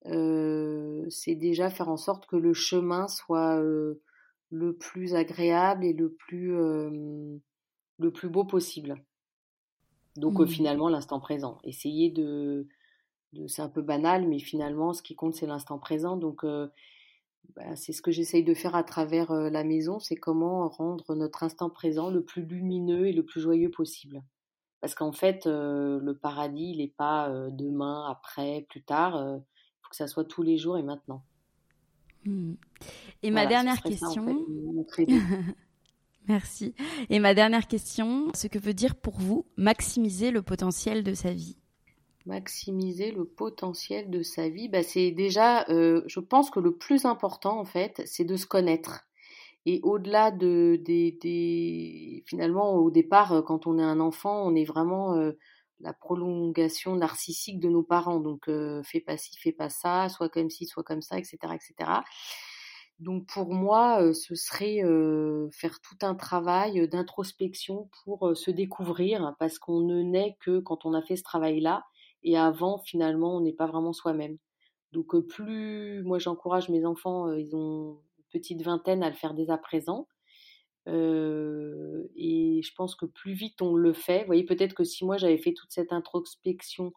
euh, 0.07 1.05
c'est 1.09 1.35
déjà 1.35 1.69
faire 1.69 1.89
en 1.89 1.97
sorte 1.97 2.27
que 2.27 2.35
le 2.37 2.53
chemin 2.53 3.07
soit 3.07 3.57
euh, 3.59 4.01
le 4.51 4.75
plus 4.75 5.15
agréable 5.15 5.85
et 5.85 5.93
le 5.93 6.13
plus, 6.13 6.55
euh, 6.55 7.37
le 7.99 8.11
plus 8.11 8.29
beau 8.29 8.45
possible. 8.45 9.03
Donc 10.15 10.39
euh, 10.39 10.45
Hmm. 10.45 10.47
finalement, 10.47 10.89
l'instant 10.89 11.19
présent. 11.19 11.59
Essayer 11.63 12.09
de, 12.11 12.67
de 13.33 13.47
c'est 13.47 13.61
un 13.61 13.69
peu 13.69 13.81
banal, 13.81 14.27
mais 14.27 14.39
finalement, 14.39 14.93
ce 14.93 15.01
qui 15.03 15.15
compte, 15.15 15.35
c'est 15.35 15.47
l'instant 15.47 15.79
présent. 15.79 16.17
Donc 16.17 16.43
euh, 16.43 16.67
bah, 17.55 17.75
c'est 17.75 17.93
ce 17.93 18.01
que 18.01 18.11
j'essaye 18.11 18.43
de 18.43 18.53
faire 18.53 18.75
à 18.75 18.83
travers 18.83 19.31
la 19.33 19.63
maison, 19.63 19.99
c'est 19.99 20.15
comment 20.15 20.67
rendre 20.67 21.15
notre 21.15 21.43
instant 21.43 21.69
présent 21.69 22.09
le 22.09 22.23
plus 22.23 22.43
lumineux 22.43 23.07
et 23.07 23.13
le 23.13 23.23
plus 23.23 23.41
joyeux 23.41 23.71
possible. 23.71 24.23
Parce 24.81 24.93
qu'en 24.93 25.11
fait, 25.11 25.47
euh, 25.47 25.99
le 26.01 26.15
paradis, 26.15 26.71
il 26.71 26.77
n'est 26.77 26.93
pas 26.95 27.29
euh, 27.29 27.49
demain, 27.51 28.05
après, 28.09 28.65
plus 28.69 28.83
tard. 28.83 29.15
Il 29.15 29.41
faut 29.81 29.89
que 29.89 29.95
ça 29.95 30.07
soit 30.07 30.25
tous 30.25 30.43
les 30.43 30.57
jours 30.57 30.77
et 30.77 30.83
maintenant. 30.83 31.23
Hmm. 32.25 32.53
Et 33.23 33.31
ma 33.31 33.43
Voilà, 33.43 33.49
dernière 33.49 33.77
serait 33.77 33.95
ça, 33.95 34.07
en 34.07 34.85
fait, 34.93 35.05
question. 35.05 35.27
Merci. 36.27 36.75
Et 37.09 37.19
ma 37.19 37.33
dernière 37.33 37.67
question, 37.67 38.27
ce 38.35 38.47
que 38.47 38.59
veut 38.59 38.73
dire 38.73 38.95
pour 38.95 39.17
vous 39.17 39.45
maximiser 39.55 40.29
le 40.29 40.41
potentiel 40.41 41.03
de 41.03 41.13
sa 41.13 41.31
vie? 41.31 41.57
Maximiser 42.27 43.11
le 43.11 43.25
potentiel 43.25 44.11
de 44.11 44.21
sa 44.21 44.49
vie, 44.49 44.69
bah, 44.69 44.83
c'est 44.83 45.11
déjà, 45.11 45.65
euh, 45.69 46.03
je 46.07 46.19
pense 46.19 46.51
que 46.51 46.59
le 46.59 46.75
plus 46.75 47.05
important, 47.05 47.59
en 47.59 47.65
fait, 47.65 48.03
c'est 48.05 48.25
de 48.25 48.35
se 48.35 48.45
connaître. 48.45 49.07
Et 49.69 49.81
au-delà 49.83 50.31
de, 50.31 50.79
des, 50.85 52.23
finalement, 52.25 52.75
au 52.75 52.89
départ, 52.89 53.33
euh, 53.33 53.41
quand 53.41 53.67
on 53.67 53.77
est 53.77 53.83
un 53.83 53.99
enfant, 53.99 54.47
on 54.47 54.55
est 54.55 54.63
vraiment 54.63 55.15
euh, 55.15 55.33
la 55.81 55.91
prolongation 55.91 56.95
narcissique 56.95 57.59
de 57.59 57.67
nos 57.67 57.83
parents. 57.83 58.21
Donc, 58.21 58.47
euh, 58.47 58.81
fais 58.83 59.01
pas 59.01 59.17
ci, 59.17 59.37
fais 59.37 59.51
pas 59.51 59.67
ça, 59.67 60.07
soit 60.07 60.29
comme 60.29 60.49
ci, 60.49 60.67
soit 60.67 60.83
comme 60.83 61.01
ça, 61.01 61.17
etc., 61.17 61.37
etc. 61.53 61.99
Donc, 62.99 63.25
pour 63.27 63.53
moi, 63.53 64.13
ce 64.13 64.35
serait 64.35 64.81
faire 65.51 65.79
tout 65.81 65.97
un 66.01 66.15
travail 66.15 66.87
d'introspection 66.87 67.89
pour 68.03 68.35
se 68.35 68.49
découvrir, 68.49 69.35
parce 69.37 69.59
qu'on 69.59 69.81
ne 69.81 70.01
naît 70.01 70.35
que 70.39 70.59
quand 70.59 70.85
on 70.85 70.93
a 70.93 71.01
fait 71.01 71.17
ce 71.17 71.23
travail-là. 71.23 71.83
Et 72.23 72.37
avant, 72.37 72.79
finalement, 72.79 73.37
on 73.37 73.41
n'est 73.41 73.53
pas 73.53 73.67
vraiment 73.67 73.93
soi-même. 73.93 74.37
Donc, 74.91 75.15
plus 75.27 76.03
moi, 76.03 76.19
j'encourage 76.19 76.69
mes 76.69 76.85
enfants, 76.85 77.31
ils 77.33 77.55
ont 77.55 78.01
une 78.17 78.25
petite 78.31 78.61
vingtaine 78.61 79.03
à 79.03 79.09
le 79.09 79.15
faire 79.15 79.33
dès 79.33 79.49
à 79.49 79.57
présent. 79.57 80.07
Et 80.87 82.61
je 82.63 82.73
pense 82.75 82.95
que 82.95 83.05
plus 83.05 83.33
vite 83.33 83.61
on 83.61 83.75
le 83.75 83.93
fait, 83.93 84.21
vous 84.21 84.27
voyez, 84.27 84.45
peut-être 84.45 84.73
que 84.73 84.85
si 84.85 85.03
moi 85.05 85.17
j'avais 85.17 85.37
fait 85.37 85.53
toute 85.53 85.71
cette 85.71 85.91
introspection 85.91 86.93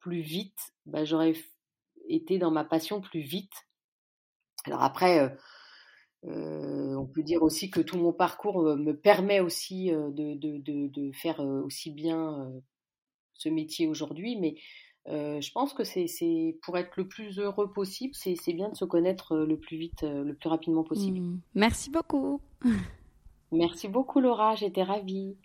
plus 0.00 0.20
vite, 0.20 0.58
bah, 0.86 1.04
j'aurais 1.04 1.34
été 2.08 2.38
dans 2.38 2.50
ma 2.50 2.64
passion 2.64 3.00
plus 3.00 3.20
vite. 3.20 3.52
Alors 4.64 4.82
après, 4.82 5.36
on 6.24 7.06
peut 7.06 7.22
dire 7.22 7.42
aussi 7.42 7.70
que 7.70 7.80
tout 7.80 7.98
mon 7.98 8.12
parcours 8.12 8.62
me 8.76 8.92
permet 8.92 9.40
aussi 9.40 9.90
de, 9.90 11.12
faire 11.12 11.40
aussi 11.40 11.90
bien 11.90 12.50
ce 13.38 13.48
métier 13.48 13.86
aujourd'hui, 13.86 14.36
mais 14.36 14.56
euh, 15.08 15.40
je 15.40 15.50
pense 15.52 15.72
que 15.72 15.84
c'est, 15.84 16.58
pour 16.62 16.76
être 16.76 16.90
le 16.96 17.08
plus 17.08 17.38
heureux 17.38 17.72
possible, 17.72 18.14
c'est, 18.14 18.36
bien 18.52 18.68
de 18.68 18.76
se 18.76 18.84
connaître 18.84 19.32
euh, 19.32 19.46
le 19.46 19.56
plus 19.56 19.78
vite, 19.78 20.02
euh, 20.02 20.22
le 20.22 20.34
plus 20.34 20.50
rapidement 20.50 20.84
possible. 20.84 21.18
Hmm. 21.20 21.40
Merci 21.54 21.90
beaucoup. 21.90 22.42
Merci 23.52 23.88
beaucoup 23.88 24.20
Laura, 24.20 24.54
j'étais 24.54 24.82
ravie. 24.82 25.36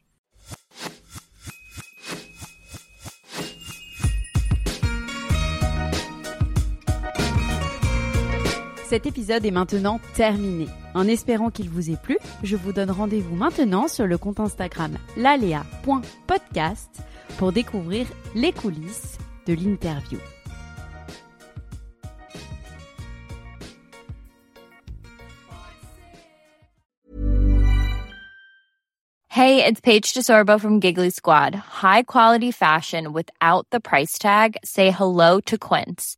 Cet 8.89 9.05
épisode 9.05 9.45
est 9.45 9.51
maintenant 9.51 10.01
terminé. 10.13 10.67
En 10.93 11.07
espérant 11.07 11.49
qu'il 11.49 11.69
vous 11.69 11.89
ait 11.89 11.97
plu, 11.97 12.17
je 12.43 12.57
vous 12.57 12.73
donne 12.73 12.91
rendez-vous 12.91 13.35
maintenant 13.35 13.87
sur 13.87 14.05
le 14.05 14.17
compte 14.17 14.41
Instagram 14.41 14.97
lalea.podcast 15.15 17.01
pour 17.37 17.51
découvrir 17.51 18.07
les 18.35 18.51
coulisses 18.51 19.17
de 19.45 19.53
l'interview. 19.53 20.19
Hey, 29.29 29.65
it's 29.65 29.81
Paige 29.81 30.13
DeSorbo 30.13 30.61
from 30.61 30.79
Giggly 30.79 31.09
Squad. 31.09 31.55
High 31.55 32.03
quality 32.03 32.51
fashion 32.51 33.13
without 33.13 33.65
the 33.71 33.79
price 33.79 34.19
tag. 34.19 34.57
Say 34.63 34.91
hello 34.91 35.39
to 35.47 35.57
Quince. 35.57 36.17